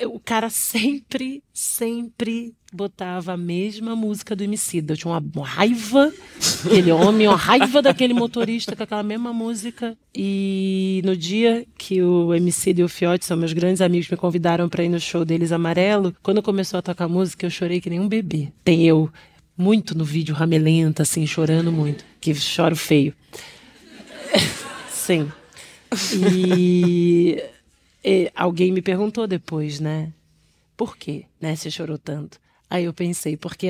o 0.05 0.19
cara 0.19 0.49
sempre, 0.49 1.43
sempre 1.51 2.53
botava 2.71 3.33
a 3.33 3.37
mesma 3.37 3.95
música 3.95 4.35
do 4.35 4.43
Emicida. 4.43 4.93
Eu 4.93 4.97
tinha 4.97 5.11
uma, 5.11 5.47
raiva 5.47 6.11
daquele 6.63 6.91
homem, 6.91 7.27
uma 7.27 7.37
raiva 7.37 7.81
daquele 7.81 8.13
motorista 8.13 8.75
com 8.75 8.83
aquela 8.83 9.03
mesma 9.03 9.31
música. 9.31 9.97
E 10.13 11.01
no 11.05 11.15
dia 11.15 11.65
que 11.77 12.01
o 12.01 12.33
Emicida 12.33 12.81
e 12.81 12.83
o 12.83 12.89
Fiote, 12.89 13.25
são 13.25 13.37
meus 13.37 13.53
grandes 13.53 13.81
amigos, 13.81 14.09
me 14.09 14.17
convidaram 14.17 14.67
para 14.67 14.83
ir 14.83 14.89
no 14.89 14.99
show 14.99 15.23
deles 15.23 15.51
amarelo, 15.51 16.15
quando 16.21 16.41
começou 16.41 16.77
a 16.79 16.81
tocar 16.81 17.07
música, 17.07 17.45
eu 17.45 17.49
chorei 17.49 17.79
que 17.79 17.89
nem 17.89 17.99
um 17.99 18.07
bebê. 18.07 18.51
Tem 18.63 18.85
eu 18.85 19.09
muito 19.57 19.97
no 19.97 20.05
vídeo 20.05 20.35
ramelenta, 20.35 21.03
assim, 21.03 21.25
chorando 21.25 21.71
muito, 21.71 22.05
que 22.19 22.33
choro 22.35 22.75
feio. 22.75 23.13
Sim. 24.91 25.31
E 26.13 27.41
e 28.09 28.31
alguém 28.33 28.71
me 28.71 28.81
perguntou 28.81 29.27
depois, 29.27 29.81
né? 29.81 30.13
Por 30.77 30.95
quê, 30.95 31.25
né? 31.41 31.57
Você 31.57 31.69
chorou 31.69 31.97
tanto? 31.97 32.39
Aí 32.69 32.85
eu 32.85 32.93
pensei, 32.93 33.37
porque 33.37 33.67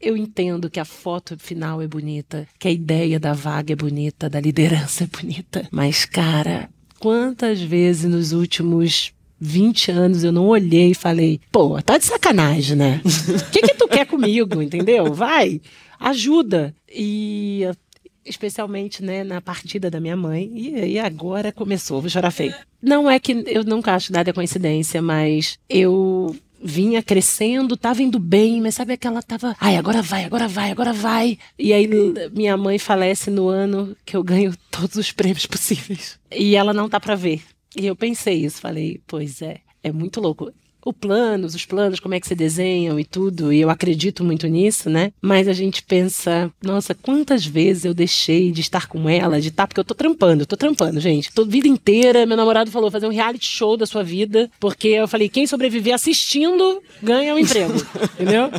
eu 0.00 0.16
entendo 0.16 0.70
que 0.70 0.80
a 0.80 0.84
foto 0.84 1.36
final 1.38 1.82
é 1.82 1.86
bonita, 1.86 2.48
que 2.58 2.68
a 2.68 2.70
ideia 2.70 3.20
da 3.20 3.32
vaga 3.32 3.72
é 3.72 3.76
bonita, 3.76 4.30
da 4.30 4.40
liderança 4.40 5.04
é 5.04 5.06
bonita. 5.06 5.68
Mas, 5.70 6.04
cara, 6.04 6.70
quantas 6.98 7.60
vezes 7.60 8.10
nos 8.10 8.32
últimos 8.32 9.12
20 9.38 9.90
anos 9.90 10.24
eu 10.24 10.32
não 10.32 10.46
olhei 10.48 10.90
e 10.90 10.94
falei, 10.94 11.40
pô, 11.52 11.80
tá 11.82 11.98
de 11.98 12.04
sacanagem, 12.04 12.76
né? 12.76 13.00
O 13.04 13.50
que, 13.52 13.62
que 13.62 13.74
tu 13.74 13.88
quer 13.88 14.06
comigo, 14.06 14.60
entendeu? 14.62 15.12
Vai, 15.12 15.60
ajuda. 15.98 16.74
E 16.88 17.66
especialmente 18.24 19.02
né, 19.02 19.24
na 19.24 19.40
partida 19.40 19.90
da 19.90 20.00
minha 20.00 20.16
mãe. 20.16 20.50
E, 20.54 20.92
e 20.92 20.98
agora 20.98 21.52
começou, 21.52 22.00
vou 22.00 22.10
chorar 22.10 22.30
feio. 22.30 22.54
Não 22.82 23.10
é 23.10 23.18
que 23.18 23.44
eu 23.46 23.64
nunca 23.64 23.94
acho 23.94 24.12
nada 24.12 24.32
coincidência, 24.32 25.00
mas 25.00 25.58
eu 25.68 26.36
vinha 26.62 27.02
crescendo, 27.02 27.76
tava 27.76 28.02
indo 28.02 28.18
bem, 28.18 28.60
mas 28.60 28.74
sabe 28.74 28.92
aquela 28.92 29.22
tava, 29.22 29.56
ai, 29.58 29.76
agora 29.76 30.02
vai, 30.02 30.24
agora 30.24 30.46
vai, 30.46 30.70
agora 30.70 30.92
vai. 30.92 31.38
E 31.58 31.72
aí 31.72 31.88
minha 32.32 32.56
mãe 32.56 32.78
falece 32.78 33.30
no 33.30 33.48
ano 33.48 33.96
que 34.04 34.16
eu 34.16 34.22
ganho 34.22 34.54
todos 34.70 34.96
os 34.96 35.12
prêmios 35.12 35.46
possíveis. 35.46 36.18
E 36.30 36.54
ela 36.54 36.72
não 36.72 36.88
tá 36.88 37.00
para 37.00 37.14
ver. 37.14 37.42
E 37.76 37.86
eu 37.86 37.96
pensei 37.96 38.44
isso, 38.44 38.60
falei, 38.60 39.00
pois 39.06 39.40
é, 39.42 39.60
é 39.82 39.92
muito 39.92 40.20
louco 40.20 40.52
o 40.84 40.92
planos, 40.92 41.54
os 41.54 41.64
planos, 41.64 42.00
como 42.00 42.14
é 42.14 42.20
que 42.20 42.26
se 42.26 42.34
desenham 42.34 42.98
e 42.98 43.04
tudo, 43.04 43.52
e 43.52 43.60
eu 43.60 43.70
acredito 43.70 44.24
muito 44.24 44.46
nisso, 44.46 44.88
né? 44.88 45.12
Mas 45.20 45.48
a 45.48 45.52
gente 45.52 45.82
pensa, 45.82 46.50
nossa, 46.62 46.94
quantas 46.94 47.44
vezes 47.44 47.84
eu 47.84 47.94
deixei 47.94 48.50
de 48.50 48.60
estar 48.60 48.86
com 48.86 49.08
ela, 49.08 49.40
de 49.40 49.48
estar, 49.48 49.66
porque 49.66 49.80
eu 49.80 49.84
tô 49.84 49.94
trampando, 49.94 50.42
eu 50.42 50.46
tô 50.46 50.56
trampando, 50.56 51.00
gente. 51.00 51.32
Tô 51.32 51.44
vida 51.44 51.68
inteira, 51.68 52.26
meu 52.26 52.36
namorado 52.36 52.70
falou 52.70 52.90
fazer 52.90 53.06
um 53.06 53.10
reality 53.10 53.46
show 53.46 53.76
da 53.76 53.86
sua 53.86 54.02
vida, 54.02 54.50
porque 54.58 54.88
eu 54.88 55.08
falei, 55.08 55.28
quem 55.28 55.46
sobreviver 55.46 55.94
assistindo 55.94 56.82
ganha 57.02 57.34
um 57.34 57.38
emprego, 57.38 57.74
entendeu? 58.18 58.50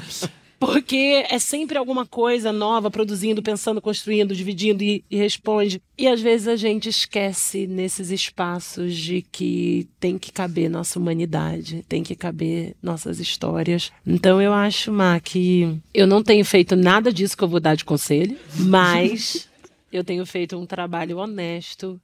Porque 0.62 1.26
é 1.28 1.40
sempre 1.40 1.76
alguma 1.76 2.06
coisa 2.06 2.54
nova 2.54 2.92
produzindo, 2.92 3.42
pensando, 3.42 3.82
construindo, 3.82 4.36
dividindo 4.36 4.84
e, 4.84 5.04
e, 5.10 5.18
responde. 5.18 5.82
E 5.98 6.08
às 6.08 6.22
vezes 6.22 6.48
a 6.48 6.56
gente 6.56 6.88
esquece 6.88 7.66
nesses 7.66 8.12
espaços 8.12 8.96
de 8.96 9.24
que 9.24 9.90
tem 10.00 10.20
que 10.20 10.32
caber 10.32 10.70
nossa 10.70 11.00
humanidade, 11.00 11.84
tem 11.90 12.04
que 12.04 12.16
caber 12.16 12.76
nossas 12.80 13.20
histórias. 13.20 13.92
Então 14.06 14.40
eu 14.40 14.54
acho, 14.54 14.92
Má, 14.92 15.20
que 15.20 15.80
eu 15.92 16.06
não 16.06 16.22
tenho 16.22 16.46
feito 16.46 16.76
nada 16.76 17.12
disso 17.12 17.36
que 17.36 17.44
eu 17.44 17.50
vou 17.50 17.60
dar 17.60 17.74
de 17.74 17.84
conselho, 17.84 18.38
mas 18.56 19.50
eu 19.92 20.04
tenho 20.04 20.24
feito 20.28 20.56
um 20.60 20.68
trabalho 20.68 21.18
honesto 21.18 22.00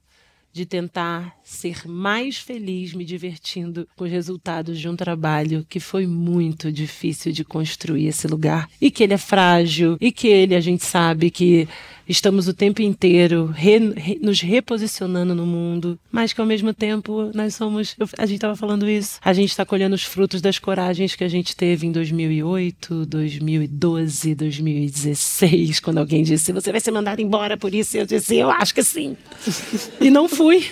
de 0.58 0.66
tentar 0.66 1.36
ser 1.44 1.86
mais 1.86 2.36
feliz 2.36 2.92
me 2.92 3.04
divertindo 3.04 3.86
com 3.94 4.04
os 4.04 4.10
resultados 4.10 4.80
de 4.80 4.88
um 4.88 4.96
trabalho 4.96 5.64
que 5.68 5.78
foi 5.78 6.04
muito 6.04 6.72
difícil 6.72 7.30
de 7.30 7.44
construir 7.44 8.08
esse 8.08 8.26
lugar. 8.26 8.68
E 8.80 8.90
que 8.90 9.04
ele 9.04 9.14
é 9.14 9.18
frágil 9.18 9.96
e 10.00 10.10
que 10.10 10.26
ele 10.26 10.56
a 10.56 10.60
gente 10.60 10.84
sabe 10.84 11.30
que 11.30 11.68
estamos 12.08 12.48
o 12.48 12.54
tempo 12.54 12.80
inteiro 12.80 13.46
re, 13.46 13.78
re, 13.94 14.18
nos 14.20 14.40
reposicionando 14.40 15.34
no 15.34 15.46
mundo, 15.46 15.98
mas 16.10 16.32
que 16.32 16.40
ao 16.40 16.46
mesmo 16.46 16.72
tempo 16.72 17.30
nós 17.34 17.54
somos. 17.54 17.94
Eu, 17.98 18.08
a 18.16 18.24
gente 18.24 18.36
estava 18.36 18.56
falando 18.56 18.88
isso. 18.88 19.20
A 19.22 19.32
gente 19.32 19.50
está 19.50 19.64
colhendo 19.64 19.94
os 19.94 20.04
frutos 20.04 20.40
das 20.40 20.58
coragens 20.58 21.14
que 21.14 21.24
a 21.24 21.28
gente 21.28 21.54
teve 21.54 21.86
em 21.86 21.92
2008, 21.92 23.06
2012, 23.06 24.34
2016, 24.34 25.80
quando 25.80 25.98
alguém 25.98 26.22
disse: 26.22 26.52
Você 26.52 26.72
vai 26.72 26.80
ser 26.80 26.90
mandado 26.90 27.20
embora 27.20 27.56
por 27.56 27.74
isso. 27.74 27.96
E 27.96 28.00
eu 28.00 28.06
disse: 28.06 28.36
Eu 28.36 28.50
acho 28.50 28.74
que 28.74 28.82
sim. 28.82 29.16
e 30.00 30.10
não 30.10 30.28
fui. 30.28 30.64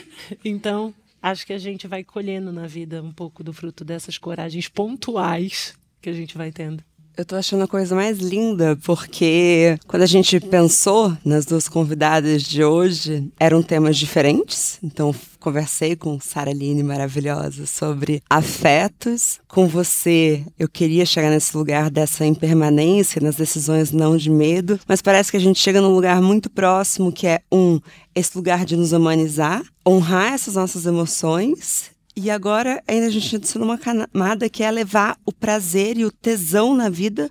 Então, 0.45 0.95
acho 1.23 1.47
que 1.47 1.53
a 1.53 1.59
gente 1.59 1.87
vai 1.87 2.03
colhendo 2.03 2.53
na 2.53 2.67
vida 2.67 3.03
um 3.03 3.13
pouco 3.13 3.45
do 3.45 3.53
fruto 3.53 3.85
dessas 3.85 4.17
coragens 4.19 4.69
pontuais 4.69 5.75
que 6.01 6.09
a 6.09 6.13
gente 6.13 6.37
vai 6.37 6.51
tendo. 6.51 6.83
Eu 7.17 7.25
tô 7.25 7.35
achando 7.35 7.65
a 7.65 7.69
coisa 7.69 7.95
mais 7.95 8.19
linda, 8.19 8.79
porque 8.85 9.79
quando 9.87 10.03
a 10.03 10.07
gente 10.07 10.39
pensou 10.39 11.17
nas 11.25 11.47
duas 11.47 11.67
convidadas 11.67 12.43
de 12.43 12.63
hoje, 12.63 13.33
eram 13.41 13.63
temas 13.63 13.97
diferentes. 13.97 14.79
Então, 14.83 15.15
conversei 15.41 15.97
com 15.97 16.21
Sara 16.21 16.53
Line, 16.53 16.83
maravilhosa, 16.83 17.65
sobre 17.65 18.23
afetos. 18.29 19.41
Com 19.49 19.67
você, 19.67 20.45
eu 20.59 20.69
queria 20.69 21.07
chegar 21.07 21.31
nesse 21.31 21.57
lugar 21.57 21.89
dessa 21.89 22.27
impermanência, 22.27 23.23
nas 23.23 23.37
decisões 23.37 23.93
não 23.93 24.15
de 24.19 24.29
medo, 24.29 24.79
mas 24.87 25.01
parece 25.01 25.31
que 25.31 25.39
a 25.39 25.41
gente 25.41 25.59
chega 25.59 25.81
num 25.81 25.95
lugar 25.95 26.21
muito 26.21 26.51
próximo, 26.51 27.11
que 27.11 27.27
é 27.27 27.41
um, 27.51 27.81
esse 28.15 28.37
lugar 28.37 28.67
de 28.67 28.77
nos 28.77 28.93
humanizar, 28.93 29.63
honrar 29.89 30.35
essas 30.35 30.57
nossas 30.57 30.85
emoções 30.85 31.96
e 32.17 32.31
agora 32.31 32.83
ainda 32.89 33.07
a 33.07 33.11
gente 33.11 33.37
adiciona 33.37 33.67
uma 33.67 33.79
camada 33.79 34.49
que 34.49 34.63
é 34.63 34.71
levar 34.71 35.19
o 35.27 35.33
prazer 35.33 35.99
e 35.99 36.05
o 36.05 36.11
tesão 36.11 36.75
na 36.75 36.89
vida 36.89 37.29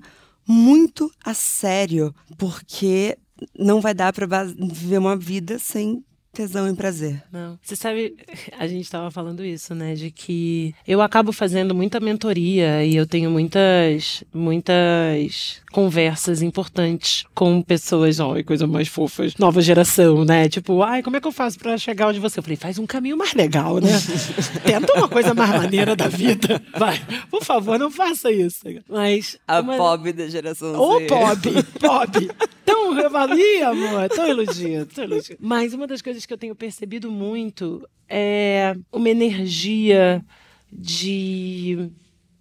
muito 0.47 1.11
a 1.23 1.33
sério, 1.33 2.13
porque 2.37 3.17
não 3.57 3.81
vai 3.81 3.95
dar 3.95 4.13
para 4.13 4.43
viver 4.43 4.99
uma 4.99 5.17
vida 5.17 5.57
sem 5.57 6.03
tesão 6.35 6.69
e 6.69 6.75
prazer. 6.75 7.23
Não. 7.31 7.57
Você 7.63 7.75
sabe, 7.75 8.15
a 8.59 8.67
gente 8.67 8.83
estava 8.83 9.09
falando 9.09 9.43
isso, 9.43 9.73
né? 9.73 9.95
De 9.95 10.11
que 10.11 10.75
eu 10.85 11.01
acabo 11.01 11.31
fazendo 11.31 11.73
muita 11.73 11.99
mentoria 11.99 12.83
e 12.83 12.95
eu 12.95 13.07
tenho 13.07 13.31
muitas, 13.31 14.23
muitas 14.33 15.63
conversas 15.71 16.41
importantes 16.41 17.25
com 17.33 17.61
pessoas, 17.61 18.19
ó, 18.19 18.35
coisa 18.43 18.67
mais 18.67 18.87
fofas, 18.87 19.35
nova 19.37 19.61
geração, 19.61 20.25
né? 20.25 20.49
Tipo, 20.49 20.83
ai, 20.83 21.01
como 21.01 21.15
é 21.15 21.21
que 21.21 21.27
eu 21.27 21.31
faço 21.31 21.57
para 21.57 21.77
chegar 21.77 22.09
onde 22.09 22.19
você? 22.19 22.39
Eu 22.39 22.43
falei, 22.43 22.57
faz 22.57 22.77
um 22.77 22.85
caminho 22.85 23.17
mais 23.17 23.33
legal, 23.33 23.79
né? 23.79 23.89
Tenta 24.63 24.93
uma 24.93 25.07
coisa 25.07 25.33
mais 25.33 25.51
maneira 25.51 25.95
da 25.95 26.07
vida. 26.07 26.61
Vai, 26.77 27.01
por 27.31 27.43
favor, 27.43 27.79
não 27.79 27.89
faça 27.89 28.31
isso. 28.31 28.59
Mas. 28.89 29.37
A 29.47 29.61
uma... 29.61 29.77
pobre 29.77 30.11
da 30.11 30.27
geração 30.27 30.73
Z. 30.73 30.77
Ô, 30.77 31.01
pobre, 31.07 31.63
pobre. 31.79 32.31
Tão 32.65 32.93
revalia, 32.93 33.69
amor. 33.69 34.09
Tão 34.09 34.25
elogio, 34.25 34.87
tão 34.87 35.03
elogio. 35.03 35.37
Mas 35.39 35.73
uma 35.73 35.85
das 35.85 36.01
coisas 36.01 36.24
que 36.25 36.33
eu 36.33 36.37
tenho 36.37 36.55
percebido 36.55 37.11
muito 37.11 37.87
é 38.07 38.75
uma 38.91 39.09
energia 39.09 40.23
de. 40.71 41.89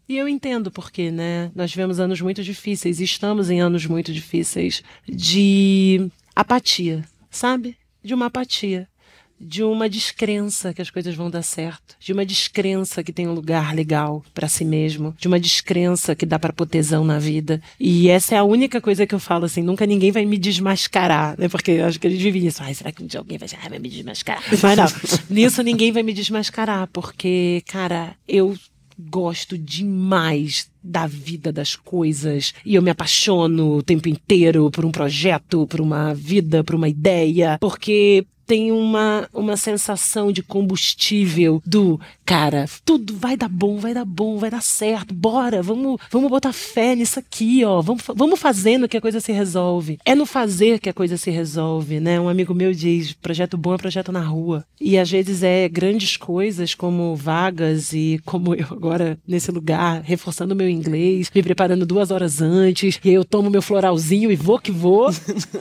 E 0.08 0.16
eu 0.16 0.28
entendo 0.28 0.70
porque, 0.70 1.10
né? 1.10 1.50
Nós 1.54 1.70
tivemos 1.70 1.98
anos 1.98 2.20
muito 2.20 2.42
difíceis, 2.42 3.00
estamos 3.00 3.50
em 3.50 3.60
anos 3.60 3.86
muito 3.86 4.12
difíceis 4.12 4.82
de 5.06 6.10
apatia, 6.34 7.04
sabe? 7.30 7.76
De 8.02 8.12
uma 8.12 8.26
apatia 8.26 8.88
de 9.40 9.62
uma 9.62 9.88
descrença 9.88 10.72
que 10.72 10.80
as 10.80 10.90
coisas 10.90 11.14
vão 11.14 11.30
dar 11.30 11.42
certo, 11.42 11.96
de 11.98 12.12
uma 12.12 12.24
descrença 12.24 13.02
que 13.02 13.12
tem 13.12 13.26
um 13.26 13.34
lugar 13.34 13.74
legal 13.74 14.22
para 14.32 14.48
si 14.48 14.64
mesmo, 14.64 15.14
de 15.18 15.28
uma 15.28 15.40
descrença 15.40 16.14
que 16.14 16.26
dá 16.26 16.38
para 16.38 16.52
pôr 16.52 16.66
tesão 16.66 17.04
na 17.04 17.18
vida. 17.18 17.60
E 17.78 18.08
essa 18.08 18.34
é 18.34 18.38
a 18.38 18.44
única 18.44 18.80
coisa 18.80 19.06
que 19.06 19.14
eu 19.14 19.18
falo 19.18 19.44
assim, 19.44 19.62
nunca 19.62 19.86
ninguém 19.86 20.12
vai 20.12 20.24
me 20.24 20.38
desmascarar, 20.38 21.38
né? 21.38 21.48
Porque 21.48 21.72
acho 21.72 21.98
que 21.98 22.06
eles 22.06 22.20
vive 22.20 22.46
isso. 22.46 22.62
Ai, 22.62 22.74
será 22.74 22.92
que 22.92 23.02
um 23.02 23.06
dia 23.06 23.20
alguém 23.20 23.38
vai, 23.38 23.48
ah, 23.62 23.68
vai 23.68 23.78
me 23.78 23.88
desmascarar? 23.88 24.42
Mas 24.62 24.76
não, 24.76 24.86
nisso 25.28 25.62
ninguém 25.62 25.92
vai 25.92 26.02
me 26.02 26.12
desmascarar, 26.12 26.88
porque, 26.92 27.62
cara, 27.66 28.16
eu 28.26 28.56
gosto 28.98 29.58
demais 29.58 30.70
da 30.82 31.06
vida 31.06 31.52
das 31.52 31.74
coisas 31.74 32.54
e 32.64 32.74
eu 32.74 32.82
me 32.82 32.90
apaixono 32.90 33.76
o 33.76 33.82
tempo 33.82 34.08
inteiro 34.08 34.70
por 34.70 34.84
um 34.84 34.90
projeto, 34.90 35.66
por 35.66 35.80
uma 35.80 36.14
vida, 36.14 36.62
por 36.62 36.74
uma 36.74 36.88
ideia, 36.88 37.58
porque 37.60 38.26
tem 38.46 38.72
uma, 38.72 39.28
uma 39.32 39.56
sensação 39.56 40.32
de 40.32 40.42
combustível 40.42 41.62
do 41.64 42.00
cara, 42.24 42.66
tudo 42.84 43.16
vai 43.16 43.36
dar 43.36 43.48
bom, 43.48 43.78
vai 43.78 43.94
dar 43.94 44.04
bom, 44.04 44.38
vai 44.38 44.50
dar 44.50 44.62
certo, 44.62 45.14
bora, 45.14 45.62
vamos, 45.62 46.00
vamos 46.10 46.30
botar 46.30 46.52
fé 46.52 46.94
nisso 46.94 47.18
aqui, 47.18 47.64
ó, 47.64 47.80
vamos, 47.80 48.02
vamos 48.14 48.40
fazendo 48.40 48.88
que 48.88 48.96
a 48.96 49.00
coisa 49.00 49.20
se 49.20 49.32
resolve. 49.32 49.98
É 50.04 50.14
no 50.14 50.26
fazer 50.26 50.78
que 50.78 50.88
a 50.88 50.92
coisa 50.92 51.16
se 51.16 51.30
resolve, 51.30 52.00
né? 52.00 52.20
Um 52.20 52.28
amigo 52.28 52.54
meu 52.54 52.72
diz: 52.72 53.12
projeto 53.12 53.56
bom 53.56 53.74
é 53.74 53.78
projeto 53.78 54.12
na 54.12 54.22
rua. 54.22 54.64
E 54.80 54.98
às 54.98 55.10
vezes 55.10 55.42
é 55.42 55.68
grandes 55.68 56.16
coisas 56.16 56.74
como 56.74 57.14
vagas 57.16 57.92
e 57.92 58.20
como 58.24 58.54
eu 58.54 58.66
agora 58.70 59.18
nesse 59.26 59.50
lugar, 59.50 60.02
reforçando 60.02 60.54
meu 60.54 60.68
inglês, 60.68 61.30
me 61.34 61.42
preparando 61.42 61.86
duas 61.86 62.10
horas 62.10 62.40
antes, 62.40 63.00
e 63.04 63.10
eu 63.10 63.24
tomo 63.24 63.50
meu 63.50 63.62
floralzinho 63.62 64.30
e 64.30 64.36
vou 64.36 64.58
que 64.58 64.70
vou, 64.70 65.10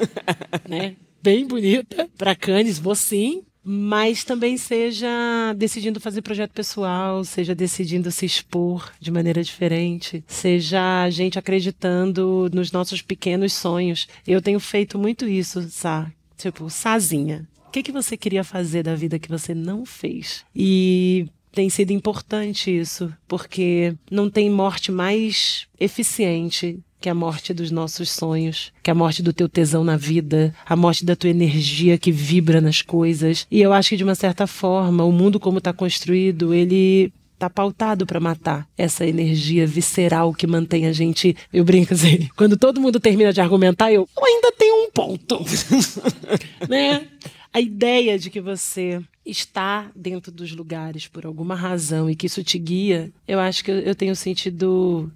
né? 0.68 0.96
Bem 1.24 1.48
bonita 1.48 2.10
para 2.18 2.36
Cannes, 2.36 2.78
vou 2.78 2.94
sim, 2.94 3.44
mas 3.64 4.26
também 4.26 4.58
seja 4.58 5.08
decidindo 5.56 6.02
fazer 6.02 6.22
projeto 6.22 6.52
pessoal, 6.52 7.24
seja 7.24 7.56
decidindo 7.56 8.12
se 8.12 8.26
expor 8.26 8.92
de 9.00 9.10
maneira 9.10 9.42
diferente, 9.42 10.22
seja 10.28 11.04
a 11.04 11.10
gente 11.10 11.40
acreditando 11.40 12.52
nos 12.54 12.74
nossos 12.74 13.02
pequenos 13.02 13.54
sonhos. 13.54 14.06
Eu 14.28 14.42
tenho 14.42 14.60
feito 14.60 15.00
muito 15.00 15.26
isso, 15.26 15.62
sabe? 15.70 16.12
Tipo, 16.38 16.70
sozinha. 16.70 17.48
O 17.68 17.72
que, 17.72 17.82
que 17.82 17.92
você 17.92 18.18
queria 18.18 18.44
fazer 18.44 18.84
da 18.84 18.94
vida 18.94 19.18
que 19.18 19.30
você 19.30 19.56
não 19.56 19.86
fez? 19.86 20.44
E 20.54 21.28
tem 21.54 21.70
sido 21.70 21.92
importante 21.92 22.70
isso, 22.70 23.14
porque 23.30 23.96
não 24.12 24.30
tem 24.30 24.50
morte 24.50 24.92
mais 24.92 25.68
eficiente 25.80 26.80
que 27.04 27.10
a 27.10 27.14
morte 27.14 27.54
dos 27.54 27.70
nossos 27.70 28.10
sonhos, 28.10 28.72
que 28.82 28.90
a 28.90 28.96
morte 28.96 29.22
do 29.22 29.34
teu 29.34 29.50
tesão 29.50 29.84
na 29.84 29.98
vida, 29.98 30.56
a 30.66 30.74
morte 30.74 31.04
da 31.04 31.18
tua 31.18 31.30
energia 31.30 31.98
que 31.98 32.14
vibra 32.14 32.62
nas 32.62 32.82
coisas. 32.82 33.46
E 33.52 33.62
eu 33.62 33.74
acho 33.74 33.90
que 33.90 33.98
de 33.98 34.06
uma 34.06 34.16
certa 34.16 34.48
forma, 34.48 35.04
o 35.04 35.12
mundo 35.12 35.38
como 35.38 35.58
está 35.58 35.74
construído, 35.74 36.54
ele 36.54 37.12
tá 37.38 37.50
pautado 37.50 38.06
para 38.06 38.22
matar 38.22 38.66
essa 38.78 39.06
energia 39.06 39.68
visceral 39.68 40.34
que 40.34 40.48
mantém 40.48 40.86
a 40.86 40.94
gente. 40.94 41.36
Eu 41.52 41.66
brinco 41.66 41.92
assim, 41.94 42.30
quando 42.38 42.56
todo 42.56 42.80
mundo 42.80 43.02
termina 43.02 43.34
de 43.34 43.42
argumentar, 43.42 43.92
eu, 43.92 44.08
eu 44.16 44.26
ainda 44.26 44.54
tenho 44.54 44.86
um 44.86 44.90
ponto. 44.90 45.44
né? 46.70 47.06
A 47.52 47.60
ideia 47.60 48.18
de 48.18 48.30
que 48.30 48.40
você 48.40 49.02
está 49.26 49.92
dentro 49.94 50.32
dos 50.32 50.56
lugares 50.56 51.06
por 51.06 51.26
alguma 51.26 51.54
razão 51.54 52.10
e 52.10 52.16
que 52.16 52.28
isso 52.28 52.42
te 52.46 52.58
guia, 52.58 53.12
eu 53.28 53.42
acho 53.42 53.62
que 53.62 53.72
eu 53.72 53.94
tenho 53.94 54.16
sentido 54.16 55.12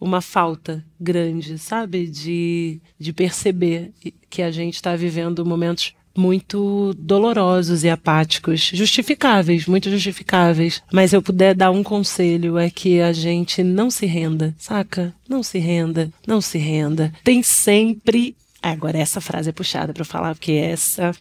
uma 0.00 0.20
falta 0.20 0.84
grande, 1.00 1.58
sabe? 1.58 2.06
De, 2.06 2.80
de 2.98 3.12
perceber 3.12 3.92
que 4.28 4.42
a 4.42 4.50
gente 4.50 4.74
está 4.74 4.94
vivendo 4.96 5.44
momentos 5.44 5.94
muito 6.16 6.94
dolorosos 6.96 7.82
e 7.82 7.90
apáticos, 7.90 8.70
justificáveis, 8.72 9.66
muito 9.66 9.90
justificáveis. 9.90 10.82
Mas 10.92 11.12
eu 11.12 11.20
puder 11.20 11.54
dar 11.54 11.70
um 11.70 11.82
conselho 11.82 12.56
é 12.56 12.70
que 12.70 13.00
a 13.00 13.12
gente 13.12 13.62
não 13.62 13.90
se 13.90 14.06
renda, 14.06 14.54
saca? 14.56 15.14
Não 15.28 15.42
se 15.42 15.58
renda, 15.58 16.10
não 16.26 16.40
se 16.40 16.58
renda. 16.58 17.12
Tem 17.24 17.42
sempre. 17.42 18.36
Agora 18.62 18.96
essa 18.96 19.20
frase 19.20 19.50
é 19.50 19.52
puxada 19.52 19.92
para 19.92 20.04
falar 20.04 20.34
porque 20.34 20.52
essa 20.52 21.14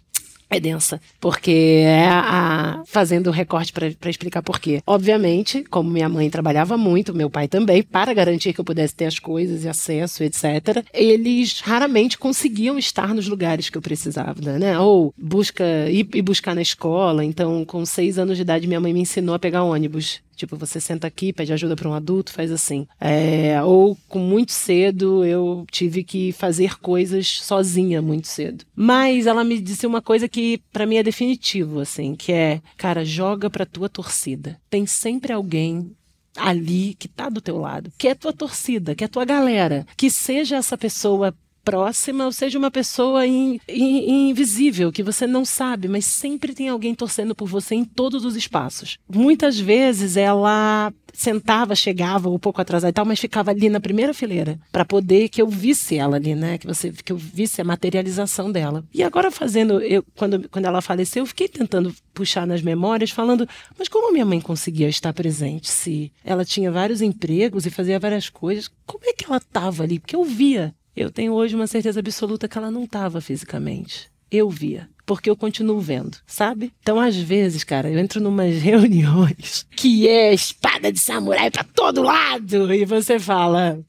é 0.58 0.60
densa, 0.60 1.01
porque 1.20 1.84
é 1.86 2.08
a, 2.08 2.82
fazendo 2.86 3.32
recorte 3.32 3.74
para 3.74 4.10
explicar 4.10 4.41
por 4.41 4.60
quê. 4.60 4.82
Obviamente, 4.86 5.64
como 5.64 5.89
minha 5.89 6.10
mãe 6.10 6.30
trabalhava 6.30 6.78
muito, 6.78 7.14
meu 7.14 7.30
pai 7.30 7.47
também, 7.47 7.84
para 7.84 8.14
garantir 8.14 8.54
que 8.54 8.60
eu 8.60 8.66
pudesse 8.66 8.95
ter 8.95 9.06
as 9.06 9.20
coisas 9.20 9.64
e 9.64 9.70
acesso, 9.70 10.24
etc., 10.24 10.86
eles 10.93 11.60
raramente 11.62 12.18
conseguiam 12.18 12.78
estar 12.78 13.14
nos 13.14 13.28
lugares 13.28 13.70
que 13.70 13.78
eu 13.78 13.82
precisava, 13.82 14.58
né? 14.58 14.80
Ou 14.80 15.14
busca 15.18 15.64
ir 15.89 16.22
buscar 16.22 16.56
na 16.56 16.62
escola. 16.62 17.24
Então, 17.24 17.66
com 17.66 17.86
seis 17.86 18.18
anos 18.18 18.38
de 18.38 18.41
idade, 18.43 18.68
minha 18.68 18.80
mãe 18.80 18.93
me 18.93 19.01
ensinou 19.01 19.36
a 19.36 19.39
pegar 19.39 19.64
ônibus. 19.64 20.22
Tipo, 20.36 20.58
você 20.58 20.80
senta 20.80 21.08
aqui, 21.08 21.34
pede 21.34 21.54
ajuda 21.54 21.76
para 21.76 21.90
um 21.90 21.94
adulto, 21.94 22.34
faz 22.34 22.52
assim. 22.52 22.88
É, 23.00 23.62
ou 23.64 23.98
com 24.08 24.20
muito 24.20 24.52
cedo 24.52 25.24
eu 25.26 25.66
tive 25.72 26.04
que 26.04 26.32
fazer 26.32 26.80
coisas 26.80 27.28
sozinha 27.28 28.02
muito 28.02 28.28
cedo. 28.28 28.66
Mas 28.76 29.28
ela 29.28 29.44
me 29.44 29.60
disse 29.60 29.86
uma 29.86 30.02
coisa 30.02 30.28
que 30.28 30.60
para 30.72 30.86
mim 30.86 30.96
é 30.96 31.04
definitivo, 31.04 31.80
assim, 31.80 32.16
que 32.16 32.32
é, 32.32 32.62
cara, 32.78 33.06
joga 33.06 33.50
pra 33.50 33.66
tua 33.66 33.90
torcida. 33.90 34.60
Tem 34.70 34.86
sempre 34.86 35.32
alguém 35.34 35.96
ali 36.36 36.96
que 36.96 37.08
tá 37.08 37.30
do 37.30 37.42
teu 37.42 37.58
lado, 37.58 37.92
que 37.98 38.08
é 38.08 38.16
tua 38.16 38.34
torcida, 38.34 38.96
que 38.96 39.04
é 39.04 39.08
tua 39.08 39.26
galera, 39.26 39.86
que 39.96 40.10
seja 40.10 40.58
essa 40.58 40.78
pessoa 40.78 41.34
próxima 41.64 42.26
ou 42.26 42.32
seja 42.32 42.57
uma 42.57 42.72
pessoa 42.72 43.26
in, 43.26 43.59
in, 43.68 44.30
invisível, 44.30 44.91
que 44.91 45.03
você 45.03 45.26
não 45.26 45.45
sabe, 45.45 45.88
mas 45.88 46.05
sempre 46.05 46.53
tem 46.53 46.70
alguém 46.70 46.93
torcendo 46.93 47.34
por 47.34 47.47
você 47.47 47.76
em 47.76 47.86
todos 47.86 48.26
os 48.26 48.36
espaços. 48.36 48.97
Muitas 49.09 49.59
vezes 49.59 50.18
ela 50.18 50.91
sentava, 51.14 51.76
chegava 51.76 52.30
um 52.30 52.39
pouco 52.39 52.59
atrasada 52.59 52.89
e 52.89 52.93
tal, 52.93 53.05
mas 53.05 53.20
ficava 53.20 53.51
ali 53.51 53.70
na 53.70 53.80
primeira 53.80 54.14
fileira 54.14 54.59
para 54.72 54.84
poder 54.84 55.30
que 55.30 55.41
eu 55.41 55.47
visse 55.47 55.95
ela 55.95 56.18
ali, 56.18 56.34
né? 56.36 56.57
Que 56.57 56.66
você 56.66 56.91
que 56.91 57.11
eu 57.11 57.18
visse 57.18 57.61
a 57.61 57.64
materialização 57.64 58.51
dela. 58.51 58.84
E 58.93 59.03
agora 59.03 59.30
fazendo, 59.30 59.80
eu 59.82 60.03
quando 60.16 60.49
quando 60.49 60.66
ela 60.66 60.82
faleceu, 60.82 61.22
eu 61.22 61.28
fiquei 61.28 61.47
tentando 61.47 61.93
puxar 62.14 62.47
nas 62.47 62.61
memórias, 62.61 63.11
falando, 63.11 63.47
mas 63.78 63.88
como 63.88 64.11
minha 64.11 64.26
mãe 64.26 64.41
conseguia 64.41 64.89
estar 64.89 65.14
presente 65.14 65.70
se 65.70 66.11
ela 66.26 66.43
tinha 66.43 66.72
vários 66.72 67.01
empregos 67.01 67.66
e 67.66 67.70
fazia 67.70 67.99
várias 67.99 68.30
coisas? 68.30 68.70
Como 68.86 69.05
é 69.05 69.14
que 69.14 69.26
ela 69.26 69.38
estava 69.38 69.84
ali? 69.84 69.99
Porque 69.99 70.16
eu 70.16 70.24
via 70.24 70.74
eu 70.96 71.12
tenho 71.12 71.34
hoje 71.34 71.56
uma 71.56 71.68
certeza 71.68 72.00
absoluta 72.00 72.48
que 72.48 72.58
ela 72.58 72.72
não 72.72 72.84
estava 72.84 73.20
fisicamente. 73.20 74.12
Eu 74.30 74.50
via, 74.50 74.89
porque 75.06 75.30
eu 75.30 75.36
continuo 75.36 75.80
vendo, 75.80 76.18
sabe? 76.26 76.74
Então, 76.82 77.00
às 77.00 77.16
vezes, 77.16 77.64
cara, 77.64 77.89
eu 77.89 78.00
entro 78.00 78.20
numas 78.22 78.56
reuniões 78.62 79.66
que 79.76 80.08
é 80.08 80.34
espada 80.34 80.91
de 80.91 81.00
samurai 81.00 81.52
para 81.52 81.64
todo 81.64 82.02
lado 82.02 82.74
e 82.74 82.86
você 82.86 83.20
fala: 83.20 83.80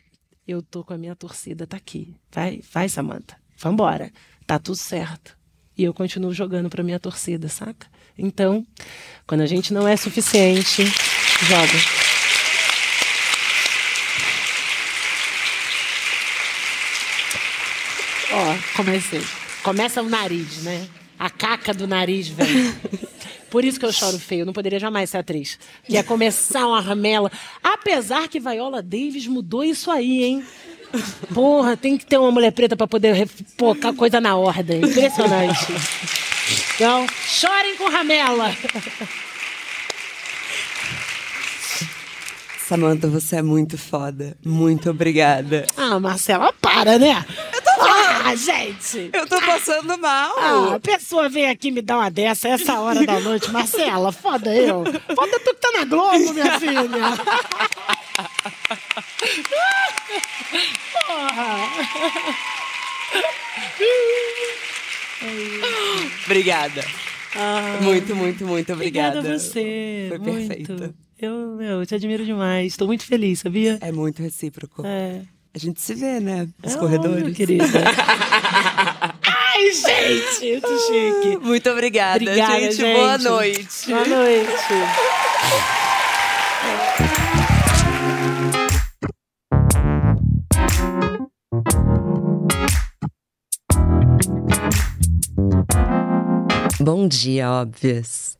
"Eu 0.46 0.62
tô 0.62 0.84
com 0.84 0.92
a 0.92 0.98
minha 0.98 1.16
torcida, 1.16 1.66
tá 1.66 1.76
aqui. 1.76 2.14
Vai, 2.30 2.60
vai, 2.72 2.88
Samantha. 2.88 3.36
Vambora. 3.58 4.10
Tá 4.46 4.58
tudo 4.58 4.76
certo." 4.76 5.36
E 5.76 5.82
eu 5.82 5.92
continuo 5.92 6.32
jogando 6.32 6.70
para 6.70 6.84
minha 6.84 7.00
torcida, 7.00 7.48
saca? 7.48 7.88
Então, 8.16 8.64
quando 9.26 9.40
a 9.40 9.46
gente 9.46 9.72
não 9.72 9.88
é 9.88 9.96
suficiente, 9.96 10.84
joga. 11.48 12.03
Ó, 18.32 18.76
comecei. 18.76 19.22
Começa 19.62 20.02
o 20.02 20.08
nariz, 20.08 20.62
né? 20.62 20.86
A 21.18 21.30
caca 21.30 21.72
do 21.72 21.86
nariz, 21.86 22.28
velho. 22.28 22.74
Por 23.50 23.64
isso 23.64 23.78
que 23.78 23.86
eu 23.86 23.92
choro 23.92 24.18
feio, 24.18 24.40
eu 24.40 24.46
não 24.46 24.52
poderia 24.52 24.80
jamais 24.80 25.10
ser 25.10 25.18
atriz. 25.18 25.58
Que 25.86 25.96
é 25.96 26.02
começar 26.02 26.66
uma 26.66 26.80
ramela. 26.80 27.30
Apesar 27.62 28.26
que 28.26 28.40
Viola 28.40 28.82
Davis 28.82 29.28
mudou 29.28 29.62
isso 29.62 29.92
aí, 29.92 30.24
hein? 30.24 30.44
Porra, 31.32 31.76
tem 31.76 31.96
que 31.96 32.04
ter 32.04 32.18
uma 32.18 32.32
mulher 32.32 32.50
preta 32.50 32.76
para 32.76 32.86
poder 32.86 33.28
pôr 33.56 33.76
coisa 33.96 34.20
na 34.20 34.36
ordem. 34.36 34.78
Impressionante. 34.78 35.66
Então, 36.74 37.06
chorem 37.26 37.76
com 37.76 37.88
ramela. 37.88 38.54
Samanta, 42.66 43.08
você 43.08 43.36
é 43.36 43.42
muito 43.42 43.76
foda. 43.76 44.36
Muito 44.44 44.90
obrigada. 44.90 45.66
Ah, 45.76 46.00
Marcela, 46.00 46.52
para, 46.60 46.98
né? 46.98 47.24
Ah, 48.26 48.34
gente! 48.36 49.10
Eu 49.12 49.26
tô 49.26 49.38
passando 49.38 49.98
mal. 49.98 50.34
Ah, 50.38 50.74
a 50.76 50.80
pessoa 50.80 51.28
vem 51.28 51.46
aqui 51.46 51.70
me 51.70 51.82
dar 51.82 51.98
uma 51.98 52.10
dessa 52.10 52.48
essa 52.48 52.80
hora 52.80 53.04
da 53.04 53.20
noite. 53.20 53.50
Marcela, 53.50 54.10
foda 54.12 54.54
eu. 54.54 54.82
Foda 55.14 55.38
tu 55.40 55.54
que 55.54 55.60
tá 55.60 55.70
na 55.78 55.84
Globo, 55.84 56.32
minha 56.32 56.58
filha. 56.58 56.88
Porra! 61.06 61.68
Obrigada. 66.24 66.84
Ah, 67.36 67.78
muito, 67.82 68.16
muito, 68.16 68.46
muito 68.46 68.72
obrigada. 68.72 69.18
Obrigada 69.18 69.36
a 69.36 69.38
você. 69.38 70.06
Foi 70.08 70.18
muito. 70.18 70.48
perfeito. 70.48 70.94
Eu, 71.18 71.60
eu 71.60 71.86
te 71.86 71.94
admiro 71.94 72.24
demais. 72.24 72.72
Estou 72.72 72.86
muito 72.86 73.04
feliz, 73.04 73.40
sabia? 73.40 73.78
É 73.80 73.92
muito 73.92 74.22
recíproco. 74.22 74.82
É. 74.86 75.22
A 75.54 75.58
gente 75.58 75.80
se 75.80 75.94
vê, 75.94 76.18
né? 76.18 76.48
Nos 76.62 76.74
É 76.74 76.78
corredores. 76.78 77.18
óbvio, 77.18 77.34
querida. 77.34 77.64
Ai, 79.24 79.70
gente, 79.72 80.50
muito 80.50 80.78
chique. 80.80 81.36
Muito 81.40 81.70
obrigada, 81.70 82.24
Obrigada, 82.24 82.60
gente. 82.60 82.76
gente. 82.76 82.96
Boa 82.96 83.18
noite. 83.18 83.86
Boa 83.88 84.04
noite. 84.04 84.74
Bom 96.80 97.08
dia, 97.08 97.50
óbvias. 97.50 98.36